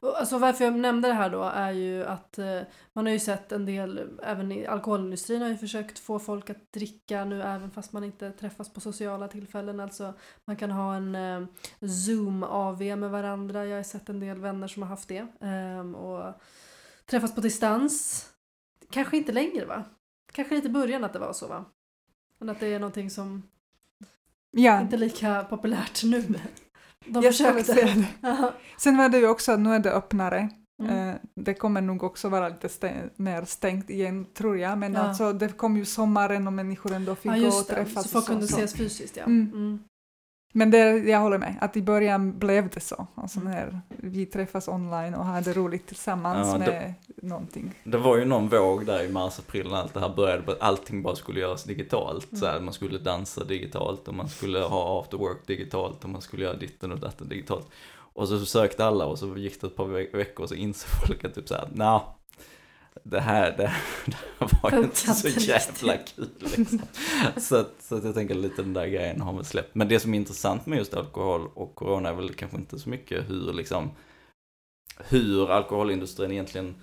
Alltså 0.00 0.38
varför 0.38 0.64
jag 0.64 0.78
nämnde 0.78 1.08
det 1.08 1.14
här 1.14 1.30
då 1.30 1.42
är 1.42 1.70
ju 1.70 2.04
att 2.04 2.38
eh, 2.38 2.60
man 2.92 3.06
har 3.06 3.12
ju 3.12 3.18
sett 3.18 3.52
en 3.52 3.66
del, 3.66 4.18
även 4.22 4.52
i 4.52 4.66
alkoholindustrin 4.66 5.42
har 5.42 5.48
ju 5.48 5.56
försökt 5.56 5.98
få 5.98 6.18
folk 6.18 6.50
att 6.50 6.72
dricka 6.72 7.24
nu 7.24 7.42
även 7.42 7.70
fast 7.70 7.92
man 7.92 8.04
inte 8.04 8.30
träffas 8.30 8.72
på 8.72 8.80
sociala 8.80 9.28
tillfällen. 9.28 9.80
Alltså 9.80 10.12
man 10.46 10.56
kan 10.56 10.70
ha 10.70 10.94
en 10.94 11.14
eh, 11.14 11.46
Zoom-AV 11.80 12.96
med 12.96 13.10
varandra. 13.10 13.66
Jag 13.66 13.76
har 13.76 13.82
sett 13.82 14.08
en 14.08 14.20
del 14.20 14.38
vänner 14.38 14.68
som 14.68 14.82
har 14.82 14.88
haft 14.88 15.08
det. 15.08 15.26
ehm, 15.40 15.94
och 15.94 16.34
träffas 17.06 17.34
på 17.34 17.40
distans. 17.40 18.26
Kanske 18.90 19.16
inte 19.16 19.32
längre 19.32 19.64
va? 19.64 19.84
Kanske 20.32 20.56
inte 20.56 20.68
i 20.68 20.70
början 20.70 21.04
att 21.04 21.12
det 21.12 21.18
var 21.18 21.32
så 21.32 21.46
va? 21.48 21.64
Men 22.38 22.48
att 22.48 22.60
det 22.60 22.66
är 22.66 22.78
någonting 22.78 23.10
som 23.10 23.42
Ja, 24.50 24.80
inte 24.80 24.96
är 24.96 24.98
lika 24.98 25.44
populärt 25.44 26.04
nu. 26.04 26.22
De 27.06 27.22
jag 27.22 27.24
försökte. 27.24 27.64
säga 27.74 27.94
det. 28.20 28.52
Sen 28.78 28.96
var 28.96 29.08
det 29.08 29.18
ju 29.18 29.28
också 29.28 29.52
att 29.52 29.60
nu 29.60 29.74
är 29.74 29.78
det 29.78 29.92
öppnare. 29.92 30.48
Mm. 30.82 31.08
Eh, 31.08 31.14
Det 31.34 31.54
kommer 31.54 31.80
nog 31.80 32.02
också 32.02 32.28
vara 32.28 32.48
lite 32.48 32.68
stä- 32.68 33.10
mer 33.16 33.44
stängt 33.44 33.90
igen, 33.90 34.26
tror 34.34 34.58
jag. 34.58 34.78
Men 34.78 34.94
Ja. 34.94 35.00
alltså, 35.00 35.32
det 35.32 35.48
kom 35.48 35.76
ju 35.76 35.84
sommaren 35.84 36.46
och 36.46 36.52
människor 36.52 36.92
ändå 36.92 37.14
fick 37.14 37.32
Ja 37.32 37.36
gå 37.36 37.46
och 37.58 37.66
träffas. 37.66 38.02
så 38.02 38.08
folk 38.08 38.26
kunde 38.26 38.44
ses 38.44 38.74
fysiskt 38.74 39.16
ja. 39.16 39.24
Mm. 39.24 39.50
Mm. 39.52 39.84
Men 40.54 40.70
det, 40.70 40.78
jag 40.98 41.18
håller 41.20 41.38
med, 41.38 41.54
att 41.60 41.76
i 41.76 41.82
början 41.82 42.38
blev 42.38 42.68
det 42.68 42.80
så. 42.80 43.06
Alltså 43.14 43.40
Mm. 43.40 43.52
när 43.52 43.80
vi 43.88 44.26
träffas 44.26 44.68
online 44.68 45.14
och 45.14 45.24
hade 45.24 45.52
roligt 45.52 45.86
tillsammans 45.86 46.48
Ja, 46.52 46.58
det- 46.72 46.72
med 46.72 46.94
någonting. 47.30 47.74
Det 47.84 47.98
var 47.98 48.16
ju 48.16 48.24
någon 48.24 48.48
våg 48.48 48.86
där 48.86 49.04
i 49.04 49.08
mars, 49.12 49.38
april 49.38 49.68
när 49.70 49.76
allt 49.76 49.94
det 49.94 50.00
här 50.00 50.14
började, 50.16 50.56
allting 50.60 51.02
bara 51.02 51.16
skulle 51.16 51.40
göras 51.40 51.64
digitalt. 51.64 52.32
Mm. 52.32 52.40
Så 52.40 52.46
här, 52.46 52.60
man 52.60 52.74
skulle 52.74 52.98
dansa 52.98 53.44
digitalt 53.44 54.08
och 54.08 54.14
man 54.14 54.28
skulle 54.28 54.58
ha 54.58 55.00
after 55.00 55.16
work 55.18 55.46
digitalt 55.46 56.04
och 56.04 56.10
man 56.10 56.20
skulle 56.20 56.44
göra 56.44 56.56
ditten 56.56 56.92
och 56.92 56.98
datten 56.98 57.28
digitalt. 57.28 57.68
Och 58.14 58.28
så 58.28 58.46
sökte 58.46 58.84
alla 58.84 59.06
och 59.06 59.18
så 59.18 59.36
gick 59.36 59.60
det 59.60 59.66
ett 59.66 59.76
par 59.76 59.86
ve- 59.86 60.10
veckor 60.12 60.42
och 60.42 60.48
så 60.48 60.54
insåg 60.54 60.88
folk 61.06 61.24
att 61.24 61.34
typ 61.34 61.48
såhär, 61.48 61.68
nja, 61.72 62.02
det 63.04 63.20
här, 63.20 63.56
det, 63.56 63.56
det 64.06 64.16
här 64.38 64.62
var 64.62 64.70
ju 64.70 64.84
inte 64.84 64.96
så 64.96 65.28
jävla 65.28 65.96
kul 65.96 66.28
liksom. 66.38 66.82
så, 67.36 67.56
att, 67.56 67.74
så 67.82 67.96
att 67.96 68.04
jag 68.04 68.14
tänker 68.14 68.34
lite 68.34 68.62
den 68.62 68.72
där 68.72 68.86
grejen 68.86 69.20
har 69.20 69.32
väl 69.32 69.44
släppt. 69.44 69.74
Men 69.74 69.88
det 69.88 70.00
som 70.00 70.14
är 70.14 70.18
intressant 70.18 70.66
med 70.66 70.78
just 70.78 70.94
alkohol 70.94 71.48
och 71.54 71.74
corona 71.74 72.08
är 72.08 72.14
väl 72.14 72.34
kanske 72.34 72.56
inte 72.56 72.78
så 72.78 72.88
mycket 72.88 73.30
hur 73.30 73.52
liksom, 73.52 73.90
hur 74.98 75.50
alkoholindustrin 75.50 76.32
egentligen 76.32 76.74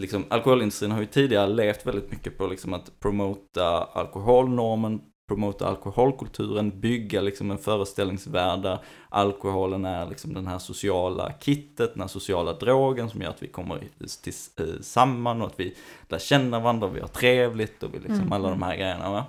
liksom, 0.00 0.24
alkoholindustrin 0.28 0.90
har 0.90 1.00
ju 1.00 1.06
tidigare 1.06 1.48
levt 1.48 1.86
väldigt 1.86 2.10
mycket 2.10 2.38
på 2.38 2.46
liksom 2.46 2.74
att 2.74 3.00
promota 3.00 3.84
alkoholnormen, 3.84 5.00
promota 5.30 5.68
alkoholkulturen, 5.68 6.80
bygga 6.80 7.20
liksom 7.20 7.50
en 7.50 7.58
föreställningsvärld 7.58 8.62
där 8.62 8.78
alkoholen 9.08 9.84
är 9.84 10.06
liksom 10.06 10.34
den 10.34 10.46
här 10.46 10.58
sociala 10.58 11.32
kittet, 11.40 11.94
den 11.94 12.00
här 12.00 12.08
sociala 12.08 12.52
drogen 12.52 13.10
som 13.10 13.22
gör 13.22 13.30
att 13.30 13.42
vi 13.42 13.46
kommer 13.46 13.76
eh, 13.76 14.64
samman 14.80 15.42
och 15.42 15.46
att 15.46 15.60
vi 15.60 15.76
lär 16.08 16.18
känna 16.18 16.60
varandra, 16.60 16.88
vi 16.88 17.00
har 17.00 17.08
trevligt 17.08 17.82
och 17.82 17.94
vi 17.94 17.98
liksom 17.98 18.20
Mm, 18.20 18.32
alla 18.32 18.50
de 18.50 18.62
här 18.62 18.76
grejerna 18.76 19.10
va. 19.10 19.24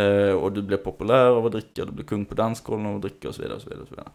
Eh, 0.00 0.34
och 0.34 0.52
du 0.52 0.62
blir 0.62 0.76
populär 0.76 1.26
av 1.26 1.46
att 1.46 1.52
dricka, 1.52 1.84
du 1.84 1.92
blir 1.92 2.04
kung 2.04 2.24
på 2.24 2.34
dansgolven 2.34 2.86
av 2.86 2.96
att 2.96 3.02
dricka 3.02 3.28
och 3.28 3.34
så 3.34 3.42
vidare. 3.42 3.56
Och 3.56 3.62
så 3.62 3.68
vidare, 3.68 3.82
och 3.82 3.88
så 3.88 3.94
vidare. 3.94 4.10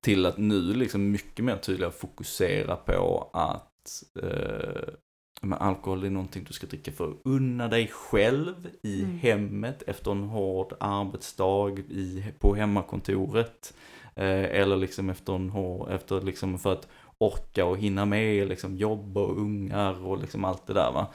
Till 0.00 0.26
att 0.26 0.38
nu 0.38 0.60
liksom 0.60 1.10
mycket 1.10 1.44
mer 1.44 1.56
tydligare 1.56 1.92
fokusera 1.92 2.76
på 2.76 3.30
att 3.32 4.02
eh, 4.22 4.94
men 5.40 5.58
alkohol 5.58 6.04
är 6.04 6.10
någonting 6.10 6.44
du 6.44 6.52
ska 6.52 6.66
dricka 6.66 6.92
för 6.92 7.10
att 7.10 7.16
unna 7.24 7.68
dig 7.68 7.88
själv 7.88 8.68
i 8.82 9.02
Mm. 9.02 9.18
hemmet 9.18 9.82
efter 9.86 10.10
en 10.10 10.22
hård 10.24 10.72
arbetsdag 10.80 11.78
i, 11.78 12.24
på 12.38 12.54
hemmakontoret. 12.54 13.74
Eh, 14.14 14.60
eller 14.60 14.76
liksom 14.76 15.10
efter 15.10 15.32
en 15.34 15.50
hård, 15.50 15.90
efter 15.90 16.20
liksom 16.20 16.58
för 16.58 16.72
att 16.72 16.88
orka 17.18 17.64
och 17.64 17.78
hinna 17.78 18.04
med 18.04 18.48
liksom 18.48 18.76
jobb 18.76 19.18
och 19.18 19.38
ungar 19.38 20.06
och 20.06 20.18
liksom 20.18 20.44
allt 20.44 20.66
det 20.66 20.72
där 20.74 20.92
va. 20.92 21.06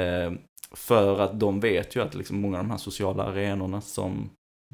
Eh, 0.00 0.32
för 0.74 1.20
att 1.20 1.40
de 1.40 1.60
vet 1.60 1.96
ju 1.96 2.02
att 2.02 2.14
liksom 2.14 2.40
många 2.40 2.58
av 2.58 2.64
de 2.64 2.70
här 2.70 2.78
sociala 2.78 3.24
arenorna 3.24 3.80
som 3.80 4.30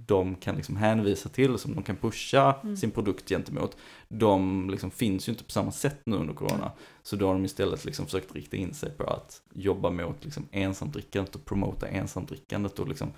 de 0.07 0.35
kan 0.35 0.57
liksom 0.57 0.77
hänvisa 0.77 1.29
till, 1.29 1.59
som 1.59 1.75
de 1.75 1.83
kan 1.85 1.97
pusha 1.97 2.55
Mm. 2.63 2.77
sin 2.77 2.91
produkt 2.91 3.29
gentemot, 3.29 3.77
de 4.09 4.71
liksom 4.71 4.91
finns 4.91 5.29
ju 5.29 5.33
inte 5.33 5.45
på 5.45 5.51
samma 5.51 5.73
sätt 5.73 6.01
nu 6.05 6.17
under 6.17 6.35
corona. 6.35 6.73
Så 7.03 7.17
då 7.17 7.27
har 7.27 7.35
de 7.35 7.45
istället 7.45 7.85
liksom 7.85 8.05
försökt 8.05 8.35
rikta 8.35 8.57
in 8.57 8.75
sig 8.75 8.91
på 8.91 9.05
att 9.05 9.43
jobba 9.55 9.91
mot 9.91 10.25
liksom 10.25 10.49
ensamdrickandet 10.53 11.35
och 11.35 11.45
promota 11.45 11.89
ensamdrickandet 11.89 12.79
och 12.79 12.89
liksom, 12.89 13.09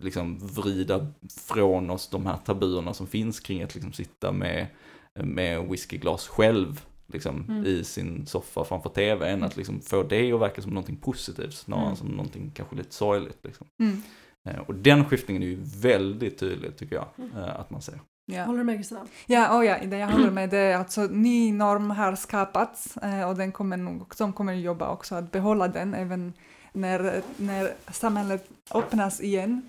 liksom 0.00 0.38
vrida 0.38 1.06
från 1.36 1.90
oss 1.90 2.08
de 2.08 2.26
här 2.26 2.36
tabuerna 2.44 2.94
som 2.94 3.06
finns 3.06 3.40
kring 3.40 3.62
att 3.62 3.74
liksom 3.74 3.92
sitta 3.92 4.32
med, 4.32 4.66
med 5.14 5.68
whiskyglas 5.68 6.28
själv 6.28 6.84
liksom, 7.06 7.44
Mm. 7.48 7.66
i 7.66 7.84
sin 7.84 8.26
soffa 8.26 8.64
framför 8.64 8.90
tvn. 8.90 9.42
Att 9.42 9.56
liksom 9.56 9.80
få 9.80 10.02
det 10.02 10.32
att 10.32 10.40
verka 10.40 10.62
som 10.62 10.70
någonting 10.70 10.96
positivt 10.96 11.54
snarare 11.54 11.82
Mm. 11.82 11.90
än 11.90 11.96
som 11.96 12.08
någonting 12.08 12.50
kanske 12.54 12.76
lite 12.76 12.94
sorgligt. 12.94 13.38
Liksom. 13.44 13.66
Mm. 13.80 14.02
Eh, 14.48 14.58
Och 14.66 14.74
den 14.74 15.04
skiftningen 15.04 15.42
är 15.42 15.46
ju 15.46 15.58
väldigt 15.80 16.38
tydlig 16.38 16.76
tycker 16.76 16.96
jag, 16.96 17.06
Mm. 17.18 17.30
eh, 17.36 17.60
att 17.60 17.70
man 17.70 17.82
ser. 17.82 18.00
Ja. 18.26 18.44
Håller 18.44 18.58
du 18.58 18.64
med 18.64 18.76
Kristina? 18.76 19.00
Ja, 19.26 19.58
oh 19.58 19.66
ja, 19.66 19.76
det 19.84 19.98
jag 19.98 20.08
håller 20.08 20.30
med 20.30 20.50
det 20.50 20.58
är 20.58 20.76
alltså 20.76 21.00
ny 21.02 21.52
norm 21.52 21.90
har 21.90 22.14
skapats 22.14 22.96
eh, 22.96 23.28
och 23.28 23.36
den 23.36 23.52
kommer 23.52 23.76
nog, 23.76 24.06
de 24.18 24.32
kommer 24.32 24.52
jobba 24.52 24.88
också 24.88 25.14
att 25.14 25.32
behålla 25.32 25.68
den 25.68 25.94
även 25.94 26.32
när, 26.72 27.22
när 27.36 27.70
samhället 27.92 28.48
öppnas 28.74 29.20
igen. 29.20 29.62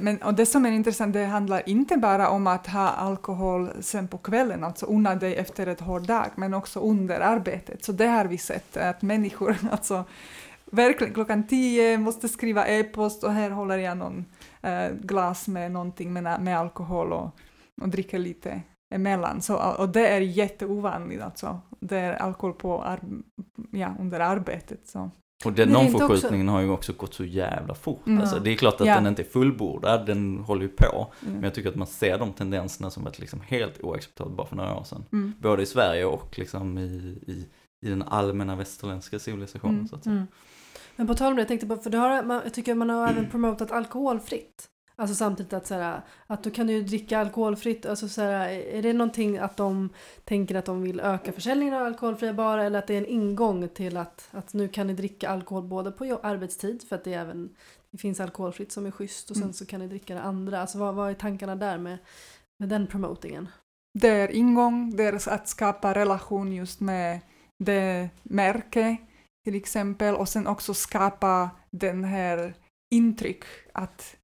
Men, 0.00 0.22
och 0.22 0.34
det 0.34 0.46
som 0.46 0.66
är 0.66 0.70
intressant, 0.72 1.12
det 1.12 1.24
handlar 1.24 1.68
inte 1.68 1.96
bara 1.96 2.28
om 2.28 2.46
att 2.46 2.66
ha 2.66 2.88
alkohol 2.88 3.70
sen 3.80 4.08
på 4.08 4.18
kvällen, 4.18 4.64
alltså 4.64 4.86
unna 4.86 5.14
dig 5.14 5.36
efter 5.36 5.66
ett 5.66 5.80
hård 5.80 6.02
dag, 6.06 6.26
men 6.36 6.54
också 6.54 6.80
under 6.80 7.20
arbetet. 7.20 7.84
Så 7.84 7.92
det 7.92 8.06
har 8.06 8.24
vi 8.24 8.38
sett, 8.38 8.76
att 8.76 9.02
människor 9.02 9.56
alltså 9.70 10.04
verkligen 10.72 11.14
klockan 11.14 11.46
tio 11.46 11.98
måste 11.98 12.28
skriva 12.28 12.66
e-post 12.66 13.24
och 13.24 13.32
här 13.32 13.50
håller 13.50 13.78
jag 13.78 13.98
någon 13.98 14.24
eh, 14.62 14.90
glas 15.02 15.48
med 15.48 15.72
någonting 15.72 16.12
med, 16.12 16.42
med 16.42 16.58
alkohol 16.58 17.12
och, 17.12 17.30
och 17.82 17.88
dricker 17.88 18.18
lite 18.18 18.62
emellan. 18.94 19.42
Så, 19.42 19.56
och 19.56 19.88
det 19.88 20.08
är 20.08 20.20
jätteovanligt 20.20 21.22
alltså. 21.22 21.60
Det 21.80 21.98
är 21.98 22.12
alkohol 22.14 22.54
på 22.54 22.82
ar 22.84 23.00
ja, 23.70 23.94
under 24.00 24.20
arbetet. 24.20 24.80
Så. 24.88 25.10
Och 25.44 25.52
den 25.52 25.76
omförskjutningen 25.76 26.48
har 26.48 26.60
ju 26.60 26.70
också 26.70 26.92
gått 26.92 27.14
så 27.14 27.24
jävla 27.24 27.74
fort. 27.74 28.06
Mm. 28.06 28.20
Alltså, 28.20 28.38
det 28.38 28.50
är 28.50 28.56
klart 28.56 28.80
att 28.80 28.86
Ja. 28.86 28.94
den 28.94 29.06
inte 29.06 29.22
är 29.22 29.26
fullbordad, 29.26 30.06
den 30.06 30.38
håller 30.38 30.62
ju 30.62 30.68
på. 30.68 31.12
Mm. 31.22 31.34
Men 31.34 31.42
jag 31.42 31.54
tycker 31.54 31.68
att 31.68 31.76
man 31.76 31.86
ser 31.86 32.18
de 32.18 32.32
tendenserna 32.32 32.90
som 32.90 33.04
varit 33.04 33.18
liksom 33.18 33.40
helt 33.40 33.80
oacceptabla 33.80 34.36
bara 34.36 34.46
för 34.46 34.56
några 34.56 34.76
år 34.76 34.84
sedan. 34.84 35.04
Mm. 35.12 35.34
Både 35.40 35.62
i 35.62 35.66
Sverige 35.66 36.04
och 36.04 36.38
liksom 36.38 36.78
i, 36.78 36.82
i, 37.26 37.46
i 37.86 37.90
den 37.90 38.02
allmänna 38.02 38.56
västerländska 38.56 39.18
civilisationen. 39.18 39.74
Mm. 39.74 39.88
Så 39.88 39.96
att 39.96 40.04
säga. 40.04 40.26
Men 40.96 41.06
på 41.06 41.14
tal 41.14 41.28
om 41.28 41.36
det, 41.36 41.40
jag 41.40 41.48
tänkte 41.48 41.66
på, 41.66 41.76
för 41.76 41.90
det 41.90 41.98
har, 41.98 42.22
man, 42.22 42.40
jag 42.44 42.54
tycker 42.54 42.74
man 42.74 42.90
har 42.90 43.08
även 43.08 43.26
promotat 43.30 43.72
alkoholfritt. 43.72 44.68
Alltså 44.98 45.14
samtidigt 45.14 45.52
att, 45.52 45.66
såhär, 45.66 46.00
att 46.26 46.42
då 46.42 46.50
kan 46.50 46.66
du 46.66 46.72
ju 46.72 46.82
dricka 46.82 47.18
alkoholfritt. 47.18 47.86
Alltså, 47.86 48.08
såhär, 48.08 48.48
är 48.48 48.82
det 48.82 48.92
någonting 48.92 49.38
att 49.38 49.56
de 49.56 49.88
tänker 50.24 50.54
att 50.54 50.64
de 50.64 50.82
vill 50.82 51.00
öka 51.00 51.32
försäljningen 51.32 51.74
av 51.74 51.82
alkoholfria 51.82 52.32
barer 52.32 52.64
eller 52.64 52.78
att 52.78 52.86
det 52.86 52.94
är 52.94 52.98
en 52.98 53.06
ingång 53.06 53.68
till 53.68 53.96
att, 53.96 54.28
att 54.30 54.54
nu 54.54 54.68
kan 54.68 54.86
ni 54.86 54.92
dricka 54.92 55.28
alkohol 55.28 55.62
både 55.62 55.90
på 55.92 56.20
arbetstid 56.22 56.82
för 56.88 56.96
att 56.96 57.04
det, 57.04 57.14
är 57.14 57.20
även, 57.20 57.54
det 57.90 57.98
finns 57.98 58.20
alkoholfritt 58.20 58.72
som 58.72 58.86
är 58.86 58.90
schysst 58.90 59.30
och 59.30 59.36
sen 59.36 59.42
Mm. 59.42 59.52
så 59.52 59.66
kan 59.66 59.80
ni 59.80 59.88
dricka 59.88 60.14
det 60.14 60.22
andra. 60.22 60.60
Alltså 60.60 60.78
vad, 60.78 60.94
vad 60.94 61.10
är 61.10 61.14
tankarna 61.14 61.56
där 61.56 61.78
med, 61.78 61.98
med 62.58 62.68
den 62.68 62.86
promotingen? 62.86 63.48
Det 63.98 64.08
är 64.08 64.30
ingång, 64.30 64.96
det 64.96 65.04
är 65.04 65.28
att 65.28 65.48
skapa 65.48 65.94
relation 65.94 66.52
just 66.52 66.80
med 66.80 67.20
det 67.58 68.08
märke 68.22 68.96
till 69.46 69.54
exempel 69.54 70.14
och 70.14 70.28
sen 70.28 70.46
också 70.46 70.74
skapa 70.74 71.50
den 71.70 72.04
här 72.04 72.54
intryck 72.90 73.44
att 73.74 74.16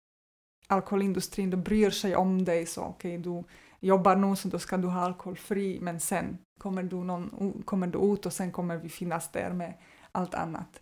alkoholindustrin 0.66 1.50
då 1.50 1.56
bryr 1.56 1.90
sig 1.90 2.16
om 2.16 2.44
dig 2.44 2.66
så 2.66 2.82
okej 2.82 3.18
du 3.18 3.44
jobbar 3.80 4.16
nu 4.16 4.36
så 4.36 4.48
då 4.48 4.58
ska 4.58 4.76
du 4.76 4.88
ha 4.88 5.00
alkoholfri 5.00 5.78
men 5.80 6.00
sen 6.00 6.38
kommer 6.60 6.82
du, 6.82 6.96
någon, 6.96 7.62
kommer 7.64 7.86
du 7.86 7.98
ut 7.98 8.26
och 8.26 8.32
sen 8.32 8.52
kommer 8.52 8.76
vi 8.76 8.88
finnas 8.88 9.32
där 9.32 9.50
med 9.52 9.74
allt 10.12 10.34
annat. 10.34 10.80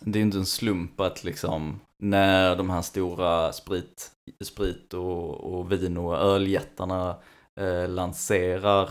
Det 0.00 0.18
är 0.18 0.20
ju 0.20 0.26
inte 0.26 0.38
en 0.38 0.46
slump 0.46 1.00
att 1.00 1.24
liksom 1.24 1.80
när 1.98 2.56
de 2.56 2.70
här 2.70 2.82
stora 2.82 3.52
sprit, 3.52 4.10
sprit 4.44 4.94
och, 4.94 5.54
och 5.54 5.72
vin 5.72 5.96
och 5.96 6.16
öljättarna 6.16 7.16
eh, 7.60 7.88
lanserar 7.88 8.90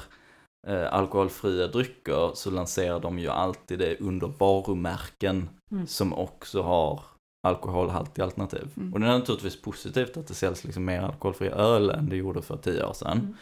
eh, 0.68 0.94
alkoholfria 0.94 1.68
drycker 1.68 2.32
så 2.34 2.52
lanserar 2.52 3.00
de 3.00 3.20
ju 3.20 3.30
alltid 3.30 3.80
det 3.80 4.00
under 4.00 4.28
varumärken 4.28 5.50
Mm. 5.72 5.88
som 5.88 6.14
också 6.14 6.62
har 6.62 7.02
alkoholhaltiga 7.48 8.26
alternativ. 8.26 8.68
Mm. 8.78 8.94
Och 8.94 9.00
det 9.00 9.06
är 9.08 9.18
naturligtvis 9.20 9.62
positivt 9.62 10.18
att 10.18 10.28
det 10.28 10.34
säljs 10.34 10.64
liksom 10.64 10.86
mer 10.86 11.02
alkoholfri 11.02 11.50
öl 11.50 11.90
än 11.90 12.10
det 12.10 12.16
gjorde 12.16 12.42
för 12.42 12.58
tio 12.58 12.86
år 12.86 12.94
sedan. 12.94 13.36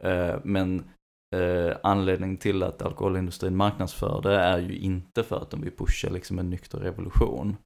Mm. 0.00 0.30
Eh, 0.30 0.40
men 0.44 0.84
eh, 1.36 1.76
anledningen 1.82 2.36
till 2.36 2.62
att 2.62 2.82
alkoholindustrin 2.82 3.56
marknadsför 3.56 4.20
det 4.22 4.34
är 4.34 4.58
ju 4.58 4.78
inte 4.78 5.22
för 5.22 5.36
att 5.36 5.50
de 5.50 5.60
vill 5.60 5.76
pusha 5.76 6.08
liksom 6.10 6.38
en 6.38 6.50
nykter 6.50 6.78
revolution. 6.78 7.56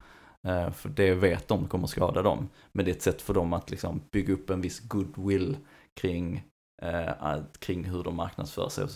Eh, 0.46 0.70
för 0.70 0.88
det 0.88 1.14
vet 1.14 1.48
de 1.48 1.68
kommer 1.68 1.86
skada 1.86 2.22
dem. 2.22 2.48
Men 2.72 2.84
det 2.84 2.90
är 2.90 2.94
ett 2.94 3.02
sätt 3.02 3.22
för 3.22 3.34
dem 3.34 3.52
att 3.52 3.70
liksom 3.70 4.00
bygga 4.10 4.34
upp 4.34 4.50
en 4.50 4.60
viss 4.60 4.80
goodwill 4.80 5.56
kring, 6.00 6.44
eh, 6.84 7.12
att- 7.18 7.60
kring 7.60 7.84
hur 7.84 8.02
de 8.04 8.16
marknadsför 8.16 8.68
sig. 8.68 8.86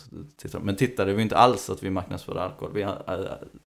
Men 0.60 0.76
titta, 0.76 1.04
det 1.04 1.12
var 1.12 1.18
ju 1.18 1.22
inte 1.22 1.36
alls 1.36 1.70
att 1.70 1.82
vi 1.82 1.90
marknadsförde 1.90 2.42
alkohol. 2.42 2.74
Vi 2.74 2.82
eh, 2.82 2.92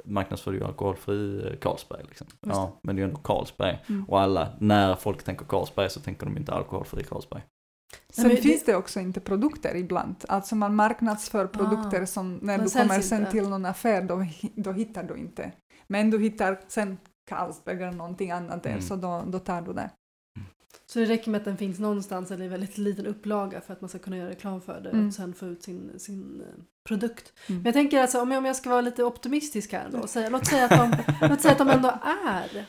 marknadsförde 0.06 0.58
ju 0.58 0.64
alkoholfri 0.64 1.48
eh, 1.48 1.58
Carlsberg. 1.60 2.04
Liksom. 2.08 2.28
Ja, 2.42 2.80
men 2.84 2.96
det 2.96 3.02
är 3.02 3.04
ju 3.04 3.10
ändå 3.10 3.22
Carlsberg. 3.22 3.84
Mm. 3.90 4.06
Och 4.10 4.20
alla, 4.22 4.48
när 4.60 4.96
folk 4.96 5.24
tänker 5.24 5.46
Carlsberg 5.46 5.90
så 5.90 6.00
tänker 6.00 6.26
de 6.26 6.38
inte 6.38 6.52
alkoholfri 6.54 7.04
Carlsberg. 7.04 7.42
Sen 8.10 8.28
men 8.28 8.36
det- 8.36 8.42
finns 8.42 8.64
det 8.66 8.76
också 8.76 9.00
inte 9.00 9.20
produkter 9.20 9.76
ibland. 9.76 10.16
Alltså 10.28 10.56
man 10.56 10.76
marknadsför 10.76 11.48
produkter 11.48 12.06
som 12.06 12.40
när 12.42 12.58
du 12.58 12.70
kommer 12.70 13.02
sen 13.02 13.20
inte. 13.20 13.32
till 13.32 13.50
någon 13.50 13.66
affär 13.66 14.02
då, 14.02 14.26
då 14.56 14.72
hittar 14.72 15.04
du 15.04 15.16
inte. 15.18 15.52
Men 15.88 16.10
du 16.10 16.20
hittar 16.20 16.60
sen 16.68 16.98
Carlsberg 17.30 17.76
eller 17.84 17.92
någonting 17.92 18.32
annat 18.32 18.64
där 18.64 18.70
Mm. 18.70 18.82
så 18.82 18.96
då, 18.96 19.24
då 19.28 19.40
tar 19.40 19.62
du 19.62 19.74
det. 19.74 19.90
Så 20.86 21.00
det 21.00 21.06
räcker 21.06 21.32
med 21.32 21.40
att 21.40 21.46
den 21.46 21.58
finns 21.58 21.80
någonstans 21.80 22.32
eller 22.32 22.46
i 22.46 22.48
väldigt 22.48 22.78
liten 22.78 23.06
upplaga 23.06 23.62
för 23.62 23.74
att 23.74 23.82
man 23.82 23.90
ska 23.90 24.00
kunna 24.00 24.18
göra 24.18 24.30
reklam 24.30 24.62
för 24.62 24.82
det 24.82 24.90
Mm. 24.90 25.08
och 25.08 25.14
sen 25.14 25.34
få 25.34 25.46
ut 25.46 25.64
sin, 25.64 26.00
sin 26.00 26.42
eh, 26.42 26.64
produkt. 26.88 27.34
Mm. 27.48 27.62
Men 27.62 27.66
jag 27.66 27.74
tänker 27.74 28.02
alltså 28.02 28.22
om 28.22 28.32
jag, 28.32 28.38
om 28.38 28.46
jag 28.46 28.56
ska 28.56 28.70
vara 28.70 28.82
lite 28.82 29.04
optimistisk 29.04 29.74
här 29.74 29.90
då, 29.92 29.98
och 29.98 30.10
säga, 30.10 30.30
låt, 30.30 30.48
säga 30.48 30.66
att 30.66 30.72
de, 30.72 31.04
låt 31.30 31.42
säga 31.42 31.52
att 31.52 31.58
de 31.58 31.70
ändå 31.70 32.00
är 32.26 32.66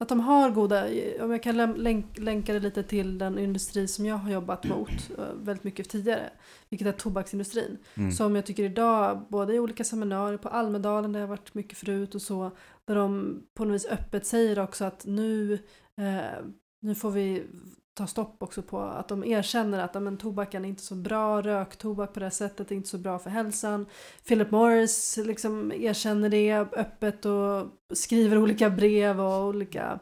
att 0.00 0.08
de 0.08 0.20
har 0.20 0.50
goda, 0.50 0.86
om 1.20 1.30
jag 1.30 1.42
kan 1.42 1.74
länk, 1.74 2.18
länka 2.18 2.52
det 2.52 2.60
lite 2.60 2.82
till 2.82 3.18
den 3.18 3.38
industri 3.38 3.88
som 3.88 4.06
jag 4.06 4.16
har 4.16 4.30
jobbat 4.30 4.64
mot 4.64 5.10
eh, 5.18 5.24
väldigt 5.34 5.64
mycket 5.64 5.88
tidigare, 5.88 6.30
vilket 6.68 6.88
är 6.88 6.92
tobaksindustrin. 6.92 7.78
Mm. 7.94 8.12
Som 8.12 8.36
jag 8.36 8.46
tycker 8.46 8.62
idag, 8.62 9.26
både 9.28 9.54
i 9.54 9.58
olika 9.58 9.84
seminarier 9.84 10.38
på 10.38 10.48
Almedalen 10.48 11.12
där 11.12 11.20
jag 11.20 11.26
varit 11.26 11.54
mycket 11.54 11.78
förut 11.78 12.14
och 12.14 12.22
så, 12.22 12.50
där 12.84 12.94
de 12.94 13.38
på 13.54 13.64
något 13.64 13.74
vis 13.74 13.86
öppet 13.86 14.26
säger 14.26 14.58
också 14.58 14.84
att 14.84 15.06
nu, 15.06 15.58
eh, 15.96 16.44
nu 16.80 16.94
får 16.94 17.10
vi 17.10 17.46
ta 17.94 18.06
stopp 18.06 18.42
också 18.42 18.62
på 18.62 18.80
att 18.80 19.08
de 19.08 19.24
erkänner 19.24 19.78
att 19.78 19.94
ja, 19.94 20.00
men, 20.00 20.16
tobaken 20.16 20.64
är 20.64 20.68
inte 20.68 20.82
så 20.82 20.94
bra, 20.94 21.42
röktobak 21.42 22.12
på 22.12 22.20
det 22.20 22.26
här 22.26 22.30
sättet 22.30 22.70
är 22.70 22.74
inte 22.74 22.88
så 22.88 22.98
bra 22.98 23.18
för 23.18 23.30
hälsan. 23.30 23.86
Philip 24.28 24.50
Morris 24.50 25.16
liksom 25.24 25.72
erkänner 25.72 26.28
det 26.28 26.54
öppet 26.56 27.24
och 27.24 27.66
skriver 27.92 28.38
olika 28.38 28.70
brev 28.70 29.20
och 29.20 29.44
olika 29.46 29.98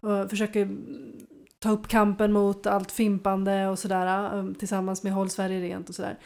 och 0.00 0.30
försöker 0.30 0.76
ta 1.58 1.70
upp 1.70 1.88
kampen 1.88 2.32
mot 2.32 2.66
allt 2.66 2.92
fimpande 2.92 3.68
och 3.68 3.78
sådär 3.78 4.34
um, 4.38 4.54
tillsammans 4.54 5.02
med 5.02 5.12
Håll 5.12 5.30
Sverige 5.30 5.60
Rent 5.60 5.88
och 5.88 5.94
sådär. 5.94 6.18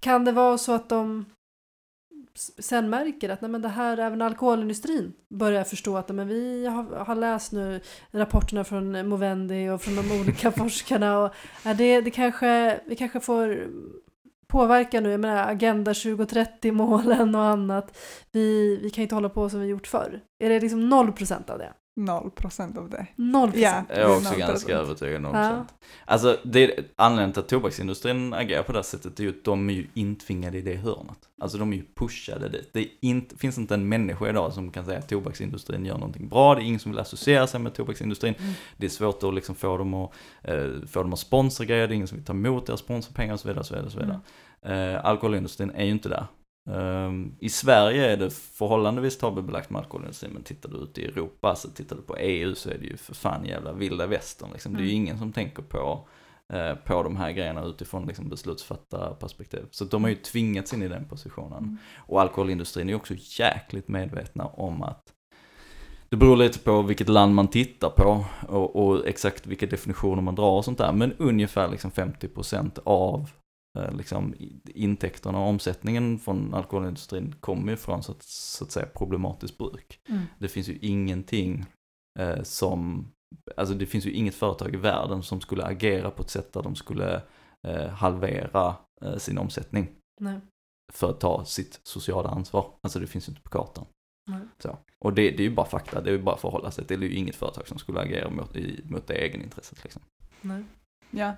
Kan 0.00 0.24
det 0.24 0.32
vara 0.32 0.58
så 0.58 0.72
att 0.72 0.88
de 0.88 1.24
sen 2.58 2.90
märker 2.90 3.28
att 3.28 3.40
nej, 3.40 3.50
men 3.50 3.62
det 3.62 3.68
här, 3.68 3.98
även 3.98 4.22
alkoholindustrin 4.22 5.12
börjar 5.28 5.64
förstå 5.64 5.96
att 5.96 6.08
nej, 6.08 6.16
men 6.16 6.28
vi 6.28 6.66
har, 6.66 7.04
har 7.04 7.14
läst 7.14 7.52
nu 7.52 7.80
rapporterna 8.10 8.64
från 8.64 9.08
Movendi 9.08 9.68
och 9.68 9.82
från 9.82 9.96
de 9.96 10.20
olika 10.20 10.50
forskarna 10.52 11.18
och 11.18 11.34
ja, 11.64 11.74
det, 11.74 12.00
det 12.00 12.10
kanske, 12.10 12.80
vi 12.86 12.96
kanske 12.96 13.20
får 13.20 13.66
påverka 14.46 15.00
nu, 15.00 15.10
jag 15.10 15.20
menar 15.20 15.50
Agenda 15.52 15.92
2030-målen 15.92 17.34
och 17.34 17.44
annat. 17.44 17.98
Vi, 18.32 18.76
vi 18.82 18.90
kan 18.90 19.02
inte 19.02 19.14
hålla 19.14 19.28
på 19.28 19.50
som 19.50 19.60
vi 19.60 19.66
gjort 19.66 19.86
förr. 19.86 20.20
Är 20.38 20.48
det 20.48 20.60
liksom 20.60 20.92
0% 20.92 21.50
av 21.50 21.58
det? 21.58 21.72
Noll 21.96 22.30
procent 22.30 22.78
av 22.78 22.90
det. 22.90 23.06
0%? 23.16 23.52
Ja. 23.54 23.84
Jag 23.88 23.98
är 23.98 24.16
också 24.16 24.30
Noll 24.30 24.38
ganska 24.38 24.52
procent. 24.52 24.70
övertygad 24.70 25.26
om 25.26 25.34
Ja. 25.34 25.66
Alltså, 26.04 26.38
det 26.44 26.64
är, 26.78 26.84
anledningen 26.96 27.32
till 27.32 27.40
att 27.40 27.48
tobaksindustrin 27.48 28.34
agerar 28.34 28.62
på 28.62 28.72
det 28.72 28.78
här 28.78 28.82
sättet 28.82 29.18
är 29.20 29.24
ju 29.24 29.30
att 29.30 29.44
de 29.44 29.70
är 29.70 29.74
ju 29.74 29.86
intvingade 29.94 30.58
i 30.58 30.60
det 30.62 30.74
hörnet. 30.76 31.18
Alltså 31.40 31.58
de 31.58 31.72
är 31.72 31.76
ju 31.76 31.84
pushade 31.94 32.48
dit. 32.48 32.70
Det 32.72 32.88
inte, 33.00 33.36
finns 33.36 33.58
inte 33.58 33.74
en 33.74 33.88
människa 33.88 34.28
idag 34.28 34.52
som 34.52 34.70
kan 34.70 34.84
säga 34.84 34.98
att 34.98 35.08
tobaksindustrin 35.08 35.84
gör 35.84 35.98
någonting 35.98 36.28
bra. 36.28 36.54
Det 36.54 36.60
är 36.62 36.64
ingen 36.64 36.80
som 36.80 36.90
vill 36.92 36.98
associera 37.00 37.46
sig 37.46 37.60
med 37.60 37.74
tobaksindustrin. 37.74 38.34
Mm. 38.38 38.52
Det 38.76 38.86
är 38.86 38.90
svårt 38.90 39.22
att 39.22 39.34
liksom 39.34 39.54
få, 39.54 39.76
dem 39.76 39.94
att, 39.94 40.12
eh, 40.42 40.66
få 40.86 41.02
dem 41.02 41.12
att 41.12 41.18
sponsra 41.18 41.64
grejer. 41.64 41.88
Det 41.88 41.92
är 41.94 41.96
ingen 41.96 42.08
som 42.08 42.18
vill 42.18 42.24
ta 42.24 42.32
emot 42.32 42.66
deras 42.66 42.80
sponsorpengar 42.80 43.34
och 43.34 43.40
så 43.40 43.48
vidare. 43.48 43.60
Och 43.60 43.66
så 43.66 43.74
vidare, 43.74 43.86
och 43.86 43.92
så 43.92 43.98
vidare. 43.98 44.94
Eh, 44.94 45.04
alkoholindustrin 45.04 45.70
är 45.70 45.84
ju 45.84 45.90
inte 45.90 46.08
där. 46.08 46.26
Ehm, 46.70 47.36
I 47.40 47.48
Sverige 47.48 48.12
är 48.12 48.16
det 48.16 48.30
förhållandevis 48.30 49.18
tabubelagt 49.18 49.70
med 49.70 49.78
alkoholindustrin, 49.80 50.32
men 50.32 50.42
tittar 50.42 50.68
du 50.70 50.76
ut 50.76 50.98
i 50.98 51.04
Europa, 51.04 51.56
så 51.56 51.68
tittar 51.68 51.96
du 51.96 52.02
på 52.02 52.16
EU 52.16 52.54
så 52.54 52.70
är 52.70 52.78
det 52.78 52.86
ju 52.86 52.96
för 52.96 53.14
fan 53.14 53.44
jävla 53.44 53.72
vilda 53.72 54.06
västern. 54.06 54.48
Liksom. 54.52 54.72
Det 54.72 54.78
är 54.78 54.84
ju 54.84 54.90
Mm. 54.90 55.02
ingen 55.02 55.18
som 55.18 55.32
tänker 55.32 55.62
på, 55.62 56.08
eh, 56.52 56.74
på 56.74 57.02
de 57.02 57.16
här 57.16 57.32
grejerna 57.32 57.64
utifrån 57.64 58.06
liksom, 58.06 58.28
beslutsfattarperspektiv. 58.28 59.66
Så 59.70 59.84
de 59.84 60.02
har 60.02 60.10
ju 60.10 60.16
tvingats 60.16 60.74
in 60.74 60.82
i 60.82 60.88
den 60.88 61.04
positionen. 61.08 61.58
Mm. 61.58 61.78
Och 61.96 62.20
alkoholindustrin 62.20 62.90
är 62.90 62.94
också 62.94 63.14
jäkligt 63.16 63.88
medvetna 63.88 64.46
om 64.46 64.82
att 64.82 65.02
det 66.08 66.16
beror 66.16 66.36
lite 66.36 66.58
på 66.58 66.82
vilket 66.82 67.08
land 67.08 67.34
man 67.34 67.48
tittar 67.48 67.90
på 67.90 68.24
och, 68.48 68.76
och 68.76 69.06
exakt 69.06 69.46
vilka 69.46 69.66
definitioner 69.66 70.22
man 70.22 70.34
drar 70.34 70.50
och 70.50 70.64
sånt 70.64 70.78
där. 70.78 70.92
Men 70.92 71.12
ungefär 71.12 71.68
liksom 71.68 71.90
50% 71.90 72.78
av 72.84 73.30
liksom, 73.74 74.34
i- 74.34 74.60
intäkterna 74.74 75.38
och 75.38 75.48
omsättningen 75.48 76.18
från 76.18 76.54
alkoholindustrin 76.54 77.34
kommer 77.40 77.70
ju 77.72 77.76
från 77.76 78.02
så 78.02 78.12
att, 78.12 78.22
så 78.22 78.64
att 78.64 78.70
säga 78.70 78.86
problematiskt 78.86 79.58
bruk. 79.58 80.00
Mm. 80.08 80.22
Det 80.38 80.48
finns 80.48 80.68
ju 80.68 80.78
ingenting 80.80 81.64
eh, 82.18 82.42
som, 82.42 83.08
alltså 83.56 83.74
det 83.74 83.86
finns 83.86 84.06
ju 84.06 84.12
inget 84.12 84.34
företag 84.34 84.74
i 84.74 84.76
världen 84.76 85.22
som 85.22 85.40
skulle 85.40 85.64
agera 85.64 86.10
på 86.10 86.22
ett 86.22 86.30
sätt 86.30 86.52
där 86.52 86.62
de 86.62 86.74
skulle 86.74 87.22
eh, 87.66 87.86
halvera 87.88 88.76
eh, 89.02 89.16
sin 89.16 89.38
omsättning 89.38 89.88
Nej. 90.20 90.40
för 90.92 91.10
att 91.10 91.20
ta 91.20 91.44
sitt 91.44 91.80
sociala 91.82 92.28
ansvar. 92.28 92.72
Alltså 92.82 92.98
det 93.00 93.06
finns 93.06 93.28
ju 93.28 93.30
inte 93.30 93.42
på 93.42 93.50
kartan. 93.50 93.84
Nej. 94.30 94.40
Så. 94.58 94.78
Och 94.98 95.12
det, 95.12 95.30
det 95.30 95.42
är 95.42 95.48
ju 95.48 95.54
bara 95.54 95.66
fakta, 95.66 96.00
det 96.00 96.10
är 96.10 96.14
ju 96.14 96.22
bara 96.22 96.34
att 96.34 96.40
förhålla 96.40 96.70
sig 96.70 96.86
till. 96.86 97.00
Det 97.00 97.06
är 97.06 97.10
ju 97.10 97.16
inget 97.16 97.36
företag 97.36 97.68
som 97.68 97.78
skulle 97.78 98.00
agera 98.00 98.30
mot, 98.30 98.56
i, 98.56 98.80
mot 98.84 99.06
det 99.06 99.14
egenintresset 99.14 99.84
liksom. 99.84 100.02
Nej. 100.40 100.64
Ja, 101.10 101.32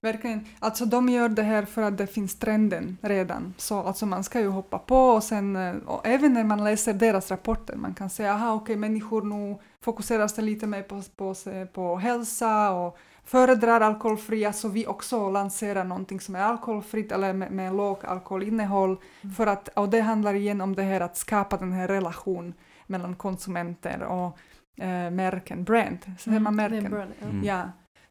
verkligen. 0.00 0.44
Alltså 0.58 0.84
de 0.84 1.08
gör 1.08 1.28
det 1.28 1.42
här 1.42 1.64
för 1.64 1.82
att 1.82 1.98
det 1.98 2.06
finns 2.06 2.38
trenden 2.38 2.98
redan. 3.02 3.54
Så 3.56 3.78
alltså 3.78 4.06
man 4.06 4.24
ska 4.24 4.40
ju 4.40 4.48
hoppa 4.48 4.78
på 4.78 4.96
och 4.96 5.22
sen, 5.22 5.56
eh, 5.56 5.76
och 5.86 6.06
även 6.06 6.32
när 6.32 6.44
man 6.44 6.64
läser 6.64 6.94
deras 6.94 7.30
rapporter, 7.30 7.76
man 7.76 7.94
kan 7.94 8.10
säga 8.10 8.32
aha 8.32 8.54
okej 8.54 8.76
människor 8.76 9.22
nu 9.22 9.58
fokuserar 9.80 10.28
sig 10.28 10.44
lite 10.44 10.66
mer 10.66 10.82
på, 10.82 11.02
på, 11.16 11.34
på 11.72 11.96
hälsa 11.96 12.70
och 12.70 12.98
föredrar 13.24 13.80
alkoholfria 13.80 14.52
så 14.52 14.68
vi 14.68 14.86
också 14.86 15.30
lanserar 15.30 15.84
någonting 15.84 16.20
som 16.20 16.34
är 16.36 16.40
alkoholfritt 16.40 17.12
eller 17.12 17.32
med, 17.32 17.50
med 17.50 17.74
låg 17.74 18.04
alkoholinnehåll. 18.04 18.96
Mm. 19.22 19.34
För 19.34 19.46
att, 19.46 19.68
och 19.68 19.88
det 19.88 20.00
handlar 20.00 20.34
igen 20.34 20.60
om 20.60 20.74
det 20.74 20.82
här 20.82 21.00
att 21.00 21.16
skapa 21.16 21.56
den 21.56 21.72
här 21.72 21.88
relation 21.88 22.54
mellan 22.86 23.14
konsumenter 23.14 24.02
och 24.02 24.38
eh, 24.84 25.10
märken, 25.10 25.64
brand. 25.64 25.98
Så 26.18 26.30
säger 26.30 26.40
man 26.40 26.58
Mm, 26.58 26.70
det 26.70 26.76
är 26.76 26.80
märken? 26.80 26.90
bra, 26.90 27.06
ja. 27.20 27.26
Mm. 27.28 27.44
Ja, 27.44 27.62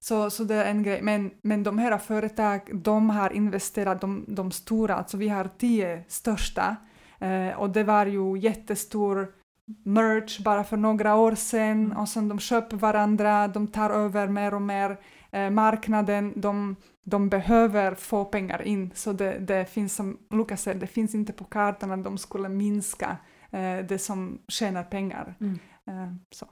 så, 0.08 0.30
så 0.30 0.44
det 0.44 0.56
är 0.56 0.66
en 0.66 0.84
grej. 0.84 1.02
Men, 1.02 1.32
men 1.42 1.64
de 1.64 1.78
här 1.78 1.98
företag, 1.98 2.62
de 2.74 3.10
har 3.10 3.34
investerat, 3.34 4.02
de, 4.02 4.26
de 4.28 4.52
stora, 4.52 4.96
alltså 4.96 5.18
vi 5.18 5.30
har 5.30 5.50
tio 5.58 6.04
största 6.08 6.76
eh, 7.20 7.60
och 7.60 7.70
det 7.70 7.84
var 7.84 8.06
ju 8.06 8.38
jättestor 8.38 9.28
merch 9.86 10.40
bara 10.40 10.64
för 10.64 10.78
några 10.78 11.16
år 11.16 11.36
sedan 11.36 11.86
Mm. 11.86 11.98
och 11.98 12.10
sen 12.10 12.28
de 12.30 12.40
köper 12.40 12.78
varandra, 12.78 13.48
de 13.48 13.68
tar 13.68 13.90
över 13.90 14.28
mer 14.28 14.54
och 14.54 14.62
mer 14.62 14.98
eh, 15.32 15.50
marknaden, 15.50 16.34
de, 16.36 16.76
de 17.06 17.30
behöver 17.30 17.96
få 17.96 18.26
pengar 18.26 18.62
in 18.62 18.92
så 18.96 19.14
det, 19.14 19.40
det 19.40 19.66
finns 19.66 19.96
som 19.96 20.18
Lukas 20.30 20.62
säger, 20.62 20.80
det 20.80 20.88
finns 20.88 21.16
inte 21.16 21.34
på 21.34 21.44
kartan 21.44 21.92
att 21.92 22.04
de 22.04 22.18
skulle 22.18 22.50
minska 22.50 23.18
eh, 23.52 23.78
det 23.78 24.00
som 24.00 24.42
tjänar 24.48 24.84
pengar. 24.84 25.36
Mm. 25.40 25.60
Eh, 25.88 26.14
så. 26.32 26.46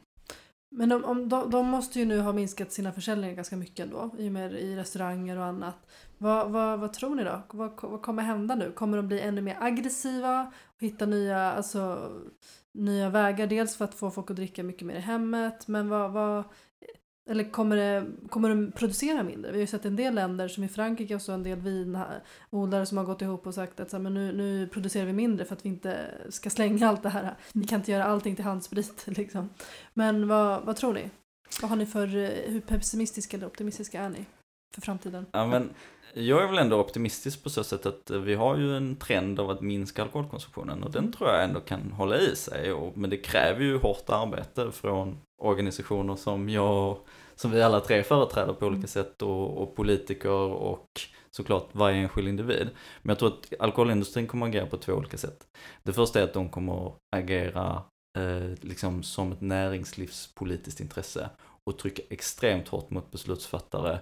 Men 0.75 0.89
de, 0.89 1.03
om, 1.03 1.29
de, 1.29 1.49
de 1.49 1.65
måste 1.65 1.99
ju 1.99 2.05
nu 2.05 2.19
ha 2.19 2.33
minskat 2.33 2.71
sina 2.71 2.91
försäljningar 2.91 3.35
ganska 3.35 3.57
mycket 3.57 3.85
ändå, 3.85 4.09
i, 4.17 4.27
och 4.27 4.31
med, 4.31 4.53
i 4.53 4.75
restauranger 4.75 5.37
och 5.37 5.45
annat. 5.45 5.75
Vad, 6.17 6.51
vad, 6.51 6.79
vad 6.79 6.93
tror 6.93 7.15
ni 7.15 7.23
då? 7.23 7.41
Vad, 7.49 7.71
vad 7.81 8.01
kommer 8.01 8.23
hända 8.23 8.55
nu? 8.55 8.71
Kommer 8.71 8.97
de 8.97 9.07
bli 9.07 9.21
ännu 9.21 9.41
mer 9.41 9.57
aggressiva 9.59 10.51
och 10.75 10.81
hitta 10.81 11.05
nya, 11.05 11.51
alltså, 11.51 12.11
nya 12.71 13.09
vägar? 13.09 13.47
Dels 13.47 13.75
för 13.75 13.85
att 13.85 13.95
få 13.95 14.11
folk 14.11 14.29
att 14.29 14.35
dricka 14.35 14.63
mycket 14.63 14.87
mer 14.87 14.95
i 14.95 14.99
hemmet, 14.99 15.67
men 15.67 15.89
vad, 15.89 16.11
vad 16.11 16.43
eller 17.29 17.51
kommer, 17.51 17.75
det, 17.75 18.05
kommer 18.29 18.49
de 18.49 18.71
producera 18.71 19.23
mindre? 19.23 19.51
Vi 19.51 19.57
har 19.57 19.61
ju 19.61 19.67
sett 19.67 19.85
en 19.85 19.95
del 19.95 20.15
länder 20.15 20.47
som 20.47 20.63
i 20.63 20.67
Frankrike 20.67 21.15
och 21.15 21.21
så 21.21 21.31
en 21.31 21.43
del 21.43 21.59
vinodlare 21.59 22.85
som 22.85 22.97
har 22.97 23.05
gått 23.05 23.21
ihop 23.21 23.47
och 23.47 23.53
sagt 23.53 23.79
att 23.79 23.89
så 23.89 23.97
här, 23.97 24.03
men 24.03 24.13
nu, 24.13 24.31
nu 24.31 24.67
producerar 24.67 25.05
vi 25.05 25.13
mindre 25.13 25.45
för 25.45 25.55
att 25.55 25.65
vi 25.65 25.69
inte 25.69 26.05
ska 26.29 26.49
slänga 26.49 26.87
allt 26.87 27.03
det 27.03 27.09
här. 27.09 27.35
Vi 27.53 27.65
kan 27.65 27.79
inte 27.79 27.91
göra 27.91 28.03
allting 28.03 28.35
till 28.35 28.45
handsprit 28.45 29.03
liksom. 29.17 29.49
Men 29.93 30.27
vad, 30.27 30.65
vad 30.65 30.75
tror 30.75 30.93
ni? 30.93 31.09
Vad 31.61 31.69
har 31.69 31.77
ni 31.77 31.85
för, 31.85 32.15
eh, 32.15 32.51
hur 32.51 32.61
pessimistiska 32.61 33.37
eller 33.37 33.47
optimistiska 33.47 34.01
är 34.01 34.09
ni? 34.09 34.25
För 34.73 34.81
framtiden? 34.81 35.25
Ja, 35.31 35.47
men 35.47 35.69
jag 36.13 36.43
är 36.43 36.47
väl 36.47 36.57
ändå 36.57 36.79
optimistisk 36.79 37.43
på 37.43 37.49
så 37.49 37.63
sätt 37.63 37.85
att 37.85 38.09
vi 38.09 38.35
har 38.35 38.57
ju 38.57 38.77
en 38.77 38.95
trend 38.95 39.39
av 39.39 39.49
att 39.49 39.61
minska 39.61 40.01
alkoholkonsumtionen 40.01 40.83
och 40.83 40.91
den 40.91 41.11
tror 41.11 41.29
jag 41.29 41.43
ändå 41.43 41.59
kan 41.59 41.91
hålla 41.91 42.17
i 42.17 42.35
sig. 42.35 42.73
Och, 42.73 42.97
men 42.97 43.09
det 43.09 43.17
kräver 43.17 43.61
ju 43.61 43.77
hårt 43.77 44.09
arbete 44.09 44.71
från 44.71 45.17
organisationer 45.41 46.15
som 46.15 46.49
jag, 46.49 46.97
som 47.35 47.51
vi 47.51 47.61
alla 47.61 47.79
tre 47.79 48.03
företräder 48.03 48.53
på 48.53 48.65
olika 48.65 48.77
Mm. 48.77 48.87
sätt 48.87 49.21
och, 49.21 49.57
och 49.57 49.75
politiker 49.75 50.29
och 50.29 50.87
såklart 51.31 51.69
varje 51.71 51.97
enskild 51.97 52.27
individ. 52.27 52.69
Men 53.01 53.09
jag 53.09 53.19
tror 53.19 53.29
att 53.29 53.53
alkoholindustrin 53.59 54.27
kommer 54.27 54.45
att 54.45 54.49
agera 54.49 54.65
på 54.65 54.77
två 54.77 54.93
olika 54.93 55.17
sätt. 55.17 55.47
Det 55.83 55.93
första 55.93 56.19
är 56.19 56.23
att 56.23 56.33
de 56.33 56.49
kommer 56.49 56.87
att 56.87 56.97
agera 57.15 57.83
eh, 58.17 58.57
liksom 58.61 59.03
som 59.03 59.31
ett 59.31 59.41
näringslivspolitiskt 59.41 60.79
intresse 60.79 61.29
och 61.63 61.77
trycka 61.77 62.01
extremt 62.09 62.67
hårt 62.67 62.89
mot 62.89 63.11
beslutsfattare 63.11 63.99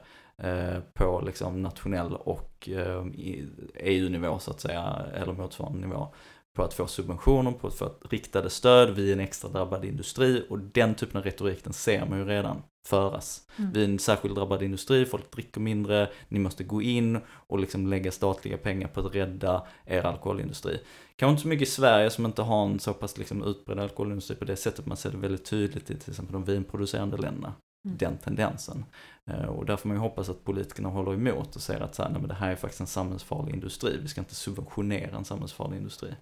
på 0.94 1.22
liksom 1.26 1.62
nationell 1.62 2.16
och 2.16 2.70
eh, 2.70 3.08
i 3.08 3.50
EU-nivå 3.76 4.40
så 4.40 4.52
att 4.52 4.60
säga, 4.60 5.06
eller 5.14 5.34
motsvarande 5.34 5.88
nivå 5.88 6.14
på 6.54 6.64
att 6.64 6.74
få 6.74 6.88
subventioner, 6.88 7.52
på 7.52 7.68
att 7.68 7.74
få 7.74 7.92
riktade 8.10 8.50
stöd 8.50 8.96
vid 8.96 9.14
en 9.14 9.20
extra 9.20 9.50
drabbad 9.50 9.86
industri 9.86 10.46
och 10.50 10.60
den 10.60 10.96
typen 10.96 11.18
av 11.18 11.24
retorik 11.24 11.64
den 11.64 11.74
ser 11.74 12.06
man 12.06 12.20
ju 12.20 12.26
redan 12.26 12.62
föras. 12.88 13.48
Mm. 13.58 13.72
Vi 13.72 13.82
är 13.82 13.86
en 13.86 14.00
särskilt 14.00 14.36
drabbad 14.36 14.64
industri, 14.64 15.06
folk 15.06 15.32
dricker 15.32 15.62
mindre, 15.62 16.10
ni 16.28 16.40
måste 16.40 16.64
gå 16.64 16.82
in 16.82 17.20
och 17.30 17.60
liksom 17.60 17.88
lägga 17.88 18.12
statliga 18.12 18.58
pengar 18.58 18.88
på 18.88 19.00
att 19.00 19.16
rädda 19.16 19.68
er 19.86 20.06
alkoholindustri. 20.06 20.80
Kanske 21.16 21.32
inte 21.32 21.42
så 21.42 21.48
mycket 21.48 21.68
i 21.68 21.72
Sverige 21.72 22.10
som 22.10 22.26
inte 22.26 22.42
har 22.42 22.66
en 22.66 22.80
så 22.80 22.94
pass 22.94 23.18
liksom 23.18 23.44
utbredd 23.44 23.80
alkoholindustri 23.80 24.36
på 24.36 24.46
det 24.46 24.56
sättet, 24.56 24.86
man 24.86 24.98
ser 24.98 25.12
det 25.12 25.18
väldigt 25.18 25.46
tydligt 25.46 25.92
i 25.92 25.96
till 25.96 26.10
exempel 26.10 26.34
de 26.34 26.44
vinproducerande 26.44 27.18
länderna. 27.18 27.54
Mm. 27.86 27.98
Den 27.98 28.18
tendensen. 28.18 28.86
Eh, 29.26 29.46
och 29.46 29.66
där 29.66 29.78
får 29.78 29.90
man 29.90 29.98
ju 29.98 30.02
hoppas 30.02 30.30
att 30.30 30.44
politikerna 30.44 30.90
håller 30.90 31.14
emot 31.14 31.56
och 31.56 31.62
säger 31.62 31.82
att 31.82 31.96
så 31.96 32.04
här, 32.04 32.10
nej, 32.10 32.20
men 32.20 32.28
det 32.28 32.36
här 32.36 32.52
är 32.52 32.56
faktiskt 32.56 32.82
en 32.82 32.88
samhällsfarlig 32.88 33.54
industri, 33.54 33.98
vi 34.02 34.08
ska 34.08 34.22
inte 34.22 34.36
subventionera 34.36 35.18
en 35.18 35.26
samhällsfarlig 35.26 35.78
industri. 35.78 36.16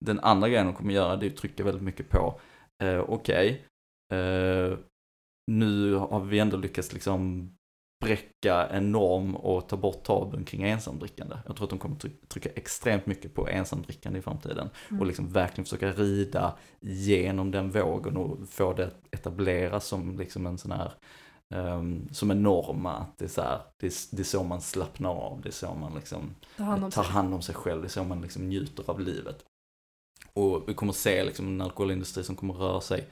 Den 0.00 0.20
andra 0.20 0.48
grejen 0.48 0.66
de 0.66 0.74
kommer 0.74 0.94
göra 0.94 1.16
det 1.16 1.26
är 1.26 1.30
att 1.30 1.36
trycka 1.36 1.64
väldigt 1.64 1.82
mycket 1.82 2.08
på, 2.08 2.40
eh, 2.82 3.00
okej, 3.08 3.64
eh, 4.12 4.78
nu 5.50 5.94
har 5.94 6.20
vi 6.20 6.38
ändå 6.38 6.56
lyckats 6.56 6.92
liksom 6.92 7.50
bräcka 8.00 8.66
en 8.66 8.92
norm 8.92 9.36
och 9.36 9.68
ta 9.68 9.76
bort 9.76 10.02
tabun 10.04 10.44
kring 10.44 10.62
ensamdrickande. 10.62 11.36
Jag 11.46 11.56
tror 11.56 11.64
att 11.66 11.70
de 11.70 11.78
kommer 11.78 11.96
try- 11.96 12.26
trycka 12.28 12.48
extremt 12.54 13.06
mycket 13.06 13.34
på 13.34 13.48
ensamdrickande 13.48 14.18
i 14.18 14.22
framtiden 14.22 14.70
Mm. 14.88 15.00
och 15.00 15.06
liksom 15.06 15.28
verkligen 15.28 15.64
försöka 15.64 15.92
rida 15.92 16.56
genom 16.80 17.50
den 17.50 17.70
vågen 17.70 18.16
och 18.16 18.48
få 18.48 18.72
det 18.72 18.90
etableras 19.10 19.86
som 19.86 20.18
liksom 20.18 20.46
en 20.46 20.58
sån 20.58 20.72
här 20.72 20.92
ehm, 21.54 22.08
som 22.12 22.30
en 22.30 22.42
norm 22.42 22.86
att 22.86 23.18
det 23.18 23.24
är 23.24 23.28
så 23.28 23.42
här, 23.42 23.60
det 23.76 23.86
är, 23.86 23.92
det 24.16 24.22
är 24.22 24.24
så 24.24 24.42
man 24.44 24.60
slappnar 24.60 25.10
av, 25.10 25.40
det 25.40 25.48
är 25.48 25.52
så 25.52 25.74
man 25.74 25.94
liksom 25.94 26.34
Ta 26.56 26.62
hand 26.64 26.92
tar 26.92 27.04
hand 27.04 27.34
om 27.34 27.42
sig 27.42 27.54
själv, 27.54 27.80
det 27.82 27.86
är 27.86 27.90
så 27.90 28.04
man 28.04 28.20
liksom 28.20 28.48
njuter 28.48 28.84
av 28.90 29.00
livet. 29.00 29.44
Och 30.32 30.68
vi 30.68 30.74
kommer 30.74 30.92
se 30.92 31.24
liksom 31.24 31.46
en 31.46 31.60
alkoholindustri 31.60 32.24
som 32.24 32.36
kommer 32.36 32.54
röra 32.54 32.80
sig 32.80 33.04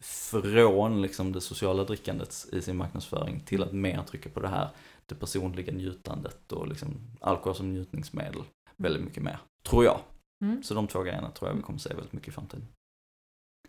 från 0.00 1.02
liksom 1.02 1.32
det 1.32 1.40
sociala 1.40 1.84
drickandet 1.84 2.46
i 2.52 2.62
sin 2.62 2.76
marknadsföring 2.76 3.40
till 3.40 3.62
att 3.62 3.72
mer 3.72 4.02
trycka 4.02 4.28
på 4.28 4.40
det 4.40 4.48
här, 4.48 4.68
det 5.06 5.14
personliga 5.14 5.72
njutandet 5.72 6.52
och 6.52 6.68
liksom 6.68 6.94
alkohol 7.20 7.54
som 7.56 7.72
njutningsmedel 7.72 8.42
väldigt 8.76 9.04
mycket 9.04 9.22
mer, 9.22 9.38
tror 9.68 9.84
jag. 9.84 10.00
Mm. 10.44 10.62
Så 10.62 10.74
de 10.74 10.86
två 10.86 11.02
grejerna 11.02 11.30
tror 11.30 11.50
jag 11.50 11.56
vi 11.56 11.62
kommer 11.62 11.78
se 11.78 11.94
väldigt 11.94 12.12
mycket 12.12 12.28
i 12.28 12.32
framtiden. 12.32 12.66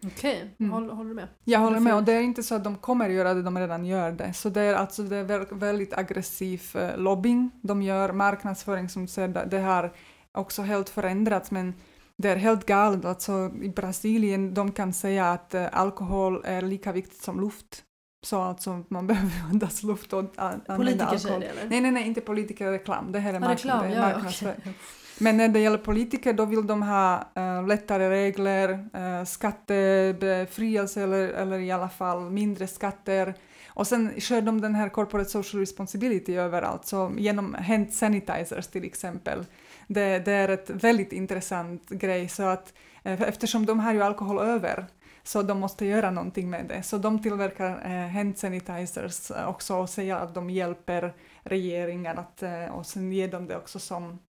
Okej, 0.05 0.55
Mm. 0.59 0.71
håller, 0.71 0.93
håller 0.93 1.09
du 1.09 1.15
med? 1.15 1.27
Jag 1.43 1.59
håller 1.59 1.79
med, 1.79 1.95
och 1.95 2.03
det 2.03 2.13
är 2.13 2.21
inte 2.21 2.43
så 2.43 2.55
att 2.55 2.63
de 2.63 2.75
kommer 2.75 3.09
göra 3.09 3.33
det, 3.33 3.41
de 3.41 3.57
redan 3.57 3.85
gör 3.85 4.11
det. 4.11 4.33
Så 4.33 4.49
det 4.49 4.61
är 4.61 4.73
alltså 4.73 5.03
det 5.03 5.15
är 5.15 5.23
väl- 5.23 5.45
väldigt 5.51 5.93
aggressiv 5.97 6.63
eh, 6.75 6.97
lobbying. 6.97 7.51
De 7.61 7.81
gör 7.81 8.11
marknadsföring 8.13 8.89
som 8.89 9.07
säger 9.07 9.37
att 9.37 9.51
det 9.51 9.59
har 9.59 9.93
också 10.31 10.61
helt 10.61 10.89
förändrats, 10.89 11.51
men 11.51 11.73
det 12.21 12.29
är 12.29 12.35
helt 12.35 12.65
galet. 12.65 13.05
Alltså 13.05 13.51
i 13.61 13.69
Brasilien, 13.69 14.53
de 14.53 14.71
kan 14.71 14.93
säga 14.93 15.31
att 15.31 15.53
eh, 15.53 15.65
alkohol 15.71 16.41
är 16.45 16.61
lika 16.61 16.91
viktigt 16.91 17.21
som 17.23 17.41
luft. 17.41 17.83
Så 18.25 18.41
alltså 18.41 18.83
man 18.89 19.07
behöver 19.11 19.31
andas 19.51 19.83
luft 19.83 20.13
och 20.13 20.19
an- 20.19 20.29
använda 20.37 20.75
Politiker 20.75 21.03
alkohol. 21.05 21.19
säger 21.19 21.39
det 21.39 21.45
eller? 21.45 21.69
Nej, 21.69 21.81
nej, 21.81 21.91
nej, 21.91 22.07
inte 22.07 22.21
politiker, 22.21 22.71
reklam. 22.71 23.11
Det 23.11 23.19
här 23.19 23.33
är, 23.33 23.39
mark- 23.39 23.51
reklam, 23.59 23.81
det 23.85 23.87
är 23.87 23.95
ja, 23.95 24.01
marknadsföring. 24.01 24.55
okej. 24.59 24.73
Men 25.19 25.37
när 25.37 25.47
det 25.47 25.59
gäller 25.59 25.77
politiker 25.77 26.33
då 26.33 26.45
vill 26.45 26.67
de 26.67 26.81
ha 26.81 27.27
eh, 27.35 27.67
lättare 27.67 28.09
regler, 28.09 28.69
uh, 28.71 29.25
skattebefrielse 29.25 31.01
eller, 31.03 31.27
eller 31.27 31.59
i 31.59 31.71
alla 31.71 31.89
fall 31.89 32.29
mindre 32.29 32.67
skatter. 32.67 33.33
Och 33.67 33.87
sen 33.87 34.11
kör 34.17 34.41
de 34.41 34.61
den 34.61 34.75
här 34.75 34.89
corporate 34.89 35.29
social 35.29 35.59
responsibility 35.59 36.35
överallt, 36.35 36.85
så 36.85 37.11
genom 37.17 37.53
hand 37.53 37.93
sanitizers 37.93 38.67
till 38.67 38.83
exempel. 38.85 39.45
Det, 39.93 40.19
det 40.19 40.31
är 40.31 40.49
ett 40.49 40.69
väldigt 40.69 41.13
intressant 41.13 41.89
grej, 41.89 42.29
så 42.29 42.43
att 42.43 42.73
eh, 43.03 43.21
eftersom 43.21 43.65
de 43.65 43.79
har 43.79 43.93
ju 43.93 44.01
alkohol 44.03 44.39
över 44.39 44.85
så 45.23 45.41
de 45.41 45.59
måste 45.59 45.85
göra 45.85 46.11
någonting 46.11 46.49
med 46.49 46.65
det. 46.67 46.83
Så 46.83 46.97
de 46.97 47.21
tillverkar 47.21 47.69
eh, 47.85 48.07
hand 48.09 48.37
sanitizers 48.37 49.31
eh, 49.31 49.49
också 49.49 49.75
och 49.75 49.89
säger 49.89 50.15
att 50.15 50.33
de 50.35 50.49
hjälper 50.49 51.13
regeringen 51.43 52.17
att, 52.17 52.43
eh, 52.43 52.65
och 52.65 52.85
sen 52.85 53.11
ger 53.11 53.27
de 53.27 53.47
det 53.47 53.57
också 53.57 53.79
som 53.79 54.19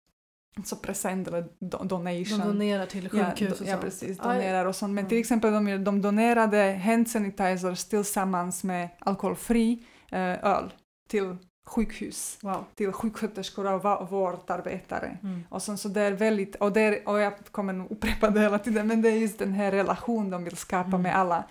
så 0.65 0.75
present 0.75 1.27
eller 1.27 1.41
do- 1.41 1.47
De 1.59 1.87
donation. 1.87 2.39
donerar 2.39 2.85
till 2.85 3.09
Ja, 3.13 3.25
sjukhus 3.29 3.59
do- 3.59 3.61
och 3.61 3.67
ja, 3.67 3.71
sånt. 3.71 3.81
precis. 3.81 4.19
Aj. 4.19 4.37
Donerar 4.37 4.65
och 4.65 4.75
sånt. 4.75 4.93
Men 4.93 5.07
till 5.07 5.17
exempel 5.19 5.51
de, 5.53 5.83
de 5.83 6.01
donerade 6.01 6.81
hand 6.83 7.09
sanitizers 7.09 7.85
tillsammans 7.85 8.63
med 8.63 8.89
alkoholfri 8.99 9.85
eh, 10.11 10.45
öl 10.45 10.73
till 11.09 11.35
sjukhus, 11.65 12.37
Wow. 12.41 12.65
till 12.75 12.91
sjuksköterskor 12.91 13.73
och 13.73 14.09
vårdarbetare. 14.09 15.17
Mm. 15.23 15.43
Och, 15.49 15.61
sen, 15.61 15.77
så 15.77 15.89
det 15.89 16.01
är 16.01 16.11
väldigt, 16.11 16.55
och, 16.55 16.71
det 16.73 16.81
är, 16.81 17.07
och 17.09 17.19
jag 17.19 17.33
kommer 17.51 17.73
nog 17.73 17.91
upprepa 17.91 18.29
det 18.29 18.39
hela 18.39 18.59
tiden, 18.59 18.87
men 18.87 19.01
det 19.01 19.09
är 19.09 19.17
just 19.17 19.39
den 19.39 19.53
här 19.53 19.71
relation 19.71 20.29
de 20.29 20.43
vill 20.43 20.57
skapa 20.57 20.87
Mm. 20.87 21.01
med 21.01 21.15
alla. 21.15 21.43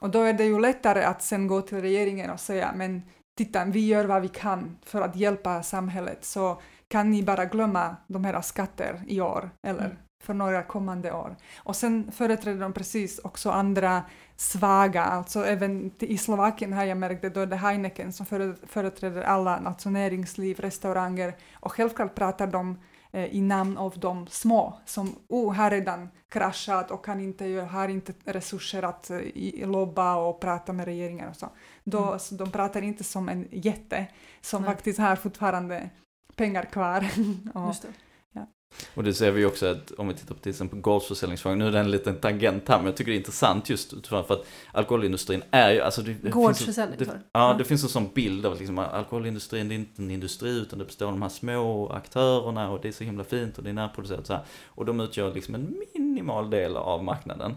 Och 0.00 0.10
då 0.10 0.20
är 0.22 0.32
det 0.32 0.44
ju 0.44 0.60
lättare 0.60 1.02
att 1.04 1.22
sen 1.22 1.46
gå 1.46 1.60
till 1.62 1.80
regeringen 1.80 2.30
och 2.30 2.40
säga 2.40 2.72
men 2.76 3.02
titta, 3.38 3.64
vi 3.64 3.86
gör 3.86 4.04
vad 4.04 4.22
vi 4.22 4.28
kan 4.28 4.78
för 4.84 5.02
att 5.02 5.16
hjälpa 5.16 5.62
samhället, 5.62 6.24
så 6.24 6.60
kan 6.88 7.10
ni 7.10 7.22
bara 7.22 7.44
glömma 7.44 7.96
de 8.06 8.24
här 8.24 8.40
skatter 8.40 9.02
i 9.06 9.20
år 9.20 9.50
eller 9.66 9.84
Mm. 9.84 9.96
För 10.20 10.34
några 10.34 10.62
kommande 10.62 11.12
år. 11.12 11.36
Och 11.58 11.76
sen 11.76 12.12
företräder 12.12 12.60
de 12.60 12.72
precis 12.72 13.18
också 13.18 13.50
andra 13.50 14.02
svaga, 14.36 15.02
alltså 15.04 15.44
även 15.44 15.90
i 15.98 16.18
Slovakien 16.18 16.72
har 16.72 16.84
jag 16.84 16.98
märkt 16.98 17.22
det, 17.22 17.30
då 17.30 17.40
är 17.40 17.46
det 17.46 17.56
Heineken 17.56 18.12
som 18.12 18.26
före- 18.26 18.66
företräder 18.66 19.22
alla, 19.22 19.56
alltså 19.56 19.90
näringsliv, 19.90 20.60
restauranger 20.60 21.36
och 21.60 21.72
självklart 21.72 22.14
pratar 22.14 22.46
de 22.46 22.78
eh, 23.12 23.24
i 23.24 23.40
namn 23.40 23.76
av 23.78 23.98
de 23.98 24.26
små 24.26 24.80
som 24.86 25.16
oh, 25.28 25.54
har 25.54 25.70
redan 25.70 26.08
kraschat 26.28 26.90
och 26.90 27.04
kan 27.04 27.20
inte, 27.20 27.44
har 27.70 27.88
inte 27.88 28.12
resurser 28.24 28.82
att 28.82 29.10
eh, 29.10 29.68
lobba 29.68 30.16
och 30.16 30.40
prata 30.40 30.72
med 30.72 30.84
regeringen 30.84 31.28
och 31.28 31.36
så. 31.36 31.48
Då, 31.84 32.06
Mm. 32.06 32.18
så 32.18 32.34
de 32.34 32.50
pratar 32.50 32.82
inte 32.82 33.04
som 33.04 33.28
en 33.28 33.48
jätte 33.50 34.06
som 34.40 34.62
Nej. 34.62 34.70
faktiskt 34.70 34.98
har 34.98 35.16
fortfarande 35.16 35.90
pengar 36.36 36.62
kvar. 36.62 37.04
och. 37.54 37.74
Och 38.94 39.04
det 39.04 39.14
ser 39.14 39.30
vi 39.30 39.44
också 39.44 39.66
att 39.66 39.90
om 39.90 40.08
vi 40.08 40.14
tittar 40.14 40.34
på 40.34 40.40
till 40.40 40.50
exempel 40.50 40.80
gårdsförsäljningsfrågan, 40.80 41.58
nu 41.58 41.66
är 41.66 41.72
det 41.72 41.78
en 41.78 41.90
liten 41.90 42.16
tangent 42.16 42.68
här, 42.68 42.76
men 42.76 42.86
jag 42.86 42.96
tycker 42.96 43.10
det 43.10 43.16
är 43.16 43.18
intressant 43.18 43.70
just 43.70 43.92
utifrån 43.92 44.24
för 44.24 44.34
att 44.34 44.46
alkoholindustrin 44.72 45.42
är 45.50 45.70
ju, 45.70 45.80
alltså 45.80 46.02
det, 46.02 46.12
det 46.12 46.20
finns, 46.20 46.34
Gårdsförsäljning. 46.34 46.98
det, 46.98 47.04
du? 47.04 47.10
ja, 47.32 47.54
det 47.58 47.64
finns 47.64 47.82
en 47.82 47.88
sån 47.88 48.08
bild 48.14 48.46
av 48.46 48.52
att 48.52 48.58
liksom, 48.58 48.78
alkoholindustrin, 48.78 49.68
det 49.68 49.74
är 49.74 49.76
inte 49.76 50.02
en 50.02 50.10
industri 50.10 50.50
utan 50.50 50.78
det 50.78 50.84
består 50.84 51.06
av 51.06 51.12
de 51.12 51.22
här 51.22 51.28
små 51.28 51.88
aktörerna 51.88 52.70
och 52.70 52.80
det 52.82 52.88
är 52.88 52.92
så 52.92 53.04
himla 53.04 53.24
fint 53.24 53.58
och 53.58 53.64
det 53.64 53.70
är 53.70 53.74
närproducerat 53.74 54.26
så 54.26 54.32
här. 54.32 54.42
Och 54.66 54.84
de 54.84 55.00
utgör 55.00 55.34
liksom 55.34 55.54
en 55.54 55.76
minimal 55.94 56.50
del 56.50 56.76
av 56.76 57.04
marknaden. 57.04 57.56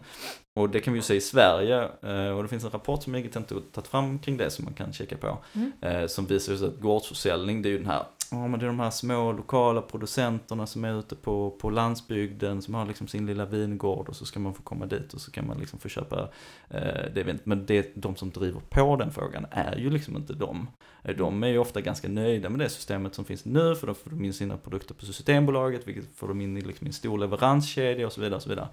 Och 0.53 0.69
det 0.69 0.79
kan 0.79 0.93
vi 0.93 0.99
ju 0.99 1.03
se 1.03 1.15
i 1.15 1.21
Sverige, 1.21 1.89
eh, 2.01 2.37
och 2.37 2.43
det 2.43 2.49
finns 2.49 2.63
en 2.63 2.69
rapport 2.69 3.03
som 3.03 3.15
Egetent 3.15 3.51
har 3.51 3.59
tagit 3.59 3.87
fram 3.87 4.19
kring 4.19 4.37
det 4.37 4.49
som 4.49 4.65
man 4.65 4.73
kan 4.73 4.93
kika 4.93 5.17
på. 5.17 5.37
Mm. 5.53 5.71
Eh, 5.81 6.07
som 6.07 6.25
visar 6.25 6.51
just 6.51 6.63
att 6.63 6.79
gårdsförsäljning, 6.79 7.61
det 7.61 7.69
är 7.69 7.71
ju 7.71 7.77
den 7.77 7.87
här, 7.87 8.03
ja 8.31 8.47
men 8.47 8.59
det 8.59 8.65
är 8.65 8.67
de 8.67 8.79
här 8.79 8.89
små 8.89 9.31
lokala 9.31 9.81
producenterna 9.81 10.67
som 10.67 10.85
är 10.85 10.99
ute 10.99 11.15
på, 11.15 11.51
på 11.51 11.69
landsbygden, 11.69 12.61
som 12.61 12.73
har 12.73 12.85
liksom 12.85 13.07
sin 13.07 13.25
lilla 13.25 13.45
vingård 13.45 14.09
och 14.09 14.15
så 14.15 14.25
ska 14.25 14.39
man 14.39 14.53
få 14.53 14.61
komma 14.61 14.85
dit 14.85 15.13
och 15.13 15.21
så 15.21 15.31
kan 15.31 15.47
man 15.47 15.57
liksom 15.57 15.79
få 15.79 15.89
köpa 15.89 16.29
eh, 16.69 17.13
det 17.15 17.23
vi 17.23 17.37
men 17.43 17.65
det, 17.65 17.91
de 17.95 18.15
som 18.15 18.29
driver 18.29 18.61
på 18.69 18.95
den 18.95 19.11
frågan 19.11 19.45
är 19.51 19.75
ju 19.75 19.89
liksom 19.89 20.17
inte 20.17 20.33
de. 20.33 20.67
Eh, 21.03 21.15
de 21.15 21.43
är 21.43 21.47
ju 21.47 21.57
ofta 21.57 21.81
ganska 21.81 22.07
nöjda 22.07 22.49
med 22.49 22.59
det 22.59 22.69
systemet 22.69 23.15
som 23.15 23.25
finns 23.25 23.45
nu, 23.45 23.75
för 23.75 23.87
då 23.87 23.93
får 23.93 24.09
de 24.09 24.25
in 24.25 24.33
sina 24.33 24.57
produkter 24.57 24.93
på 24.93 25.05
Systembolaget, 25.05 25.87
vilket 25.87 26.15
får 26.15 26.27
de 26.27 26.41
in 26.41 26.57
i 26.57 26.61
liksom 26.61 26.87
en 26.87 26.93
stor 26.93 27.17
leveranskedja 27.17 28.05
och 28.05 28.13
så 28.13 28.21
vidare. 28.21 28.35
Och 28.35 28.43
så 28.43 28.49
vidare. 28.49 28.67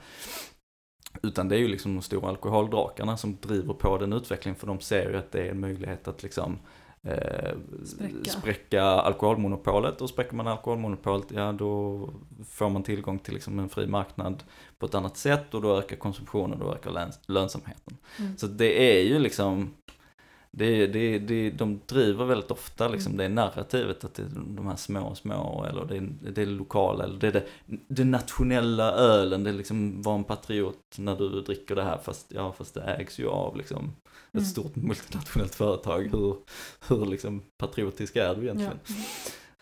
Utan 1.23 1.49
det 1.49 1.57
är 1.57 1.59
ju 1.61 1.69
liksom 1.69 1.95
de 1.95 2.03
stora 2.03 2.29
alkoholdrakarna 2.29 3.17
som 3.17 3.37
driver 3.41 3.75
på 3.75 3.99
den 3.99 4.13
utvecklingen, 4.13 4.61
för 4.61 4.67
de 4.67 4.81
ser 4.81 5.11
ju 5.11 5.17
att 5.17 5.33
det 5.33 5.47
är 5.47 5.51
en 5.51 5.61
möjlighet 5.61 6.09
att 6.09 6.23
liksom 6.23 6.59
eh, 7.09 7.57
Spräcka. 7.85 8.31
spräcka 8.31 8.83
alkoholmonopolet 8.83 10.01
och 10.01 10.09
spräcker 10.09 10.35
man 10.35 10.47
alkoholmonopolet, 10.47 11.27
ja 11.31 11.53
då 11.53 12.01
får 12.49 12.71
man 12.71 12.83
tillgång 12.83 13.19
till 13.19 13.35
liksom 13.35 13.59
en 13.59 13.69
fri 13.69 13.87
marknad 13.87 14.43
på 14.79 14.87
ett 14.87 14.95
annat 14.95 15.17
sätt 15.17 15.55
och 15.55 15.63
då 15.63 15.79
ökar 15.79 15.97
konsumtionen 15.97 16.53
och 16.63 16.67
då 16.67 16.75
ökar 16.75 17.11
lönsamheten. 17.27 17.97
Mm. 18.19 18.37
Så 18.37 18.47
det 18.47 18.99
är 18.99 19.03
ju 19.03 19.19
liksom 19.19 19.71
Det, 20.51 20.87
det, 20.87 21.19
det, 21.19 21.51
de 21.51 21.81
driver 21.87 22.25
väldigt 22.25 22.51
ofta 22.51 22.89
liksom 22.89 23.17
det 23.17 23.29
narrativet 23.29 24.05
att 24.05 24.15
det 24.15 24.23
är 24.23 24.29
de 24.35 24.67
här 24.67 24.77
små, 24.77 25.15
små 25.15 25.65
eller 25.71 25.85
det, 25.85 25.97
är- 25.97 26.33
det 26.33 26.43
är 26.43 26.47
lokala 26.47 27.05
eller 27.05 27.19
det 27.19 27.27
är 27.27 27.33
det, 27.33 27.47
det 27.89 28.05
nationella 28.05 28.93
ölen. 28.93 29.45
Det 29.45 29.51
är 29.51 29.55
liksom 29.55 30.03
var 30.03 30.15
en 30.15 30.25
patriot 30.25 30.95
när 30.99 31.17
du 31.17 31.29
dricker 31.41 31.77
det 31.77 31.83
här 31.83 31.99
fast, 31.99 32.27
ja, 32.33 32.53
fast 32.53 32.75
det 32.75 32.81
ägs 32.83 33.19
ju 33.21 33.29
av 33.29 33.57
liksom 33.57 33.85
ett 34.33 34.35
Mm. 34.35 34.45
stort 34.45 34.77
multinationellt 34.77 35.55
företag. 35.55 36.09
Hur, 36.13 36.37
hur 36.89 37.07
liksom 37.07 37.43
patriotisk 37.59 38.17
är 38.17 38.35
du 38.35 38.43
egentligen? 38.43 38.79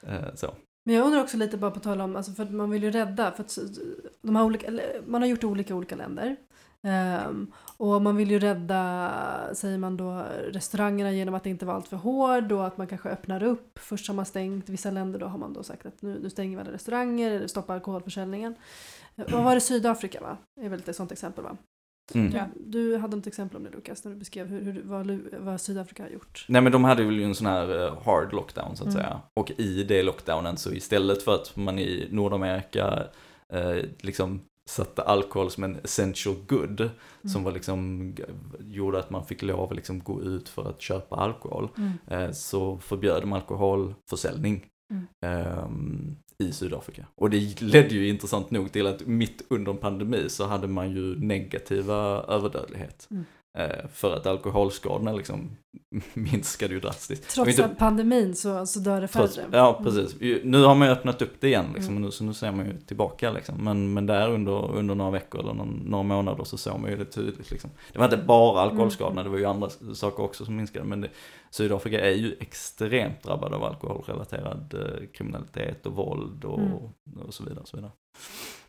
Eh, 0.02 0.34
så. 0.34 0.54
Men 0.84 0.94
jag 0.94 1.06
undrar 1.06 1.20
också 1.22 1.36
lite 1.36 1.56
bara 1.56 1.70
på 1.70 1.80
tal 1.80 2.00
om, 2.00 2.16
alltså 2.16 2.32
för 2.32 2.44
man 2.44 2.70
vill 2.70 2.82
ju 2.82 2.90
rädda, 2.90 3.32
för 3.32 3.42
att 3.42 3.58
de 4.22 4.36
har 4.36 4.44
olika, 4.44 4.80
man 5.06 5.22
har 5.22 5.28
gjort 5.28 5.44
olika 5.44 5.74
olika 5.74 5.96
länder. 5.96 6.36
Ehm, 6.82 7.52
och 7.76 8.02
man 8.02 8.16
vill 8.16 8.30
ju 8.30 8.38
rädda, 8.38 9.10
säger 9.54 9.78
man 9.78 9.96
då, 9.96 10.24
restaurangerna 10.48 11.12
genom 11.12 11.34
att 11.34 11.46
inte 11.46 11.66
vara 11.66 11.76
alltför 11.76 11.96
hård 11.96 12.52
och 12.52 12.66
att 12.66 12.76
man 12.78 12.86
kanske 12.86 13.08
öppnar 13.08 13.42
upp. 13.42 13.78
Först 13.78 14.08
har 14.08 14.14
man 14.14 14.26
stängt, 14.26 14.68
vissa 14.68 14.90
länder 14.90 15.18
då 15.18 15.26
har 15.26 15.38
man 15.38 15.52
då 15.52 15.62
sagt 15.62 15.86
att 15.86 16.02
nu, 16.02 16.18
nu 16.22 16.30
stänger 16.30 16.56
vi 16.56 16.62
alla 16.62 16.72
restauranger 16.72 17.30
eller 17.30 17.46
stoppar 17.46 17.74
alkoholförsäljningen. 17.74 18.54
Eh, 19.16 19.24
Vad 19.32 19.44
var 19.44 19.54
det 19.54 19.60
Sydafrika 19.60 20.20
va? 20.20 20.36
är 20.60 20.68
väl 20.68 20.82
ett 20.86 20.96
sånt 20.96 21.12
exempel 21.12 21.44
va? 21.44 21.56
Mm. 22.14 22.32
Ja. 22.36 22.44
Du 22.66 22.96
hade 22.96 23.16
ett 23.18 23.26
exempel 23.26 23.56
om 23.56 23.64
det 23.64 23.70
Lukas, 23.70 24.04
när 24.04 24.12
du 24.12 24.18
beskrev 24.18 24.46
hur, 24.46 24.60
hur, 24.62 24.82
vad, 24.84 25.20
vad 25.40 25.60
Sydafrika 25.60 26.02
har 26.02 26.10
gjort. 26.10 26.44
Nej 26.48 26.62
men 26.62 26.72
de 26.72 26.84
hade 26.84 27.02
ju 27.02 27.24
en 27.24 27.34
sån 27.34 27.46
här 27.46 27.84
eh, 27.86 28.02
hard 28.04 28.32
lockdown 28.32 28.76
så 28.76 28.82
att 28.84 28.90
Mm. 28.90 29.02
säga. 29.02 29.20
Och 29.34 29.50
i 29.56 29.82
det 29.84 30.02
lockdownen 30.02 30.56
så 30.56 30.72
istället 30.72 31.22
för 31.22 31.34
att 31.34 31.56
man 31.56 31.78
i 31.78 32.08
Nordamerika 32.10 33.04
eh, 33.52 33.76
liksom 34.00 34.40
satte 34.68 35.02
alkohol 35.02 35.50
som 35.50 35.64
en 35.64 35.76
essential 35.84 36.36
good 36.46 36.90
som 37.32 37.44
var 37.44 37.52
liksom, 37.52 38.14
gjorde 38.60 38.98
att 38.98 39.10
man 39.10 39.24
fick 39.26 39.42
lov 39.42 39.70
att 39.70 39.76
liksom 39.76 40.00
gå 40.00 40.22
ut 40.22 40.48
för 40.48 40.70
att 40.70 40.80
köpa 40.82 41.16
alkohol. 41.16 41.68
Mm. 41.78 41.92
Eh, 42.06 42.32
så 42.32 42.78
förbjöd 42.78 43.22
de 43.22 43.32
alkoholförsäljning 43.32 44.64
Mm. 44.90 45.06
ehm, 45.26 46.16
i 46.38 46.52
Sydafrika. 46.52 47.06
Och 47.14 47.30
det 47.30 47.62
ledde 47.62 47.94
ju 47.94 48.08
intressant 48.08 48.50
nog 48.50 48.72
till 48.72 48.86
att 48.86 49.06
mitt 49.06 49.42
under 49.48 49.72
en 49.72 49.78
pandemi 49.78 50.28
så 50.28 50.46
hade 50.46 50.66
man 50.68 50.90
ju 50.90 51.18
negativa 51.20 51.94
överdödlighet. 52.28 53.08
Mm. 53.56 53.70
Eh, 53.70 53.86
för 53.92 54.14
att 54.16 54.26
alkoholskadorna 54.26 55.12
liksom 55.12 55.50
minskade 56.14 56.74
ju 56.74 56.80
drastiskt. 56.80 57.28
Trots 57.30 57.50
inte- 57.50 57.64
att 57.64 57.78
pandemin 57.78 58.34
så, 58.36 58.66
så 58.66 58.80
dör 58.80 59.00
det 59.00 59.08
Trots, 59.08 59.36
färre. 59.36 59.46
ja, 59.52 59.76
Mm. 59.80 59.84
precis. 59.84 60.20
Ju- 60.20 60.40
Nu 60.44 60.62
har 60.62 60.74
man 60.74 60.88
ju 60.88 60.92
öppnat 60.94 61.22
upp 61.22 61.40
det 61.40 61.46
igen 61.48 61.66
liksom, 61.74 61.90
Mm. 61.92 62.02
nu, 62.02 62.10
så 62.10 62.24
nu 62.24 62.34
ser 62.34 62.52
man 62.52 62.66
ju 62.66 62.80
tillbaka 62.80 63.30
liksom. 63.30 63.54
Men, 63.64 63.92
men 63.92 64.06
där 64.06 64.28
under, 64.30 64.70
under 64.74 64.94
några 64.94 65.10
veckor 65.10 65.40
eller 65.40 65.54
någon, 65.54 65.82
några 65.86 66.02
månader 66.04 66.44
så 66.44 66.56
såg 66.56 66.80
man 66.80 66.90
ju 66.90 66.96
det 66.96 67.04
tydligt 67.04 67.50
liksom. 67.50 67.70
Det 67.92 67.98
var 67.98 68.04
inte 68.04 68.16
bara 68.16 68.60
alkoholskadorna, 68.60 69.22
det 69.22 69.28
var 69.28 69.38
ju 69.38 69.44
andra 69.44 69.70
saker 69.94 70.22
också 70.22 70.44
som 70.44 70.56
minskade. 70.56 70.84
Men 70.84 71.00
det, 71.00 71.08
Sydafrika 71.50 72.00
är 72.00 72.10
ju 72.14 72.36
extremt 72.40 73.22
drabbad 73.22 73.54
av 73.54 73.64
alkoholrelaterad 73.64 74.74
eh, 74.74 75.06
kriminalitet 75.14 75.86
och 75.86 75.92
våld 75.92 76.44
och, 76.44 76.58
Mm. 76.60 76.72
och 77.26 77.34
så 77.34 77.44
vidare. 77.44 77.60
Och 77.60 77.68
så 77.68 77.76
vidare. 77.76 77.92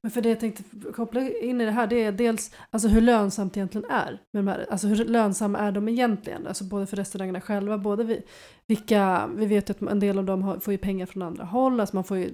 Men 0.07 0.11
för 0.11 0.21
det 0.21 0.29
jag 0.29 0.39
tänkte 0.39 0.63
koppla 0.95 1.29
in 1.29 1.61
i 1.61 1.65
det 1.65 1.71
här 1.71 1.87
det 1.87 2.03
är 2.03 2.11
dels 2.11 2.51
alltså 2.69 2.87
hur 2.87 3.01
lönsamt 3.01 3.53
det 3.53 3.57
egentligen 3.57 3.91
är. 3.91 4.21
Med 4.31 4.43
de 4.43 4.47
här, 4.47 4.65
alltså 4.69 4.87
hur 4.87 5.05
lönsamma 5.05 5.59
är 5.59 5.71
de 5.71 5.89
egentligen? 5.89 6.47
Alltså 6.47 6.63
både 6.63 6.85
för 6.85 6.97
restaurangerna 6.97 7.41
själva, 7.41 7.77
både 7.77 8.03
vi, 8.03 8.21
vilka, 8.67 9.29
vi 9.35 9.45
vet 9.45 9.69
ju 9.69 9.71
att 9.71 9.81
en 9.81 9.99
del 9.99 10.17
av 10.17 10.25
dem 10.25 10.43
har, 10.43 10.59
får 10.59 10.71
ju 10.71 10.77
pengar 10.77 11.05
från 11.05 11.23
andra 11.23 11.43
håll. 11.43 11.79
Alltså 11.79 11.95
man 11.95 12.03
får 12.03 12.17
ju, 12.17 12.31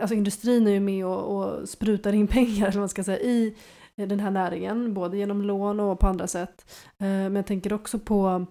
alltså 0.00 0.14
industrin 0.14 0.66
är 0.66 0.70
ju 0.70 0.80
med 0.80 1.06
och, 1.06 1.36
och 1.36 1.68
sprutar 1.68 2.12
in 2.12 2.26
pengar 2.38 2.68
eller 2.68 2.78
man 2.78 2.88
ska 2.88 3.04
säga, 3.04 3.20
i 3.20 3.54
den 3.94 4.20
här 4.20 4.30
näringen, 4.30 4.94
både 4.94 5.16
genom 5.16 5.42
lån 5.42 5.80
och 5.80 6.00
på 6.00 6.06
andra 6.06 6.26
sätt. 6.26 6.70
Eh, 6.98 7.06
men 7.06 7.36
jag 7.36 7.46
tänker 7.46 7.72
också 7.72 7.98
på 7.98 8.46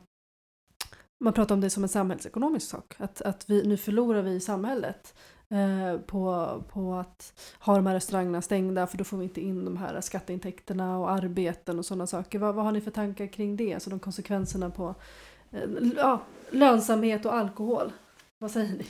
man 1.19 1.34
pratar 1.34 1.56
om 1.56 1.62
det 1.62 1.69
som 1.69 1.84
en 1.84 1.89
samhällsekonomisk 1.89 2.69
sak. 2.69 2.95
Att, 2.97 3.21
att 3.21 3.49
vi, 3.49 3.67
nu 3.67 3.78
förlorar 3.78 4.21
vi 4.21 4.32
i 4.32 4.39
samhället 4.39 5.13
eh, 5.49 5.99
på, 5.99 6.63
på 6.73 6.93
att 6.93 7.34
ha 7.60 7.75
de 7.75 7.86
här 7.86 7.93
restaurangerna 7.93 8.41
stängda 8.41 8.88
för 8.88 8.97
då 8.97 9.03
får 9.03 9.17
vi 9.17 9.23
inte 9.23 9.41
in 9.41 9.65
de 9.65 9.77
här 9.77 10.01
skatteintäkterna 10.01 10.99
och 10.99 11.12
arbeten 11.12 11.79
och 11.79 11.86
sådana 11.86 12.08
saker. 12.08 12.39
Vad, 12.39 12.55
vad 12.55 12.65
har 12.65 12.71
ni 12.71 12.81
för 12.81 12.91
tankar 12.91 13.27
kring 13.27 13.55
det? 13.55 13.73
Alltså 13.73 13.89
de 13.89 13.99
konsekvenserna 13.99 14.69
på 14.69 14.95
eh, 15.51 15.62
ja, 15.97 16.21
lönsamhet 16.51 17.25
och 17.25 17.34
alkohol. 17.34 17.91
Vad 18.39 18.51
säger 18.51 18.73
ni? 18.77 18.86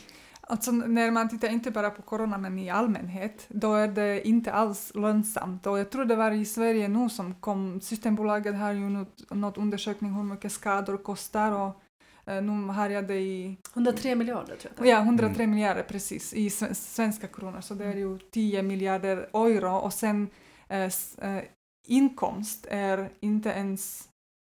Alltså 0.47 0.71
när 0.71 1.11
man 1.11 1.29
tittar 1.29 1.49
inte 1.49 1.71
bara 1.71 1.89
på 1.89 2.01
corona 2.01 2.37
men 2.37 2.59
i 2.59 2.69
allmänhet, 2.69 3.45
då 3.47 3.73
är 3.73 3.87
det 3.87 4.27
inte 4.27 4.51
alls 4.51 4.91
lönsamt. 4.95 5.67
Och 5.67 5.79
jag 5.79 5.89
tror 5.89 6.05
det 6.05 6.15
var 6.15 6.31
i 6.31 6.45
Sverige 6.45 6.87
nu 6.87 7.09
som 7.09 7.35
kom, 7.35 7.81
Systembolaget 7.81 8.55
har 8.55 8.71
ju 8.71 8.89
något, 8.89 9.31
något 9.31 9.57
undersökning 9.57 10.13
hur 10.13 10.23
mycket 10.23 10.51
skador 10.51 10.97
kostar 10.97 11.51
och 11.51 11.81
nu 12.25 12.67
har 12.73 12.89
jag 12.89 13.07
det 13.07 13.19
i 13.19 13.57
103 13.73 14.15
miljarder 14.15 14.55
tror 14.55 14.73
jag. 14.77 14.87
Ja, 14.87 14.99
103 15.01 15.43
Mm. 15.43 15.55
miljarder 15.55 15.83
precis 15.83 16.33
i 16.33 16.49
sve- 16.49 16.73
svenska 16.73 17.27
kronor, 17.27 17.61
så 17.61 17.73
det 17.73 17.85
är 17.85 17.95
ju 17.95 18.19
10 18.19 18.61
miljarder 18.63 19.17
euro 19.33 19.75
och 19.75 19.93
sen 19.93 20.29
eh, 20.69 20.83
eh, 21.21 21.43
inkomst 21.87 22.65
är 22.69 23.09
inte 23.19 23.49
ens, 23.49 24.09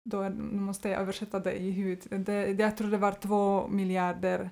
då 0.09 0.21
är, 0.21 0.29
nu 0.29 0.59
måste 0.61 0.89
jag 0.89 1.01
översätta 1.01 1.39
det 1.39 1.53
i 1.61 1.71
huvudet, 1.71 2.07
det, 2.25 2.53
det, 2.53 2.63
jag 2.63 2.77
tror 2.77 2.91
det 2.91 2.97
var 2.97 3.11
2 3.11 3.67
miljarder 3.67 4.49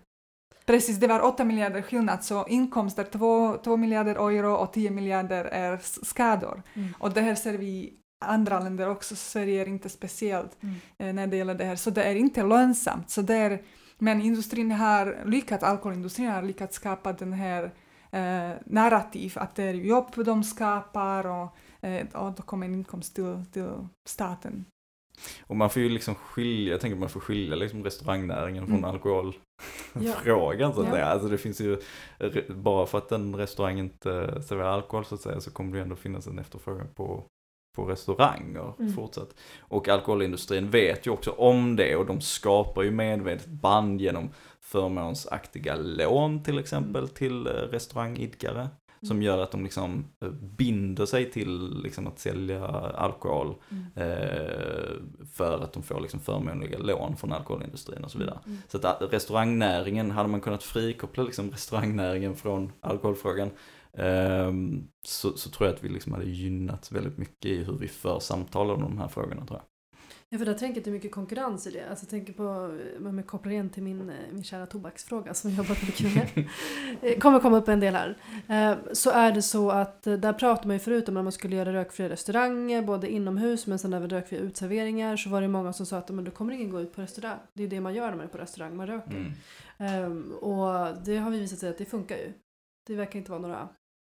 Precis, 0.66 0.98
det 0.98 1.08
var 1.08 1.22
8 1.22 1.44
miljarder 1.46 1.82
skillnad, 1.82 2.24
så 2.24 2.48
inkomst 2.48 3.00
är 3.00 3.04
2, 3.04 3.58
2 3.58 3.78
miljarder 3.78 4.16
euro 4.16 4.54
och 4.54 4.74
10 4.74 4.92
miljarder 4.92 5.46
är 5.46 5.78
skador. 6.06 6.64
Mm. 6.74 6.90
Och 7.00 7.12
det 7.14 7.22
här 7.22 7.36
ser 7.36 7.58
vi 7.58 7.94
andra 8.22 8.60
länder 8.60 8.90
också, 8.90 9.16
Sverige 9.16 9.62
är 9.62 9.68
inte 9.68 9.90
speciellt 9.90 10.58
Mm. 10.64 10.76
eh, 10.98 11.14
när 11.14 11.28
det 11.28 11.38
gäller 11.38 11.56
det 11.56 11.66
här. 11.66 11.76
Så 11.76 11.90
det 11.90 12.04
är 12.04 12.16
inte 12.16 12.44
lönsamt. 12.44 13.10
Så 13.10 13.22
det 13.22 13.36
är, 13.36 13.62
men 13.98 14.22
industrin 14.22 14.72
har 14.72 15.18
lyckats, 15.26 15.64
alkoholindustrin 15.64 16.28
har 16.30 16.42
lyckats 16.42 16.76
skapa 16.76 17.14
den 17.14 17.34
här 17.34 17.64
eh, 18.12 18.52
narrativ 18.66 19.34
att 19.36 19.56
det 19.56 19.64
är 19.64 19.74
jobb 19.74 20.12
de 20.26 20.44
skapar 20.44 21.28
och, 21.28 21.56
eh, 21.88 22.08
och 22.14 22.32
då 22.32 22.44
kommer 22.44 22.66
en 22.68 22.74
inkomst 22.74 23.16
till, 23.16 23.44
till 23.54 23.70
staten. 24.10 24.66
Och 25.48 25.56
man 25.56 25.70
får 25.70 25.82
ju 25.82 25.90
liksom 25.90 26.16
skilja, 26.16 26.72
jag 26.72 26.82
tänker 26.82 26.96
att 26.96 27.00
man 27.00 27.10
får 27.10 27.20
skilja 27.20 27.56
liksom 27.56 27.84
restaurangnäringen 27.84 28.68
från 28.68 28.78
Mm. 28.78 28.90
alkoholfrågan 28.90 30.74
så 30.74 30.82
att 30.82 30.88
Ja. 30.88 30.94
säga. 30.94 31.06
Alltså 31.06 31.28
det 31.28 31.38
finns 31.38 31.62
ju, 31.62 31.78
bara 32.50 32.86
för 32.86 32.98
att 32.98 33.12
en 33.12 33.36
restaurang 33.36 33.80
inte 33.80 34.42
serverar 34.42 34.68
alkohol 34.70 35.06
så 35.06 35.16
att 35.16 35.22
säga 35.22 35.40
så 35.42 35.52
kommer 35.52 35.72
det 35.72 35.78
ju 35.78 35.84
ändå 35.84 35.96
finnas 35.96 36.28
en 36.28 36.40
efterfrågan 36.40 36.88
på, 36.96 37.24
på 37.76 37.86
restauranger 37.86 38.74
Mm. 38.80 38.94
fortsatt. 38.94 39.36
Och 39.60 39.90
alkoholindustrin 39.90 40.70
vet 40.70 41.08
ju 41.08 41.12
också 41.12 41.32
om 41.32 41.76
det 41.76 41.96
och 41.96 42.06
de 42.06 42.22
skapar 42.22 42.82
ju 42.84 42.92
medvetet 42.92 43.48
band 43.48 44.02
genom 44.02 44.30
förmånsaktiga 44.62 45.76
lån 45.76 46.44
till 46.44 46.60
exempel 46.60 47.10
till 47.10 47.48
eh, 47.48 47.52
restaurangidkare. 47.52 48.70
Som 49.04 49.12
Mm. 49.18 49.22
gör 49.24 49.38
att 49.38 49.52
de 49.52 49.64
liksom 49.64 50.06
eh, 50.22 50.30
binder 50.30 51.06
sig 51.06 51.32
till 51.32 51.82
liksom 51.84 52.08
att 52.08 52.20
sälja 52.20 52.66
alkohol 52.68 53.56
Mm. 53.72 53.86
eh, 53.96 55.26
för 55.34 55.64
att 55.64 55.74
de 55.74 55.84
får 55.84 56.00
liksom 56.02 56.20
förmånliga 56.20 56.78
lån 56.80 57.16
från 57.18 57.34
alkoholindustrin 57.34 58.04
och 58.04 58.12
så 58.12 58.18
vidare. 58.18 58.40
Mm. 58.46 58.58
Så 58.68 58.78
att 58.78 59.02
eh, 59.02 59.08
restaurangnäringen, 59.08 60.12
hade 60.12 60.30
man 60.30 60.42
kunnat 60.42 60.64
frikoppla 60.64 61.24
liksom 61.24 61.52
restaurangnäringen 61.52 62.36
från 62.36 62.72
alkoholfrågan 62.82 63.50
så, 65.06 65.38
så 65.38 65.50
tror 65.50 65.68
jag 65.68 65.76
att 65.76 65.84
vi 65.84 65.90
liksom 65.90 66.14
hade 66.14 66.26
gynnats 66.26 66.92
väldigt 66.92 67.18
mycket 67.18 67.46
i 67.46 67.64
hur 67.64 67.78
vi 67.78 67.88
för 67.88 68.20
samtal 68.20 68.72
om 68.72 68.82
de 68.82 68.98
här 68.98 69.08
frågorna 69.08 69.46
tror 69.46 69.60
jag. 69.60 69.66
Ja, 70.34 70.38
för 70.38 70.46
där 70.46 70.54
tänker 70.54 70.76
jag 70.76 70.78
att 70.78 70.84
det 70.86 70.90
är 70.90 70.94
mycket 70.94 71.12
konkurrens 71.12 71.68
i 71.68 71.72
det. 71.72 71.90
Alltså, 71.90 72.04
jag 72.06 72.10
tänker 72.10 72.34
på, 72.34 72.44
om 73.10 73.18
jag 73.18 73.28
kopplar 73.28 73.52
igen 73.52 73.70
till 73.70 73.84
min, 73.84 74.10
eh, 74.10 74.16
min 74.32 74.44
kära 74.44 74.66
tobaksfråga 74.66 75.34
som 75.34 75.50
jag 75.50 75.58
jobbat 75.58 75.82
mycket 75.84 76.16
med. 76.16 76.50
Eh, 77.02 77.20
kommer 77.20 77.40
komma 77.40 77.58
upp 77.58 77.68
en 77.68 77.80
del 77.80 77.96
här. 77.96 78.18
Eh, 78.48 78.78
Så 78.94 79.10
är 79.10 79.32
det 79.32 79.42
så 79.42 79.72
att 79.72 80.08
eh, 80.08 80.14
där 80.14 80.34
pratar 80.34 80.68
man 80.68 80.76
ju 80.76 80.80
förut 80.80 81.08
om 81.08 81.14
när 81.14 81.24
man 81.24 81.32
skulle 81.32 81.56
göra 81.56 81.74
rökfria 81.74 82.10
restauranger, 82.10 82.82
både 82.82 83.10
inomhus 83.12 83.68
men 83.68 83.80
sen 83.80 83.94
även 83.94 84.10
rökfria 84.10 84.40
utserveringar. 84.40 85.18
Så 85.18 85.30
var 85.30 85.42
det 85.42 85.48
många 85.48 85.74
som 85.74 85.86
sa 85.86 85.98
att 85.98 86.10
men 86.10 86.26
då 86.26 86.32
kommer 86.32 86.54
ingen 86.54 86.70
gå 86.70 86.82
ut 86.82 86.94
på 86.94 87.02
restaurang. 87.02 87.40
Det 87.54 87.64
är 87.64 87.68
det 87.68 87.82
man 87.82 87.94
gör 87.94 88.10
när 88.10 88.16
man 88.16 88.26
är 88.26 88.30
på 88.30 88.38
restaurang, 88.38 88.76
man 88.76 88.88
röker. 88.88 89.12
Mm. 89.12 89.32
Ehm, 89.78 90.32
och 90.32 90.96
det 91.06 91.18
har 91.18 91.32
vi 91.32 91.40
visat 91.40 91.60
sig 91.60 91.70
att 91.70 91.78
det 91.78 91.86
funkar 91.86 92.18
ju. 92.18 92.34
Det 92.88 92.96
verkar 92.96 93.20
inte 93.20 93.32
vara 93.32 93.42
några 93.42 93.70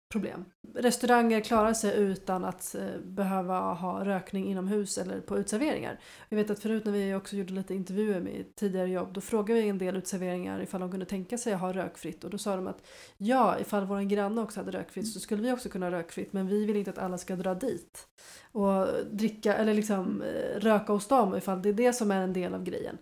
problem. 0.10 0.46
Restauranger 0.76 1.42
klarar 1.42 1.74
sig 1.74 1.98
utan 1.98 2.46
att 2.46 2.76
eh, 2.76 3.00
behöva 3.04 3.74
ha 3.74 4.06
rökning 4.06 4.46
inomhus 4.46 4.98
eller 4.98 5.22
på 5.22 5.38
utserveringar. 5.38 6.00
Jag 6.30 6.38
vet 6.38 6.50
att 6.50 6.60
förut 6.60 6.86
när 6.86 6.92
vi 6.92 7.14
också 7.14 7.36
gjorde 7.36 7.54
lite 7.54 7.76
intervjuer 7.76 8.20
med 8.20 8.56
tidigare 8.56 8.90
jobb 8.90 9.14
då 9.14 9.22
frågade 9.22 9.62
vi 9.62 9.70
en 9.70 9.78
del 9.78 9.96
utserveringar 9.96 10.62
ifall 10.62 10.82
de 10.82 10.92
kunde 10.92 11.06
tänka 11.06 11.38
sig 11.38 11.54
att 11.54 11.62
ha 11.62 11.74
rökfritt 11.74 12.24
och 12.24 12.30
då 12.30 12.38
sa 12.38 12.56
de 12.56 12.68
att 12.68 12.88
ja, 13.18 13.60
ifall 13.60 13.86
vår 13.86 14.02
granne 14.02 14.42
också 14.42 14.60
hade 14.60 14.72
rökfritt 14.72 15.14
så 15.14 15.20
skulle 15.20 15.42
vi 15.42 15.52
också 15.52 15.70
kunna 15.70 15.86
ha 15.86 15.92
rökfritt 15.92 16.34
men 16.34 16.48
vi 16.48 16.66
vill 16.66 16.76
inte 16.76 16.90
att 16.90 16.98
alla 16.98 17.18
ska 17.18 17.36
dra 17.36 17.54
dit 17.54 18.08
och 18.52 18.88
dricka 19.12 19.54
eller 19.54 19.74
liksom 19.74 20.22
eh, 20.22 20.60
röka 20.60 20.94
hos 20.94 21.08
dem 21.08 21.36
ifall 21.36 21.62
det 21.62 21.70
är 21.70 21.74
det 21.74 21.94
som 21.94 22.12
är 22.12 22.22
en 22.22 22.34
del 22.34 22.54
av 22.54 22.64
grejen. 22.64 22.98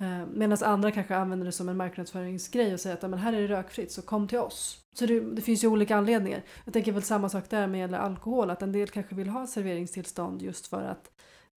Eh, 0.00 0.26
Medan 0.32 0.58
andra 0.62 0.90
kanske 0.90 1.16
använder 1.16 1.46
det 1.46 1.52
som 1.52 1.68
en 1.68 1.76
marknadsföringsgrej 1.76 2.74
och 2.74 2.80
säger 2.80 2.96
att 2.96 3.10
men 3.10 3.18
här 3.18 3.32
är 3.32 3.40
det 3.40 3.48
rökfritt 3.48 3.92
så 3.92 4.02
kom 4.02 4.28
till 4.28 4.38
oss. 4.38 4.84
Så 4.92 5.06
det, 5.06 5.20
det 5.20 5.42
finns 5.42 5.64
ju 5.64 5.68
olika 5.68 5.96
anledningar. 5.96 6.42
Jag 6.64 6.72
tänker 6.72 6.92
väl 6.92 7.02
samma 7.02 7.28
sak 7.28 7.50
där 7.50 7.66
med 7.66 7.94
alkohol 7.94 8.50
att 8.50 8.62
en 8.62 8.72
del 8.72 8.88
kanske 8.88 9.14
vill 9.14 9.28
ha 9.28 9.46
serveringstillstånd 9.46 10.42
just 10.42 10.66
för 10.66 10.82
att 10.82 11.10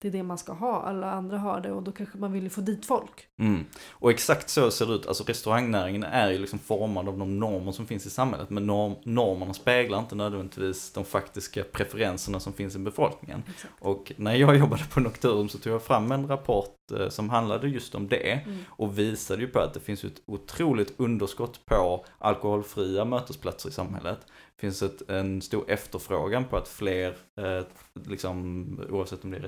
det 0.04 0.08
är 0.08 0.12
det 0.12 0.22
man 0.22 0.38
ska 0.38 0.52
ha, 0.52 0.82
alla 0.82 1.10
andra 1.10 1.38
har 1.38 1.60
det 1.60 1.72
och 1.72 1.82
då 1.82 1.92
kanske 1.92 2.18
man 2.18 2.32
vill 2.32 2.50
få 2.50 2.60
dit 2.60 2.86
folk. 2.86 3.26
Mm. 3.38 3.64
Och 3.90 4.10
exakt 4.10 4.50
så 4.50 4.70
ser 4.70 4.86
det 4.86 4.92
ut, 4.92 5.06
alltså 5.06 5.24
restaurangnäringen 5.24 6.02
är 6.02 6.30
ju 6.30 6.38
liksom 6.38 6.58
formad 6.58 7.08
av 7.08 7.18
de 7.18 7.38
normer 7.38 7.72
som 7.72 7.86
finns 7.86 8.06
i 8.06 8.10
samhället. 8.10 8.50
Men 8.50 8.66
norm, 8.66 8.94
normerna 9.04 9.54
speglar 9.54 9.98
inte 9.98 10.14
nödvändigtvis 10.14 10.92
de 10.92 11.04
faktiska 11.04 11.62
preferenserna 11.62 12.40
som 12.40 12.52
finns 12.52 12.76
i 12.76 12.78
befolkningen. 12.78 13.42
Exakt. 13.48 13.74
Och 13.80 14.12
när 14.16 14.34
jag 14.34 14.56
jobbade 14.56 14.84
på 14.84 15.00
Nocturum 15.00 15.48
så 15.48 15.58
tog 15.58 15.72
jag 15.72 15.82
fram 15.82 16.12
en 16.12 16.28
rapport 16.28 16.92
eh, 16.92 17.08
som 17.08 17.30
handlade 17.30 17.68
just 17.68 17.94
om 17.94 18.08
det. 18.08 18.32
Mm. 18.32 18.58
Och 18.68 18.98
visade 18.98 19.42
ju 19.42 19.48
på 19.48 19.58
att 19.58 19.74
det 19.74 19.80
finns 19.80 20.04
ett 20.04 20.22
otroligt 20.26 20.94
underskott 20.96 21.66
på 21.66 22.04
alkoholfria 22.18 23.04
mötesplatser 23.04 23.68
i 23.68 23.72
samhället. 23.72 24.18
Det 24.56 24.60
finns 24.60 24.82
ett, 24.82 25.10
en 25.10 25.42
stor 25.42 25.64
efterfrågan 25.70 26.44
på 26.44 26.56
att 26.56 26.68
fler, 26.68 27.16
eh, 27.36 27.66
liksom, 28.06 28.80
oavsett 28.90 29.24
om 29.24 29.30
det 29.30 29.36
är 29.36 29.42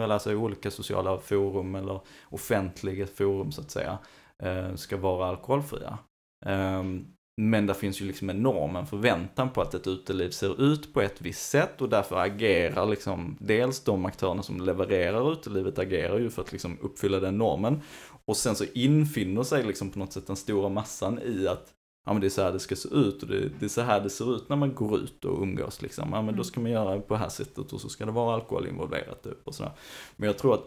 eller 0.00 0.14
alltså 0.14 0.34
olika 0.34 0.70
sociala 0.70 1.18
forum 1.18 1.74
eller 1.74 2.00
offentliga 2.30 3.06
forum 3.06 3.52
så 3.52 3.60
att 3.60 3.70
säga, 3.70 3.98
eh, 4.42 4.74
ska 4.74 4.96
vara 4.96 5.28
alkoholfria. 5.28 5.98
Ehm, 6.46 7.06
men 7.36 7.66
det 7.66 7.74
finns 7.74 8.00
ju 8.00 8.06
liksom 8.06 8.30
en 8.30 8.42
norm, 8.42 8.76
en 8.76 8.86
förväntan 8.86 9.50
på 9.50 9.60
att 9.60 9.74
ett 9.74 9.86
uteliv 9.86 10.30
ser 10.30 10.62
ut 10.62 10.94
på 10.94 11.00
ett 11.00 11.20
visst 11.20 11.50
sätt 11.50 11.80
och 11.80 11.88
därför 11.88 12.16
agerar 12.16 12.86
liksom 12.86 13.36
dels 13.40 13.84
de 13.84 14.06
aktörerna 14.06 14.42
som 14.42 14.60
levererar 14.60 15.32
utelivet 15.32 15.78
agerar 15.78 16.18
ju 16.18 16.30
för 16.30 16.42
att 16.42 16.52
liksom 16.52 16.78
uppfylla 16.80 17.20
den 17.20 17.38
normen. 17.38 17.80
Och 18.24 18.36
sen 18.36 18.56
så 18.56 18.64
infinner 18.74 19.42
sig 19.42 19.64
liksom 19.64 19.90
på 19.90 19.98
något 19.98 20.12
sätt 20.12 20.26
den 20.26 20.36
stora 20.36 20.68
massan 20.68 21.20
i 21.22 21.48
att 21.48 21.74
ja 22.04 22.12
men 22.12 22.20
det 22.20 22.26
är 22.26 22.30
så 22.30 22.42
här 22.42 22.52
det 22.52 22.60
ska 22.60 22.76
se 22.76 22.88
ut 22.88 23.22
och 23.22 23.28
det, 23.28 23.48
det 23.58 23.64
är 23.64 23.68
så 23.68 23.80
här 23.80 24.00
det 24.00 24.10
ser 24.10 24.36
ut 24.36 24.48
när 24.48 24.56
man 24.56 24.74
går 24.74 24.98
ut 24.98 25.24
och 25.24 25.42
umgås 25.42 25.82
liksom. 25.82 26.04
Ja 26.10 26.16
men 26.16 26.28
Mm. 26.28 26.36
då 26.36 26.44
ska 26.44 26.60
man 26.60 26.70
göra 26.70 27.00
på 27.00 27.14
det 27.14 27.20
här 27.20 27.28
sättet 27.28 27.72
och 27.72 27.80
så 27.80 27.88
ska 27.88 28.06
det 28.06 28.12
vara 28.12 28.34
alkohol 28.34 28.66
involverat 28.66 29.22
typ 29.22 29.46
och 29.46 29.54
sådär. 29.54 29.72
Men 30.16 30.26
jag 30.26 30.38
tror 30.38 30.54
att 30.54 30.64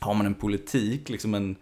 har 0.00 0.14
man 0.14 0.26
en 0.26 0.34
politik, 0.34 1.08
liksom 1.08 1.34
en, 1.34 1.56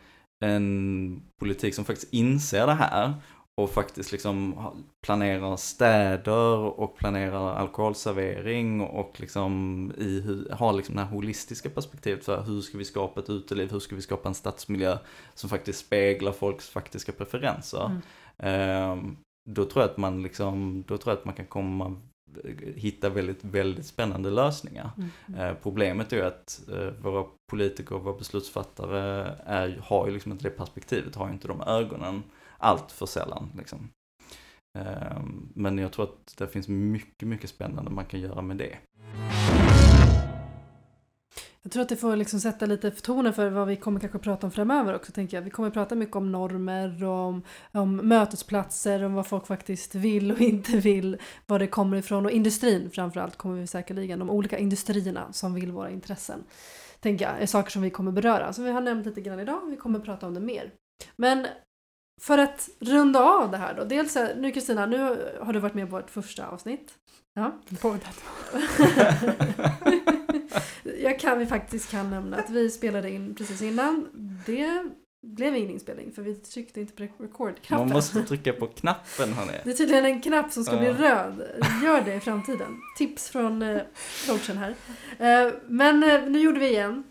en 0.44 1.22
politik 1.40 1.74
som 1.74 1.84
faktiskt 1.84 2.12
inser 2.12 2.66
det 2.66 2.72
här 2.72 3.14
och 3.60 3.70
faktiskt 3.70 4.12
liksom 4.12 4.54
planerar 5.02 5.56
städer 5.56 6.56
och 6.58 6.96
planerar 6.96 7.54
alkoholservering 7.54 8.80
och 8.80 9.20
liksom 9.20 9.92
i, 9.98 10.44
har 10.52 10.72
liksom 10.72 10.94
det 10.94 11.02
här 11.02 11.08
holistiska 11.08 11.70
perspektivet 11.70 12.24
för 12.24 12.42
hur 12.42 12.60
ska 12.60 12.78
vi 12.78 12.84
skapa 12.84 13.20
ett 13.20 13.30
uteliv, 13.30 13.70
hur 13.70 13.80
ska 13.80 13.96
vi 13.96 14.02
skapa 14.02 14.28
en 14.28 14.34
stadsmiljö 14.34 14.98
som 15.34 15.50
faktiskt 15.50 15.86
speglar 15.86 16.32
folks 16.32 16.68
faktiska 16.68 17.12
preferenser. 17.12 17.86
Mm. 17.86 18.00
Ehm, 18.38 19.16
då 19.50 19.64
tror 19.64 19.82
jag 19.82 19.90
att 19.90 19.96
man 19.96 20.22
liksom, 20.22 20.84
då 20.86 20.98
tror 20.98 21.12
jag 21.12 21.18
att 21.18 21.24
man 21.24 21.34
kan 21.34 21.46
komma 21.46 21.96
hitta 22.76 23.08
väldigt, 23.08 23.44
väldigt 23.44 23.86
spännande 23.86 24.30
lösningar. 24.30 24.90
Mm. 24.96 25.40
Eh, 25.40 25.56
problemet 25.62 26.12
är 26.12 26.16
ju 26.16 26.22
att 26.22 26.60
eh, 26.72 26.90
våra 27.02 27.24
politiker 27.50 27.94
och 27.94 28.04
våra 28.04 28.18
beslutsfattare 28.18 29.36
är, 29.46 29.80
har 29.84 30.06
ju 30.06 30.12
liksom 30.12 30.32
inte 30.32 30.44
det 30.44 30.50
perspektivet, 30.50 31.14
har 31.14 31.26
ju 31.26 31.32
inte 31.32 31.48
de 31.48 31.60
ögonen 31.60 32.22
allt 32.58 32.92
för 32.92 33.06
sällan. 33.06 33.50
Liksom. 33.56 33.88
Eh, 34.78 35.22
men 35.54 35.78
jag 35.78 35.92
tror 35.92 36.04
att 36.04 36.34
det 36.38 36.48
finns 36.48 36.68
mycket, 36.68 37.28
mycket 37.28 37.50
spännande 37.50 37.90
man 37.90 38.06
kan 38.06 38.20
göra 38.20 38.42
med 38.42 38.56
det. 38.56 38.76
Jag 41.68 41.72
tror 41.72 41.82
att 41.82 41.88
det 41.88 41.96
får 41.96 42.16
liksom 42.16 42.40
sätta 42.40 42.66
lite 42.66 42.90
tonen 42.90 43.34
för 43.34 43.50
vad 43.50 43.68
vi 43.68 43.76
kommer 43.76 44.00
kanske 44.00 44.18
prata 44.18 44.46
om 44.46 44.50
framöver 44.50 44.94
också. 44.94 45.12
Tänker 45.12 45.36
jag. 45.36 45.42
Vi 45.42 45.50
kommer 45.50 45.70
prata 45.70 45.94
mycket 45.94 46.16
om 46.16 46.32
normer, 46.32 47.04
om, 47.04 47.42
om 47.72 47.96
mötesplatser, 47.96 49.04
om 49.04 49.14
vad 49.14 49.26
folk 49.26 49.46
faktiskt 49.46 49.94
vill 49.94 50.32
och 50.32 50.40
inte 50.40 50.72
vill, 50.72 51.16
var 51.46 51.58
det 51.58 51.66
kommer 51.66 51.96
ifrån 51.96 52.24
och 52.24 52.30
industrin 52.30 52.90
framförallt 52.90 53.36
kommer 53.36 53.60
vi 53.60 53.66
säkerligen, 53.66 54.18
de 54.18 54.30
olika 54.30 54.58
industrierna 54.58 55.32
som 55.32 55.54
vill 55.54 55.72
våra 55.72 55.90
intressen. 55.90 56.44
Tänker 57.00 57.24
jag, 57.24 57.42
är 57.42 57.46
saker 57.46 57.70
som 57.70 57.82
vi 57.82 57.90
kommer 57.90 58.12
beröra. 58.12 58.52
Så 58.52 58.62
vi 58.62 58.70
har 58.70 58.80
nämnt 58.80 59.06
lite 59.06 59.20
grann 59.20 59.40
idag, 59.40 59.60
vi 59.70 59.76
kommer 59.76 59.98
prata 59.98 60.26
om 60.26 60.34
det 60.34 60.40
mer. 60.40 60.70
Men 61.16 61.46
för 62.20 62.38
att 62.38 62.68
runda 62.80 63.20
av 63.20 63.50
det 63.50 63.56
här 63.56 63.74
då. 63.74 63.84
Dels 63.84 64.16
nu 64.36 64.52
Kristina, 64.52 64.86
nu 64.86 65.32
har 65.40 65.52
du 65.52 65.58
varit 65.58 65.74
med 65.74 65.90
på 65.90 65.96
vårt 65.96 66.10
första 66.10 66.46
avsnitt. 66.46 66.92
Ja. 67.34 67.52
Båda 67.82 67.98
Jag 71.02 71.18
kan 71.18 71.38
vi 71.38 71.46
faktiskt 71.46 71.90
kan 71.90 72.10
nämna 72.10 72.36
att 72.36 72.50
vi 72.50 72.70
spelade 72.70 73.10
in 73.10 73.34
precis 73.34 73.62
innan. 73.62 74.08
Det 74.46 74.84
blev 75.22 75.56
ingen 75.56 75.70
inspelning 75.70 76.12
för 76.12 76.22
vi 76.22 76.34
tryckte 76.34 76.80
inte 76.80 76.92
på 76.92 77.02
Man 77.02 77.28
record-knappen. 77.28 77.88
måste 77.88 78.22
trycka 78.22 78.52
på 78.52 78.66
knappen 78.66 79.32
hörni. 79.32 79.52
Det 79.64 79.70
är 79.70 79.74
tydligen 79.74 80.04
en 80.04 80.20
knapp 80.20 80.52
som 80.52 80.64
ska 80.64 80.76
bli 80.76 80.92
röd. 80.92 81.42
Gör 81.84 82.00
det 82.00 82.14
i 82.14 82.20
framtiden. 82.20 82.80
Tips 82.98 83.28
från 83.28 83.62
eh, 83.62 83.80
coachen 84.26 84.58
här. 84.58 84.74
Eh, 85.18 85.52
men 85.66 86.02
eh, 86.02 86.22
nu 86.28 86.40
gjorde 86.40 86.60
vi 86.60 86.68
igen. 86.68 87.04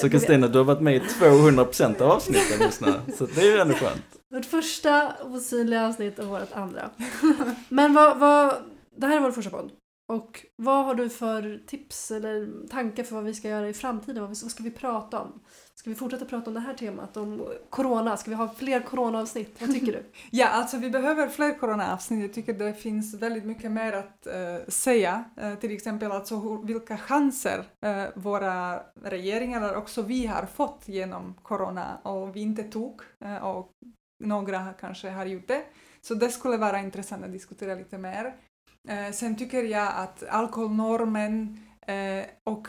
Så 0.00 0.10
Kristina, 0.10 0.48
du 0.48 0.58
har 0.58 0.64
varit 0.64 0.80
med 0.80 0.96
i 0.96 0.98
200% 0.98 2.02
av 2.02 2.10
avsnitten 2.10 2.60
just 2.60 2.80
nu. 2.80 2.92
Så 3.16 3.26
det 3.26 3.40
är 3.40 3.52
ju 3.52 3.58
ändå 3.58 3.74
skönt. 3.74 4.02
Vårt 4.30 4.44
första 4.44 5.12
osynliga 5.22 5.86
avsnitt 5.86 6.18
och 6.18 6.26
vårt 6.26 6.52
andra. 6.52 6.90
Men 7.68 7.94
vad, 7.94 8.18
vad, 8.18 8.54
det 8.96 9.06
här 9.06 9.16
är 9.16 9.20
vår 9.20 9.32
första 9.32 9.50
podd. 9.50 9.70
Och 10.08 10.46
vad 10.56 10.84
har 10.84 10.94
du 10.94 11.10
för 11.10 11.62
tips 11.66 12.10
eller 12.10 12.68
tankar 12.68 13.04
för 13.04 13.14
vad 13.14 13.24
vi 13.24 13.34
ska 13.34 13.48
göra 13.48 13.68
i 13.68 13.72
framtiden? 13.72 14.22
Vad, 14.26 14.36
ska 14.36 14.62
vi 14.62 14.70
prata 14.70 15.20
om? 15.20 15.40
Ska 15.74 15.90
vi 15.90 15.96
fortsätta 15.96 16.24
prata 16.24 16.50
om 16.50 16.54
det 16.54 16.60
här 16.60 16.74
temat? 16.74 17.16
Om 17.16 17.48
corona? 17.70 18.16
Ska 18.16 18.30
vi 18.30 18.36
ha 18.36 18.48
fler 18.48 18.80
coronaavsnitt? 18.80 19.60
Vad 19.60 19.72
tycker 19.72 19.92
du? 19.92 20.04
Ja, 20.30 20.48
alltså 20.48 20.76
vi 20.76 20.90
behöver 20.90 21.28
fler 21.28 21.58
coronaavsnitt. 21.58 22.22
Jag 22.22 22.32
tycker 22.32 22.52
det 22.54 22.74
finns 22.74 23.14
väldigt 23.14 23.44
mycket 23.44 23.70
mer 23.70 23.92
att 23.92 24.26
eh, 24.26 24.66
säga. 24.68 25.24
Eh, 25.36 25.54
till 25.54 25.74
exempel 25.74 26.12
alltså 26.12 26.36
hur, 26.36 26.66
vilka 26.66 26.98
chanser 26.98 27.64
eh, 27.80 28.04
våra 28.14 28.82
regeringar 29.02 29.72
och 29.72 29.78
också 29.78 30.02
vi 30.02 30.26
har 30.26 30.46
fått 30.46 30.88
genom 30.88 31.34
corona 31.42 31.98
och 32.02 32.36
vi 32.36 32.40
inte 32.40 32.62
tog 32.62 33.02
eh, 33.24 33.44
och 33.44 33.72
några 34.24 34.72
kanske 34.80 35.10
har 35.10 35.26
gjort 35.26 35.48
det. 35.48 35.62
Så 36.00 36.14
det 36.14 36.28
skulle 36.28 36.56
vara 36.56 36.80
intressant 36.80 37.24
att 37.24 37.32
diskutera 37.32 37.74
lite 37.74 37.98
mer. 37.98 38.34
Eh, 38.88 39.12
sen 39.12 39.36
tycker 39.36 39.62
jag 39.62 39.92
att 39.96 40.28
alkoholnormen 40.28 41.60
eh, 41.86 42.26
och 42.44 42.68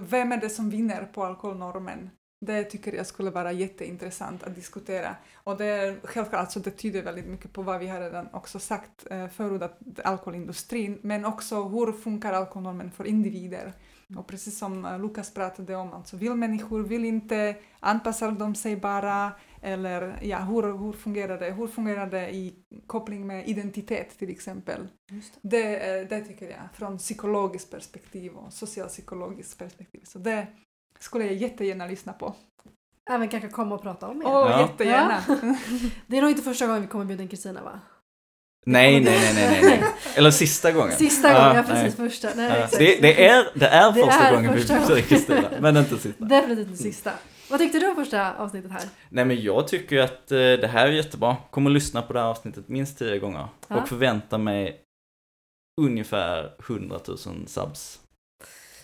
vem 0.00 0.32
är 0.32 0.36
det 0.36 0.50
som 0.50 0.70
vinner 0.70 1.08
på 1.12 1.24
alkoholnormen? 1.24 2.10
Det 2.46 2.64
tycker 2.64 2.92
jag 2.92 3.06
skulle 3.06 3.30
vara 3.30 3.52
jätteintressant 3.52 4.42
att 4.42 4.54
diskutera. 4.54 5.16
Och 5.34 5.56
det 5.56 5.64
är 5.64 5.96
självklart, 6.04 6.40
alltså 6.40 6.60
det 6.60 6.70
tyder 6.70 7.02
väldigt 7.02 7.26
mycket 7.26 7.52
på 7.52 7.62
vad 7.62 7.80
vi 7.80 7.88
har 7.88 8.00
redan 8.00 8.28
också 8.32 8.58
sagt 8.58 9.06
eh, 9.10 9.28
förut, 9.28 9.62
att 9.62 9.78
alkoholindustrin, 10.04 10.98
men 11.02 11.24
också 11.24 11.62
hur 11.68 11.92
funkar 11.92 12.32
alkoholnormen 12.32 12.90
för 12.90 13.04
individer? 13.06 13.72
Och 14.16 14.26
precis 14.26 14.58
som 14.58 14.84
eh, 14.84 14.98
Lukas 15.00 15.34
pratade 15.34 15.76
om, 15.76 15.92
alltså 15.92 16.16
vill 16.16 16.34
människor, 16.34 16.80
vill 16.80 17.04
inte, 17.04 17.56
anpassar 17.80 18.30
de 18.30 18.54
sig 18.54 18.76
bara? 18.76 19.32
Eller 19.62 20.18
ja, 20.22 20.38
hur, 20.38 20.62
hur 20.78 20.92
fungerar 20.92 21.38
det? 21.38 21.50
Hur 21.50 21.66
fungerar 21.66 22.06
det 22.06 22.34
i 22.34 22.54
koppling 22.86 23.26
med 23.26 23.48
identitet 23.48 24.18
till 24.18 24.30
exempel? 24.30 24.88
Just 25.10 25.32
Det, 25.42 25.76
eh, 26.00 26.06
det 26.08 26.20
tycker 26.20 26.46
jag, 26.50 26.60
från 26.74 26.98
psykologiskt 26.98 27.70
perspektiv 27.70 28.32
och 28.32 28.52
socialpsykologiskt 28.52 29.58
perspektiv. 29.58 30.00
Så 30.04 30.18
det 30.18 30.46
skulle 30.98 31.24
jag 31.24 31.34
jättegärna 31.34 31.86
lyssna 31.86 32.12
på. 32.12 32.34
Även 33.10 33.28
kanske 33.28 33.48
komma 33.48 33.74
och 33.74 33.82
prata 33.82 34.08
om 34.08 34.18
mer. 34.18 34.26
Åh, 34.26 34.32
Ja. 34.50 34.60
jättegärna! 34.60 35.22
Det 36.06 36.16
är 36.18 36.20
nog 36.22 36.30
inte 36.30 36.42
första 36.42 36.66
gången 36.66 36.82
vi 36.82 36.88
kommer 36.88 37.04
bjuda 37.04 37.22
in 37.22 37.28
Kristina 37.28 37.62
va? 37.62 37.80
Nej, 38.66 39.00
nej, 39.04 39.20
nej, 39.34 39.48
nej, 39.50 39.62
nej. 39.62 39.84
Eller 40.16 40.30
sista 40.30 40.72
gången. 40.72 40.96
Sista 40.96 41.28
Ja, 41.32 41.34
gången, 41.38 41.56
ja 41.56 41.62
nej. 41.62 41.82
precis 41.84 41.96
första. 41.96 42.28
Nej, 42.36 42.60
Ja, 42.72 42.78
det, 42.78 43.00
det, 43.00 43.26
är, 43.28 43.46
det 43.54 43.66
är 43.66 43.92
Det 43.92 44.02
första 44.04 44.28
är 44.28 44.34
gången 44.34 44.52
första 44.52 44.74
vi 44.74 44.80
gången. 44.80 44.88
besöker 44.96 45.08
Kristina, 45.16 45.50
men 45.60 45.76
inte 45.76 45.98
sista. 45.98 46.24
Definitivt 46.24 46.66
inte 46.68 46.82
sista. 46.82 47.12
Vad 47.50 47.60
tyckte 47.60 47.78
du 47.78 47.88
om 47.88 47.96
första 47.96 48.34
avsnittet 48.34 48.70
här? 48.72 48.82
Nej 49.08 49.24
men 49.24 49.42
jag 49.42 49.68
tycker 49.68 49.98
att 49.98 50.32
eh, 50.32 50.36
det 50.38 50.68
här 50.72 50.86
är 50.86 50.92
jättebra. 50.92 51.36
Kommer 51.50 51.70
att 51.70 51.74
lyssna 51.74 52.02
på 52.02 52.12
det 52.12 52.20
här 52.20 52.26
avsnittet 52.26 52.68
minst 52.68 52.98
tio 52.98 53.18
gånger. 53.18 53.48
Ja. 53.68 53.76
Och 53.76 53.88
förvänta 53.88 54.38
mig 54.38 54.80
ungefär 55.80 56.54
100 56.68 56.98
000 57.08 57.18
subs. 57.46 58.00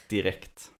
Direkt. 0.09 0.71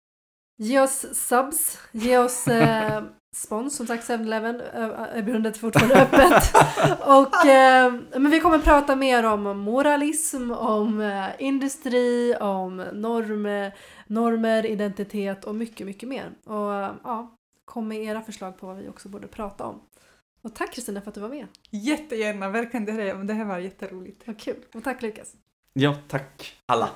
Ge 0.59 0.81
oss 0.81 1.07
subs, 1.15 1.79
ge 1.93 2.19
oss 2.19 2.49
eh, 2.49 3.03
spons, 3.37 3.77
som 3.77 3.87
sagt 3.87 4.09
7-Eleven, 4.09 4.61
eh, 4.61 5.19
erbjudandet 5.19 5.57
är 5.57 5.61
fortfarande 5.61 6.03
öppet. 6.03 6.55
Och, 7.01 7.47
eh, 7.47 7.95
men 8.17 8.31
vi 8.31 8.41
kommer 8.41 8.59
prata 8.59 8.97
mer 8.97 9.25
om 9.25 9.59
moralism, 9.59 10.51
om 10.51 11.01
eh, 11.01 11.27
industri, 11.39 12.37
om 12.41 12.77
norm, 12.77 13.71
normer, 14.07 14.67
identitet 14.67 15.45
och 15.45 15.55
mycket, 15.55 15.87
mycket 15.87 16.09
mer. 16.09 16.31
Och 16.45 16.75
eh, 16.75 16.93
ja, 17.05 17.36
kom 17.67 17.89
med 17.89 18.05
era 18.05 18.23
förslag 18.23 18.59
på 18.59 18.67
vad 18.67 18.77
vi 18.77 18.89
också 18.89 19.09
borde 19.09 19.29
prata 19.29 19.65
om. 19.65 19.81
Och 20.43 20.55
tack 20.55 20.75
Kristina 20.75 21.01
för 21.01 21.09
att 21.09 21.15
du 21.15 21.21
var 21.21 21.29
med. 21.29 21.47
Jättegärna, 21.71 22.49
verkligen. 22.49 22.85
Det 22.85 22.93
här, 22.93 23.15
det 23.15 23.35
här 23.35 23.45
var 23.45 23.59
jätteroligt. 23.59 24.27
Vad 24.27 24.41
kul. 24.41 24.65
Och 24.75 24.85
tack 24.85 25.03
Lukas. 25.03 25.35
Ja, 25.73 25.97
tack 26.09 26.57
alla. 26.67 26.91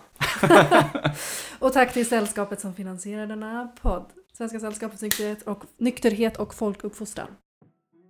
Och 1.58 1.72
tack 1.72 1.92
till 1.92 2.08
sällskapet 2.08 2.60
som 2.60 2.74
finansierar 2.74 3.26
denna 3.26 3.72
podd. 3.82 4.12
Svenska 4.32 4.60
sällskapets 4.60 5.02
nykterhet 5.02 5.42
och, 5.42 5.64
nykterhet 5.76 6.36
och 6.36 6.54
folkuppfostran. 6.54 7.28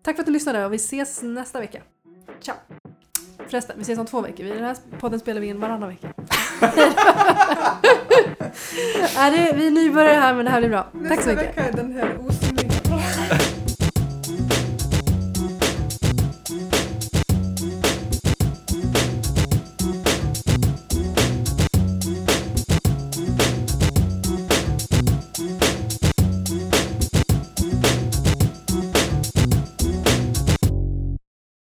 Tack 0.03 0.17
för 0.17 0.23
att 0.23 0.27
ni 0.27 0.33
lyssnade 0.33 0.67
och 0.67 0.73
vi 0.73 0.77
ses 0.77 1.23
nästa 1.23 1.61
vecka. 1.61 1.83
Ciao! 2.41 2.80
Förresten, 3.51 3.77
vi 3.79 3.83
ses 3.83 3.99
om 3.99 4.07
två 4.07 4.21
veckor. 4.21 4.45
Den 4.45 4.65
här 4.65 4.77
podden 5.01 5.21
spelar 5.21 5.41
vi 5.41 5.47
in 5.47 5.61
varannan 5.61 5.89
vecka. 5.89 6.09
Ja, 9.17 9.31
det, 9.31 9.53
vi 9.57 9.67
är 9.67 9.71
nybörjare 9.71 10.15
här 10.21 10.35
men 10.35 10.45
det 10.45 10.51
här 10.51 10.61
blir 10.61 10.69
bra. 10.71 10.83
Tack 10.83 10.93
så 10.93 10.99
Nästa 11.09 11.31
mycket. 11.31 11.49
vecka 11.49 11.69
är 11.69 11.73
den 11.73 11.93
här 11.93 12.17